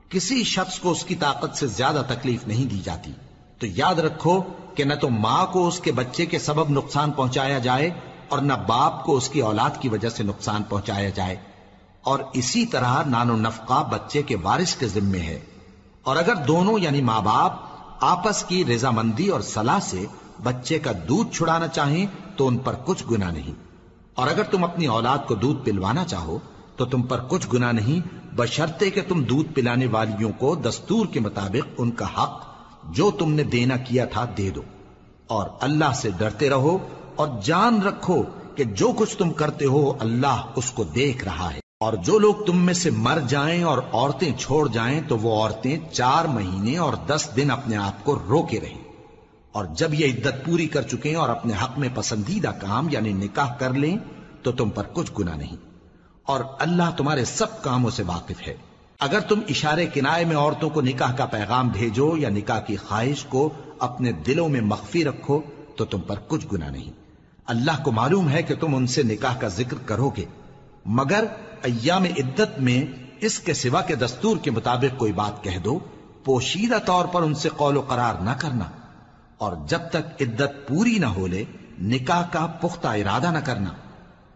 کسی 0.08 0.44
شخص 0.44 0.78
کو 0.78 0.90
اس 0.90 1.04
کی 1.04 1.14
طاقت 1.14 1.56
سے 1.56 1.66
زیادہ 1.66 2.02
تکلیف 2.08 2.46
نہیں 2.46 2.64
دی 2.64 2.78
جاتی۔ 2.78 3.12
تو 3.58 3.66
یاد 3.66 3.94
رکھو 3.94 4.42
کہ 4.74 4.84
نہ 4.84 4.94
تو 4.94 5.10
ماں 5.10 5.46
کو 5.46 5.68
اس 5.68 5.80
کے 5.80 5.92
بچے 5.92 6.26
کے 6.26 6.38
سبب 6.38 6.70
نقصان 6.70 7.10
پہنچایا 7.10 7.58
جائے 7.58 7.90
اور 8.28 8.38
نہ 8.38 8.52
باپ 8.66 9.04
کو 9.04 9.16
اس 9.16 9.28
کی 9.28 9.40
اولاد 9.40 9.70
کی 9.80 9.88
وجہ 9.88 10.08
سے 10.08 10.22
نقصان 10.22 10.62
پہنچایا 10.62 11.08
جائے۔ 11.08 11.36
اور 12.02 12.18
اسی 12.32 12.66
طرح 12.66 13.02
نان 13.06 13.30
و 13.30 13.36
نفقہ 13.36 13.88
بچے 13.90 14.22
کے 14.22 14.36
وارث 14.42 14.74
کے 14.74 14.88
ذمے 14.88 15.20
ہے۔ 15.20 15.40
اور 16.02 16.16
اگر 16.16 16.34
دونوں 16.34 16.78
یعنی 16.78 17.02
ماں 17.02 17.20
باپ 17.20 17.52
آپس 18.00 18.44
کی 18.44 18.64
رضامندی 18.64 19.28
اور 19.28 19.40
صلاح 19.40 19.80
سے 19.80 20.06
بچے 20.42 20.78
کا 20.78 20.92
دودھ 21.08 21.34
چھڑانا 21.34 21.68
چاہیں 21.68 22.06
تو 22.36 22.46
ان 22.46 22.58
پر 22.58 22.74
کچھ 22.84 23.04
گنا 23.10 23.30
نہیں۔ 23.30 23.67
اور 24.18 24.26
اگر 24.26 24.42
تم 24.42 24.64
اپنی 24.64 24.86
اولاد 24.86 25.18
کو 25.26 25.34
دودھ 25.34 25.64
پلوانا 25.64 26.04
چاہو، 26.04 26.38
تو 26.76 26.84
تم 26.84 27.02
پر 27.02 27.20
کچھ 27.28 27.46
گنا 27.52 27.72
نہیں، 27.72 28.08
بشرطے 28.34 28.90
کہ 28.90 29.00
تم 29.08 29.22
دودھ 29.22 29.52
پلانے 29.52 29.86
والیوں 29.86 30.32
کو 30.38 30.54
دستور 30.54 31.06
کے 31.06 31.20
مطابق 31.20 31.72
ان 31.78 31.90
کا 31.90 32.06
حق 32.06 32.42
جو 32.84 33.10
تم 33.10 33.32
نے 33.32 33.42
دینا 33.42 33.76
کیا 33.76 34.04
تھا 34.04 34.26
دے 34.36 34.50
دو۔ 34.50 34.62
اور 35.26 35.48
اللہ 35.60 35.92
سے 35.94 36.10
ڈرتے 36.10 36.50
رہو 36.50 36.78
اور 37.16 37.28
جان 37.44 37.82
رکھو 37.82 38.22
کہ 38.54 38.64
جو 38.64 38.92
کچھ 38.96 39.16
تم 39.16 39.30
کرتے 39.30 39.64
ہو، 39.64 39.92
اللہ 40.00 40.42
اس 40.56 40.70
کو 40.70 40.84
دیکھ 40.84 41.24
رہا 41.24 41.54
ہے۔ 41.54 41.60
اور 41.80 41.92
جو 41.92 42.18
لوگ 42.18 42.34
تم 42.46 42.64
میں 42.64 42.74
سے 42.74 42.90
مر 42.90 43.18
جائیں 43.28 43.62
اور 43.62 43.78
عورتیں 43.92 44.32
چھوڑ 44.38 44.68
جائیں، 44.68 45.00
تو 45.08 45.18
وہ 45.18 45.42
عورتیں 45.42 45.94
چار 45.94 46.24
مہینے 46.24 46.76
اور 46.76 46.92
دس 47.06 47.28
دن 47.36 47.50
اپنے 47.50 47.76
آپ 47.76 48.04
کو 48.04 48.18
روکے 48.28 48.60
رہیں۔ 48.60 48.87
اور 49.52 49.64
جب 49.64 49.94
یہ 49.94 50.06
عدت 50.06 50.44
پوری 50.44 50.66
کر 50.66 50.82
چکے 50.82 51.14
اور 51.14 51.28
اپنے 51.28 51.52
حق 51.62 51.78
میں 51.78 51.88
پسندیدہ 51.94 52.48
کام 52.48 52.88
یعنی 52.90 53.12
نکاح 53.12 53.54
کر 53.54 53.72
لیں، 53.72 53.96
تو 54.42 54.52
تم 54.52 54.70
پر 54.70 54.82
کچھ 54.92 55.12
گنا 55.18 55.36
نہیں۔ 55.36 55.56
اور 56.22 56.44
اللہ 56.58 56.90
تمہارے 56.96 57.24
سب 57.24 57.62
کاموں 57.62 57.90
سے 57.90 58.02
واقف 58.02 58.48
ہے۔ 58.48 58.56
اگر 59.00 59.20
تم 59.20 59.40
اشارے 59.48 59.86
کنائے 59.86 60.24
میں 60.24 60.36
عورتوں 60.36 60.70
کو 60.70 60.80
نکاح 60.80 61.16
کا 61.16 61.26
پیغام 61.26 61.68
بھیجو 61.68 62.16
یا 62.16 62.28
نکاح 62.28 62.60
کی 62.60 62.76
خواہش 62.76 63.24
کو 63.24 63.50
اپنے 63.78 64.12
دلوں 64.12 64.48
میں 64.48 64.60
مخفی 64.60 65.04
رکھو، 65.04 65.40
تو 65.76 65.84
تم 65.84 66.00
پر 66.00 66.16
کچھ 66.28 66.46
گنا 66.52 66.70
نہیں۔ 66.70 66.92
اللہ 67.46 67.82
کو 67.84 67.92
معلوم 67.92 68.28
ہے 68.28 68.42
کہ 68.42 68.54
تم 68.54 68.74
ان 68.74 68.86
سے 68.86 69.02
نکاح 69.02 69.38
کا 69.38 69.48
ذکر 69.48 69.76
کرو 69.86 70.10
گے۔ 70.16 70.24
مگر 70.86 71.24
ایام 71.62 72.04
عدت 72.04 72.60
میں 72.60 72.84
اس 73.20 73.38
کے 73.38 73.54
سوا 73.54 73.80
کے 73.80 73.94
دستور 73.94 74.36
کے 74.36 74.50
مطابق 74.50 74.98
کوئی 74.98 75.12
بات 75.12 75.44
کہہ 75.44 75.58
دو، 75.58 75.78
پوشیدہ 76.24 76.78
طور 76.86 77.04
پر 77.04 77.22
ان 77.22 77.34
سے 77.34 77.48
قول 77.56 77.76
و 77.76 77.80
قرار 77.80 78.14
نہ 78.14 78.30
کرنا۔ 78.38 78.64
اور 79.38 79.52
جب 79.68 79.78
تک 79.90 80.22
عدت 80.22 80.68
پوری 80.68 80.98
نہ 80.98 81.06
ہو 81.06 81.26
لے، 81.26 81.44
نکاح 81.82 82.22
کا 82.32 82.46
پختہ 82.46 82.88
ارادہ 82.88 83.30
نہ 83.30 83.38
کرنا۔ 83.38 83.70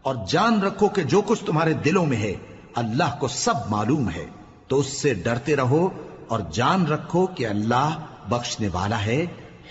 اور 0.02 0.16
جان 0.28 0.62
رکھو 0.62 0.88
کہ 0.88 1.02
جو 1.02 1.22
کچھ 1.26 1.44
تمہارے 1.44 1.72
دلوں 1.72 2.06
میں 2.06 2.16
ہے، 2.16 2.34
اللہ 2.74 3.16
کو 3.18 3.28
سب 3.28 3.54
معلوم 3.70 4.10
ہے۔ 4.10 4.26
تو 4.68 4.78
اس 4.78 4.86
سے 4.86 5.14
ڈرتے 5.14 5.56
رہو 5.56 5.88
اور 6.28 6.40
جان 6.52 6.86
رکھو 6.86 7.26
کہ 7.26 7.46
اللہ 7.46 7.90
بخشنے 8.28 8.68
والا 8.72 9.04
ہے، 9.04 9.26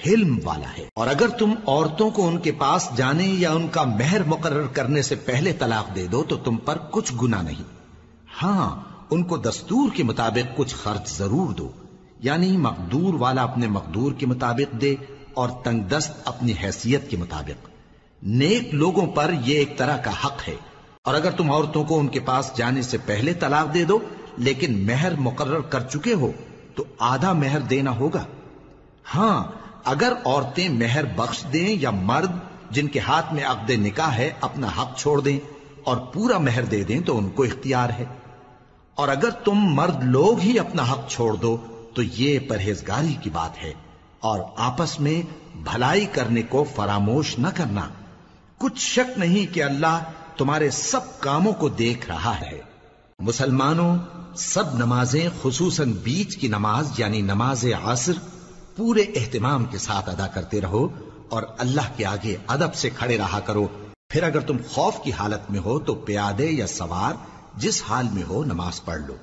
حلم 0.07 0.39
والا 0.43 0.67
ہے۔ 0.77 0.87
اور 0.95 1.07
اگر 1.07 1.27
تم 1.27 1.53
عورتوں 1.67 2.09
کو 2.09 2.27
ان 2.27 2.37
کے 2.37 2.51
پاس 2.51 2.89
جانے 2.95 3.23
یا 3.23 3.51
ان 3.51 3.67
کا 3.67 3.83
مہر 3.83 4.23
مقرر 4.23 4.67
کرنے 4.67 5.01
سے 5.01 5.15
پہلے 5.15 5.53
طلاق 5.53 5.95
دے 5.95 6.07
دو، 6.07 6.23
تو 6.23 6.35
تم 6.35 6.57
پر 6.57 6.77
کچھ 6.91 7.13
گنا 7.21 7.41
نہیں۔ 7.41 7.63
ہاں 8.43 8.81
ان 9.09 9.23
کو 9.23 9.37
دستور 9.37 9.89
کے 9.95 10.03
مطابق 10.03 10.57
کچھ 10.57 10.75
خرچ 10.75 11.17
ضرور 11.17 11.53
دو۔ 11.53 11.71
یعنی 12.19 12.57
مقدور 12.57 13.13
والا 13.13 13.43
اپنے 13.43 13.67
مقدور 13.67 14.11
کے 14.11 14.25
مطابق 14.25 14.81
دے 14.81 14.95
اور 15.33 15.49
تنگ 15.63 15.79
دست 15.79 16.11
اپنی 16.25 16.53
حیثیت 16.63 17.09
کے 17.09 17.17
مطابق۔ 17.17 17.69
نیک 18.23 18.73
لوگوں 18.73 19.07
پر 19.07 19.33
یہ 19.45 19.57
ایک 19.57 19.77
طرح 19.77 19.97
کا 19.97 20.11
حق 20.11 20.47
ہے۔ 20.47 20.55
اور 21.03 21.13
اگر 21.13 21.31
تم 21.31 21.51
عورتوں 21.51 21.83
کو 21.83 21.99
ان 21.99 22.07
کے 22.07 22.19
پاس 22.19 22.51
جانے 22.55 22.81
سے 22.81 22.97
پہلے 23.05 23.33
طلاق 23.33 23.73
دے 23.73 23.83
دو، 23.83 23.99
لیکن 24.37 24.85
مہر 24.85 25.15
مقرر 25.15 25.59
کر 25.59 25.79
چکے 25.79 26.13
ہو، 26.13 26.31
تو 26.75 26.83
آدھا 26.99 27.33
مہر 27.33 27.59
دینا 27.59 27.95
ہوگا۔ 27.95 28.25
ہاں 29.15 29.43
اگر 29.83 30.13
عورتیں 30.25 30.69
مہر 30.69 31.05
بخش 31.05 31.45
دیں 31.53 31.75
یا 31.79 31.89
مرد 31.91 32.31
جن 32.69 32.87
کے 32.87 32.99
ہاتھ 32.99 33.33
میں 33.33 33.43
عقد 33.43 33.69
نکاح 33.69 34.11
ہے، 34.11 34.31
اپنا 34.41 34.67
حق 34.67 34.97
چھوڑ 34.97 35.21
دیں 35.21 35.39
اور 35.83 35.97
پورا 35.97 36.37
مہر 36.37 36.65
دے 36.65 36.83
دیں، 36.83 36.99
تو 36.99 37.17
ان 37.17 37.29
کو 37.29 37.43
اختیار 37.43 37.89
ہے۔ 37.89 38.05
اور 38.95 39.07
اگر 39.07 39.29
تم 39.29 39.55
مرد 39.55 40.03
لوگ 40.03 40.39
ہی 40.39 40.59
اپنا 40.59 40.83
حق 40.91 41.09
چھوڑ 41.09 41.33
دو، 41.33 41.57
تو 41.93 42.03
یہ 42.03 42.39
پرہیزگاری 42.39 43.15
کی 43.21 43.29
بات 43.29 43.63
ہے۔ 43.63 43.73
اور 44.21 44.39
آپس 44.55 44.99
میں 44.99 45.21
بھلائی 45.55 46.05
کرنے 46.05 46.41
کو 46.41 46.65
فراموش 46.75 47.39
نہ 47.39 47.47
کرنا۔ 47.55 47.87
کچھ 48.57 48.79
شک 48.79 49.19
نہیں 49.19 49.53
کہ 49.53 49.63
اللہ 49.63 50.03
تمہارے 50.37 50.69
سب 50.69 51.19
کاموں 51.19 51.53
کو 51.53 51.69
دیکھ 51.69 52.07
رہا 52.07 52.41
ہے۔ 52.41 52.61
مسلمانوں، 53.19 53.97
سب 54.35 54.77
نمازیں 54.77 55.29
خصوصاً 55.41 55.91
بیچ 55.91 56.37
کی 56.37 56.47
نماز 56.47 56.91
یعنی 56.97 57.21
نماز 57.21 57.65
عصر 57.83 58.13
پورے 58.75 59.01
اہتمام 59.01 59.65
کے 59.65 59.77
ساتھ 59.77 60.09
ادا 60.09 60.27
کرتے 60.27 60.61
رہو 60.61 60.87
اور 61.29 61.43
اللہ 61.57 61.87
کے 61.95 62.05
آگے 62.05 62.37
ادب 62.47 62.75
سے 62.75 62.89
کھڑے 62.89 63.17
رہا 63.17 63.39
کرو۔ 63.39 63.67
پھر 64.09 64.23
اگر 64.23 64.39
تم 64.39 64.57
خوف 64.69 65.03
کی 65.03 65.11
حالت 65.11 65.51
میں 65.51 65.59
ہو 65.59 65.79
تو 65.79 65.95
پیادے 65.95 66.45
یا 66.45 66.67
سوار 66.67 67.13
جس 67.57 67.83
حال 67.89 68.07
میں 68.11 68.23
ہو 68.23 68.43
نماز 68.43 68.85
پڑھ 68.85 69.01
لو۔ 69.01 69.15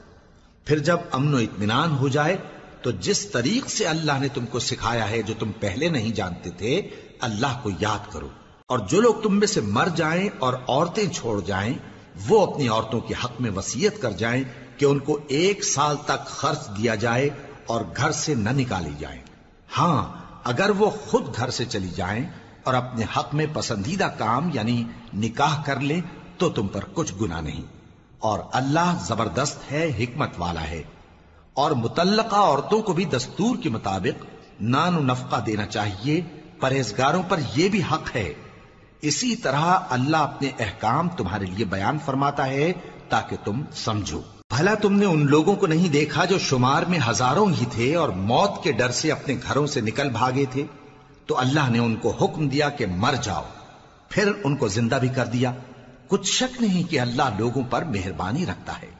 پھر 0.64 0.78
جب 0.78 0.96
امن 1.12 1.34
و 1.34 1.37
اطمینان 1.37 1.96
ہو 1.96 2.08
جائے 2.08 2.37
تو 2.83 2.91
جس 2.91 3.27
طریق 3.31 3.71
سے 3.71 3.85
اللہ 3.85 4.12
نے 4.21 4.29
تم 4.29 4.47
کو 4.47 4.59
سکھایا 4.59 5.11
ہے 5.11 5.23
جو 5.23 5.35
تم 5.38 5.53
پہلے 5.61 5.88
نہیں 5.88 6.11
جانتے 6.11 6.51
تھے، 6.51 6.83
اللہ 7.21 7.61
کو 7.62 7.71
یاد 7.81 8.12
کرو۔ 8.12 8.29
اور 8.67 8.79
جو 8.79 9.01
لوگ 9.01 9.14
تم 9.14 9.38
میں 9.38 9.47
سے 9.47 9.61
مر 9.61 9.88
جائیں 9.97 10.29
اور 10.38 10.55
عورتیں 10.69 11.09
چھوڑ 11.12 11.41
جائیں، 11.41 11.75
وہ 12.29 12.47
اپنی 12.47 12.69
عورتوں 12.69 13.01
کے 13.01 13.14
حق 13.25 13.41
میں 13.41 13.51
وسیعت 13.51 14.03
کر 14.03 14.11
جائیں 14.11 14.45
کہ 14.77 14.85
ان 14.85 14.99
کو 14.99 15.19
ایک 15.29 15.64
سال 15.64 15.97
تک 16.05 16.27
خرچ 16.27 16.69
دیا 16.79 16.95
جائے 16.95 17.31
اور 17.67 17.81
گھر 17.97 18.11
سے 18.11 18.35
نہ 18.35 18.51
نکالی 18.51 18.91
جائیں۔ 18.99 19.21
ہاں 19.79 20.12
اگر 20.45 20.71
وہ 20.71 20.91
خود 20.91 21.37
گھر 21.37 21.51
سے 21.51 21.64
چلی 21.64 21.88
جائیں 21.88 22.25
اور 22.64 22.75
اپنے 22.75 23.05
حق 23.17 23.35
میں 23.35 23.47
پسندیدہ 23.53 24.09
کام 24.19 24.51
یعنی 24.53 24.85
نکاح 25.14 25.62
کر 25.62 25.81
لیں، 25.81 26.01
تو 26.38 26.51
تم 26.51 26.69
پر 26.69 26.85
کچھ 26.95 27.12
گنا 27.21 27.41
نہیں۔ 27.41 27.62
اور 28.19 28.38
اللہ 28.53 28.95
زبردست 29.07 29.73
ہے، 29.73 29.91
حکمت 29.99 30.31
والا 30.38 30.62
ہے۔ 30.62 30.83
اور 31.59 31.71
متعلقہ 31.71 32.37
عورتوں 32.37 32.83
کو 32.83 32.92
بھی 32.92 33.05
دستور 33.05 33.57
کے 33.57 33.68
مطابق 33.68 34.25
نان 34.61 34.97
و 34.97 35.01
نفقہ 35.01 35.40
دینا 35.40 35.66
چاہیے، 35.66 36.21
پرہیزگاروں 36.61 37.23
پر 37.29 37.40
یہ 37.57 37.68
بھی 37.68 37.83
حق 37.92 38.16
ہے۔ 38.16 38.35
اسی 39.03 39.37
طرح 39.37 39.79
اللہ 39.90 40.16
اپنے 40.16 40.51
احکام 40.59 41.09
تمہارے 41.09 41.44
لیے 41.44 41.64
بیان 41.64 41.99
فرماتا 42.05 42.47
ہے 42.47 42.73
تاکہ 43.09 43.37
تم 43.44 43.62
سمجھو۔ 43.73 44.21
بھلا 44.57 44.75
تم 44.75 44.92
نے 44.92 45.07
ان 45.07 45.27
لوگوں 45.27 45.57
کو 45.57 45.66
نہیں 45.66 45.88
دیکھا 45.88 46.25
جو 46.25 46.38
شمار 46.38 46.83
میں 46.83 46.99
ہزاروں 47.11 47.47
ہی 47.61 47.64
تھے 47.71 47.94
اور 47.94 48.09
موت 48.09 48.64
کے 48.64 48.73
ڈر 48.73 48.90
سے 48.90 49.12
اپنے 49.12 49.37
گھروں 49.49 49.66
سے 49.66 49.81
نکل 49.81 50.11
بھاگے 50.11 50.44
تھے؟ 50.51 50.66
تو 51.27 51.38
اللہ 51.38 51.71
نے 51.71 51.79
ان 51.79 51.97
کو 51.97 52.11
حکم 52.11 52.49
دیا 52.49 52.68
کہ 52.68 52.87
مر 52.87 53.14
جاؤ۔ 53.23 53.44
پھر 54.09 54.33
ان 54.44 54.57
کو 54.57 54.68
زندہ 54.68 54.94
بھی 54.94 55.09
کر 55.09 55.27
دیا۔ 55.27 55.53
کچھ 56.09 56.33
شک 56.33 56.62
نہیں 56.62 56.90
کہ 56.90 57.01
اللہ 57.01 57.23
لوگوں 57.38 57.62
پر 57.71 57.85
مہربانی 57.85 58.47
رکھتا 58.47 58.83
ہے۔ 58.83 58.97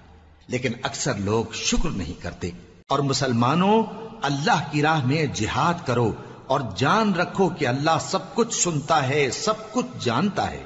لیکن 0.49 0.73
اکثر 0.83 1.15
لوگ 1.15 1.53
شکر 1.53 1.91
نہیں 1.91 2.23
کرتے۔ 2.23 2.51
اور 2.89 2.99
مسلمانوں، 2.99 3.83
اللہ 4.23 4.63
کی 4.71 4.83
راہ 4.83 5.07
میں 5.07 5.27
جہاد 5.27 5.87
کرو 5.87 6.13
اور 6.47 6.61
جان 6.77 7.15
رکھو 7.15 7.49
کہ 7.49 7.67
اللہ 7.67 7.99
سب 8.01 8.35
کچھ 8.35 8.55
سنتا 8.55 9.09
ہے، 9.09 9.31
سب 9.31 9.73
کچھ 9.73 9.87
جانتا 10.01 10.51
ہے۔ 10.51 10.63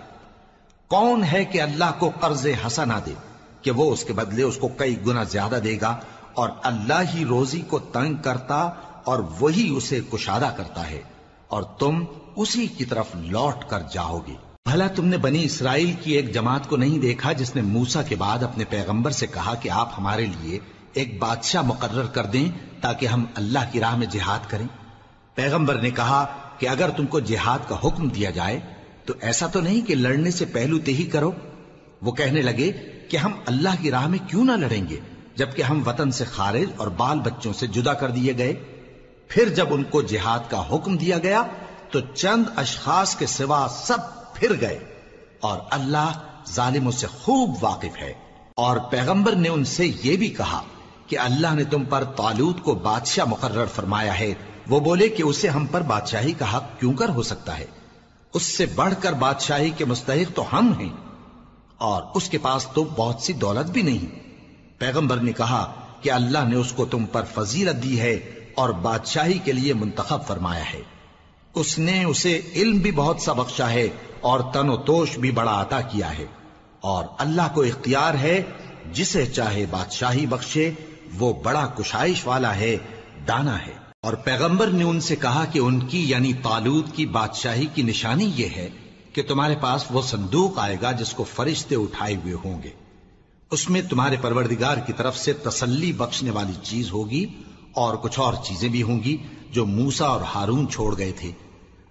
کون 0.88 1.24
ہے 1.32 1.44
کہ 1.44 1.60
اللہ 1.60 1.92
کو 1.98 2.10
قرض 2.20 2.46
حسنا 2.66 2.98
دے؟ 3.06 3.14
کہ 3.62 3.70
وہ 3.70 3.92
اس 3.92 4.04
کے 4.04 4.12
بدلے 4.12 4.42
اس 4.42 4.56
کو 4.56 4.68
کئی 4.68 5.06
گنا 5.06 5.22
زیادہ 5.22 5.58
دے 5.64 5.78
گا 5.80 5.96
اور 6.34 6.48
اللہ 6.62 7.02
ہی 7.14 7.24
روزی 7.24 7.60
کو 7.60 7.78
تنگ 7.78 8.14
کرتا 8.14 8.70
اور 9.04 9.22
وہی 9.40 9.74
اسے 9.76 10.00
کشادہ 10.12 10.50
کرتا 10.56 10.90
ہے 10.90 11.02
اور 11.48 11.62
تم 11.62 12.04
اسی 12.36 12.66
کی 12.66 12.84
طرف 12.84 13.06
لوٹ 13.14 13.64
کر 13.68 13.80
جاؤ 13.92 14.18
گے۔ 14.18 14.51
بھلا 14.66 14.86
تم 14.86 15.06
نے 15.06 15.16
بنی 15.16 15.44
اسرائیل 15.44 15.92
کی 16.02 16.12
ایک 16.12 16.34
جماعت 16.34 16.68
کو 16.68 16.76
نہیں 16.76 16.98
دیکھا 16.98 17.32
جس 17.32 17.56
نے 17.56 17.62
موسا 17.62 18.02
کے 18.02 18.16
بعد 18.16 18.42
اپنے 18.42 18.64
پیغمبر 18.64 19.10
سے 19.10 19.26
کہا 19.26 19.54
کہ 19.54 19.70
آپ 19.70 19.90
ہمارے 19.98 20.26
لیے 20.26 20.58
ایک 20.92 21.18
بادشاہ 21.18 21.62
مقرر 21.62 22.06
کر 22.06 22.26
دیں 22.26 22.48
تاکہ 22.80 23.06
ہم 23.06 23.24
اللہ 23.34 23.58
کی 23.72 23.80
راہ 23.80 23.96
میں 23.96 24.06
جہاد 24.06 24.50
کریں؟ 24.50 24.66
پیغمبر 25.34 25.74
نے 25.74 25.90
کہا 25.90 26.24
کہ 26.58 26.68
اگر 26.68 26.90
تم 26.90 27.06
کو 27.06 27.20
جہاد 27.20 27.58
کا 27.68 27.76
حکم 27.84 28.08
دیا 28.08 28.30
جائے، 28.30 28.60
تو 29.04 29.14
ایسا 29.20 29.46
تو 29.46 29.60
نہیں 29.60 29.86
کہ 29.86 29.94
لڑنے 29.94 30.30
سے 30.30 30.44
پہلو 30.44 30.78
تے 30.78 30.92
ہی 30.92 31.04
کرو؟ 31.04 31.30
وہ 32.02 32.12
کہنے 32.12 32.42
لگے 32.42 32.72
کہ 33.08 33.16
ہم 33.16 33.32
اللہ 33.46 33.82
کی 33.82 33.90
راہ 33.90 34.06
میں 34.06 34.18
کیوں 34.26 34.44
نہ 34.44 34.52
لڑیں 34.52 34.88
گے، 34.88 35.00
جبکہ 35.36 35.62
ہم 35.62 35.82
وطن 35.86 36.10
سے 36.10 36.24
خارج 36.24 36.72
اور 36.76 36.88
بال 36.88 37.20
بچوں 37.20 37.52
سے 37.52 37.66
جدا 37.66 37.92
کر 37.92 38.10
دیے 38.10 38.36
گئے۔ 38.38 38.54
پھر 39.28 39.48
جب 39.48 39.74
ان 39.74 39.84
کو 39.84 40.02
جہاد 40.02 40.50
کا 40.50 40.74
حکم 40.74 40.96
دیا 40.96 41.18
گیا، 41.18 41.42
تو 41.90 42.00
چند 42.00 42.44
اشخاص 42.56 43.16
کے 43.16 43.26
سوا 43.26 43.66
سب 43.86 44.21
پھر 44.34 44.60
گئے 44.60 44.78
اور 45.40 45.58
اللہ 45.70 46.12
ظالموں 46.48 46.92
سے 46.92 47.06
خوب 47.06 47.64
واقف 47.64 47.96
ہے۔ 48.00 48.12
اور 48.56 48.76
پیغمبر 48.76 49.34
نے 49.34 49.48
ان 49.48 49.64
سے 49.64 49.86
یہ 50.02 50.16
بھی 50.16 50.28
کہا 50.28 50.62
کہ 51.06 51.18
اللہ 51.18 51.54
نے 51.54 51.64
تم 51.64 51.84
پر 51.84 52.04
تالوت 52.04 52.62
کو 52.62 52.74
بادشاہ 52.74 53.24
مقرر 53.24 53.66
فرمایا 53.66 54.18
ہے۔ 54.18 54.34
وہ 54.68 54.80
بولے 54.80 55.08
کہ 55.08 55.22
اسے 55.22 55.48
ہم 55.48 55.66
پر 55.66 55.80
بادشاہی 55.80 56.32
کا 56.32 56.56
حق 56.56 56.64
کیوں 56.78 56.94
کر 56.94 57.08
ہو 57.08 57.22
سکتا 57.22 57.58
ہے؟ 57.58 57.66
اس 58.34 58.42
سے 58.42 58.66
بڑھ 58.66 58.94
کر 59.00 59.12
بادشاہی 59.12 59.70
کے 59.70 59.84
مستحق 59.84 60.36
تو 60.36 60.44
ہم 60.52 60.72
ہیں، 60.80 60.92
اور 61.78 62.02
اس 62.14 62.28
کے 62.28 62.38
پاس 62.38 62.66
تو 62.74 62.84
بہت 62.84 63.20
سی 63.20 63.32
دولت 63.32 63.70
بھی 63.70 63.82
نہیں۔ 63.82 64.18
پیغمبر 64.78 65.16
نے 65.16 65.32
کہا 65.32 65.72
کہ 66.00 66.10
اللہ 66.10 66.38
نے 66.48 66.56
اس 66.56 66.72
کو 66.72 66.84
تم 66.84 67.04
پر 67.06 67.22
فضیلت 67.34 67.82
دی 67.82 68.00
ہے 68.00 68.12
اور 68.54 68.70
بادشاہی 68.70 69.38
کے 69.38 69.52
لیے 69.52 69.74
منتخب 69.74 70.26
فرمایا 70.26 70.72
ہے۔ 70.72 70.82
اس 71.54 71.78
نے 71.78 72.04
اسے 72.04 72.40
علم 72.54 72.78
بھی 72.78 72.90
بہت 72.90 73.20
سا 73.20 73.32
بخشا 73.32 73.70
ہے 73.70 73.88
اور 74.20 74.40
تن 74.40 74.68
و 74.68 74.76
توش 74.76 75.18
بھی 75.18 75.30
بڑا 75.30 75.62
عطا 75.62 75.80
کیا 75.80 76.18
ہے۔ 76.18 76.26
اور 76.80 77.04
اللہ 77.18 77.42
کو 77.54 77.62
اختیار 77.62 78.14
ہے، 78.14 78.42
جسے 78.92 79.26
چاہے 79.26 79.66
بادشاہی 79.70 80.26
بخشے، 80.26 80.70
وہ 81.18 81.32
بڑا 81.32 81.66
کشائش 81.66 82.26
والا 82.26 82.56
ہے، 82.56 82.76
دانا 83.28 83.66
ہے۔ 83.66 83.72
اور 84.02 84.12
پیغمبر 84.12 84.66
نے 84.66 84.84
ان 84.84 85.00
سے 85.00 85.16
کہا 85.16 85.44
کہ 85.44 85.58
ان 85.58 85.80
کی 85.80 86.10
یعنی 86.10 86.32
تالود 86.32 86.92
کی 86.94 87.06
بادشاہی 87.06 87.66
کی 87.74 87.82
نشانی 87.82 88.32
یہ 88.36 88.48
ہے 88.56 88.68
کہ 89.12 89.22
تمہارے 89.22 89.54
پاس 89.60 89.84
وہ 89.90 90.02
صندوق 90.02 90.58
آئے 90.58 90.76
گا 90.82 90.92
جس 90.92 91.10
کو 91.12 91.24
فرشتے 91.24 91.76
اٹھائے 91.76 92.16
ہوئے 92.16 92.34
ہوں 92.44 92.62
گے۔ 92.62 92.70
اس 93.50 93.70
میں 93.70 93.82
تمہارے 93.82 94.16
پروردگار 94.20 94.76
کی 94.76 94.92
طرف 94.92 95.18
سے 95.18 95.32
تسلی 95.32 95.92
بخشنے 95.92 96.30
والی 96.30 96.52
چیز 96.62 96.92
ہوگی 96.92 97.26
اور 97.72 97.96
کچھ 97.96 98.20
اور 98.20 98.34
چیزیں 98.44 98.68
بھی 98.68 98.82
ہوں 98.82 99.02
گی۔ 99.02 99.16
جو 99.52 99.66
موسا 99.66 100.06
اور 100.06 100.20
ہارون 100.20 100.68
چھوڑ 100.68 100.98
گئے 100.98 101.12
تھے۔ 101.12 101.30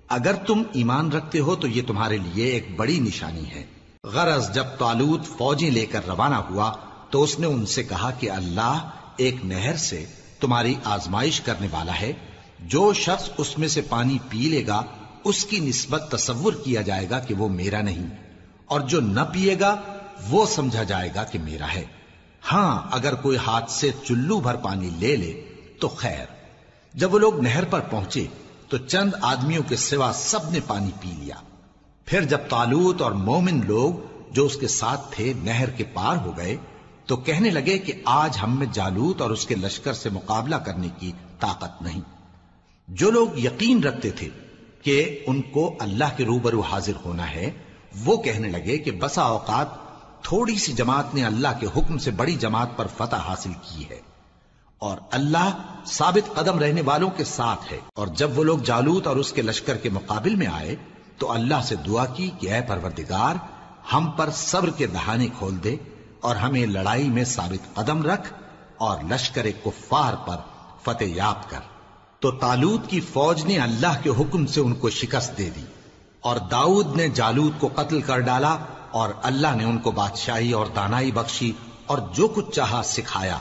اگر 0.07 0.33
تم 0.33 0.63
ایمان 0.73 1.11
رکھتے 1.11 1.39
ہو 1.39 1.55
تو 1.55 1.67
یہ 1.67 1.81
تمہارے 1.87 2.17
لیے 2.17 2.45
ایک 2.45 2.75
بڑی 2.75 2.99
نشانی 2.99 3.51
ہے۔ 3.51 3.65
غرض 4.03 4.53
جب 4.53 4.63
تالوت 4.63 5.25
فوجیں 5.25 5.71
لے 5.71 5.85
کر 5.85 6.07
روانہ 6.07 6.35
ہوا 6.35 6.73
تو 7.09 7.23
اس 7.23 7.39
نے 7.39 7.47
ان 7.47 7.65
سے 7.65 7.83
کہا 7.83 8.11
کہ 8.11 8.31
اللہ 8.31 8.89
ایک 9.17 9.35
نہر 9.43 9.75
سے 9.75 10.05
تمہاری 10.39 10.73
آزمائش 10.83 11.41
کرنے 11.41 11.67
والا 11.71 11.99
ہے۔ 12.01 12.13
جو 12.59 12.93
شخص 12.93 13.29
اس 13.37 13.57
میں 13.57 13.67
سے 13.67 13.81
پانی 13.81 14.17
پی 14.29 14.37
لے 14.37 14.67
گا، 14.67 14.83
اس 15.23 15.45
کی 15.45 15.59
نسبت 15.59 16.05
تصور 16.11 16.53
کیا 16.53 16.81
جائے 16.81 17.09
گا 17.09 17.19
کہ 17.19 17.33
وہ 17.33 17.49
میرا 17.49 17.81
نہیں۔ 17.81 18.05
اور 18.65 18.79
جو 18.79 19.01
نہ 19.01 19.21
پیے 19.33 19.59
گا، 19.59 19.75
وہ 20.29 20.45
سمجھا 20.45 20.83
جائے 20.83 21.09
گا 21.15 21.23
کہ 21.23 21.39
میرا 21.39 21.67
ہے۔ 21.73 21.85
ہاں 22.51 22.87
اگر 22.91 23.15
کوئی 23.15 23.37
ہاتھ 23.47 23.71
سے 23.71 23.91
چلو 24.07 24.39
بھر 24.39 24.55
پانی 24.55 24.89
لے 24.99 25.15
لے 25.15 25.41
تو 25.79 25.87
خیر۔ 25.87 26.40
جب 26.93 27.13
وہ 27.13 27.19
لوگ 27.19 27.39
نہر 27.39 27.65
پر 27.65 27.79
پہنچے 27.79 28.27
تو 28.69 28.77
چند 28.77 29.11
آدمیوں 29.21 29.63
کے 29.67 29.75
سوا 29.75 30.11
سب 30.15 30.51
نے 30.51 30.59
پانی 30.67 30.91
پی 31.01 31.11
لیا۔ 31.19 31.35
پھر 32.05 32.23
جب 32.23 32.37
تالوت 32.49 33.01
اور 33.01 33.11
مومن 33.11 33.61
لوگ 33.65 33.93
جو 34.31 34.45
اس 34.45 34.55
کے 34.55 34.67
ساتھ 34.67 35.01
تھے 35.11 35.33
نہر 35.35 35.69
کے 35.69 35.83
پار 35.83 36.17
ہو 36.17 36.37
گئے 36.37 36.57
تو 37.05 37.15
کہنے 37.15 37.49
لگے 37.49 37.77
کہ 37.77 37.93
آج 38.05 38.37
ہم 38.43 38.59
میں 38.59 38.67
جالوت 38.73 39.21
اور 39.21 39.29
اس 39.29 39.45
کے 39.45 39.55
لشکر 39.55 39.93
سے 39.93 40.09
مقابلہ 40.09 40.55
کرنے 40.55 40.87
کی 40.99 41.11
طاقت 41.39 41.81
نہیں۔ 41.81 42.01
جو 42.87 43.11
لوگ 43.11 43.37
یقین 43.37 43.83
رکھتے 43.83 44.09
تھے 44.09 44.29
کہ 44.81 45.19
ان 45.27 45.41
کو 45.41 45.75
اللہ 45.79 46.17
کے 46.17 46.25
روبرو 46.25 46.61
حاضر 46.61 46.93
ہونا 47.05 47.31
ہے، 47.31 47.51
وہ 48.05 48.17
کہنے 48.17 48.47
لگے 48.47 48.77
کہ 48.77 48.91
بسا 48.91 49.21
اوقات 49.21 49.67
تھوڑی 50.23 50.55
سی 50.55 50.73
جماعت 50.73 51.15
نے 51.15 51.25
اللہ 51.25 51.47
کے 51.59 51.67
حکم 51.67 51.97
سے 51.97 52.11
بڑی 52.11 52.35
جماعت 52.35 52.77
پر 52.77 52.87
فتح 52.97 53.15
حاصل 53.15 53.51
کی 53.53 53.89
ہے۔ 53.89 54.10
اور 54.81 54.97
اللہ 55.11 55.51
ثابت 55.85 56.35
قدم 56.35 56.59
رہنے 56.59 56.81
والوں 56.81 57.09
کے 57.09 57.23
ساتھ 57.23 57.73
ہے۔ 57.73 57.79
اور 57.95 58.07
جب 58.07 58.39
وہ 58.39 58.43
لوگ 58.43 58.57
جالوت 58.57 59.07
اور 59.07 59.15
اس 59.15 59.33
کے 59.33 59.41
لشکر 59.41 59.77
کے 59.77 59.89
مقابل 59.89 60.35
میں 60.35 60.47
آئے، 60.47 60.75
تو 61.17 61.31
اللہ 61.31 61.61
سے 61.63 61.75
دعا 61.75 62.05
کی 62.05 62.31
کہ 62.39 62.53
اے 62.53 62.61
پروردگار، 62.61 63.35
ہم 63.93 64.11
پر 64.11 64.29
صبر 64.29 64.69
کے 64.69 64.87
دہانے 64.87 65.27
کھول 65.37 65.63
دے 65.63 65.75
اور 66.21 66.35
ہمیں 66.35 66.65
لڑائی 66.65 67.09
میں 67.09 67.23
ثابت 67.23 67.75
قدم 67.75 68.03
رکھ 68.03 68.33
اور 68.77 68.97
لشکر 69.09 69.45
کفار 69.65 70.13
پر 70.13 70.37
فتح 70.83 71.03
یاب 71.03 71.49
کر۔ 71.49 71.59
تو 72.19 72.31
تالوت 72.31 72.89
کی 72.89 72.99
فوج 72.99 73.45
نے 73.45 73.57
اللہ 73.57 74.01
کے 74.03 74.09
حکم 74.09 74.45
سے 74.45 74.61
ان 74.61 74.73
کو 74.73 74.89
شکست 74.89 75.37
دے 75.37 75.49
دی 75.49 75.63
اور 76.21 76.35
داؤد 76.35 76.95
نے 76.95 77.07
جالوت 77.09 77.59
کو 77.59 77.69
قتل 77.75 78.01
کر 78.01 78.19
ڈالا 78.19 78.57
اور 78.91 79.09
اللہ 79.23 79.55
نے 79.55 79.63
ان 79.63 79.77
کو 79.77 79.91
بادشاہی 79.91 80.51
اور 80.51 80.65
دانائی 80.75 81.11
بخشی 81.11 81.51
اور 81.85 81.97
جو 82.13 82.27
کچھ 82.27 82.51
چاہا 82.51 82.81
سکھایا۔ 82.83 83.37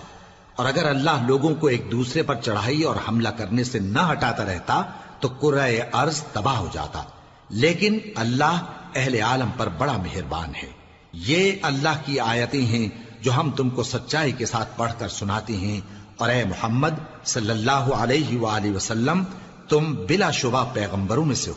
اور 0.61 0.69
اگر 0.69 0.89
اللہ 0.89 1.27
لوگوں 1.27 1.55
کو 1.55 1.67
ایک 1.67 1.93
دوسرے 1.93 2.23
پر 2.23 2.35
چڑھائی 2.35 2.83
اور 2.83 2.97
حملہ 3.09 3.29
کرنے 3.29 3.65
سے 3.65 3.79
نہ 3.79 3.99
ہٹاتا 4.13 4.45
رہتا، 4.45 4.83
تو 5.21 5.29
قرآن 5.41 5.97
ارض 5.97 6.21
تباہ 6.21 6.57
ہو 6.57 6.69
جاتا۔ 6.73 7.03
لیکن 7.51 7.99
اللہ 8.15 8.63
اہل 8.95 9.15
عالم 9.15 9.51
پر 9.57 9.69
بڑا 9.69 9.97
مہربان 9.97 10.55
ہے۔ 10.63 10.73
یہ 11.13 11.53
اللہ 11.63 11.89
کی 12.05 12.21
آیتیں 12.21 12.67
ہیں 12.67 12.89
جو 13.21 13.33
ہم 13.33 13.51
تم 13.51 13.71
کو 13.71 13.83
سچائی 13.83 14.33
کے 14.33 14.47
ساتھ 14.47 14.69
پڑھ 14.77 14.93
کر 14.99 15.09
سناتے 15.09 15.57
ہیں۔ 15.57 15.81
اور 16.17 16.29
اے 16.29 16.45
محمد 16.45 17.25
صلی 17.25 17.51
اللہ 17.51 17.71
علیہ 17.73 18.39
وآلہ 18.39 18.77
وسلم، 18.77 19.25
تم 19.69 19.95
بلا 20.09 20.31
شبہ 20.31 20.65
پیغمبروں 20.73 21.25
میں 21.25 21.35
سے 21.35 21.51
ہو۔ 21.51 21.57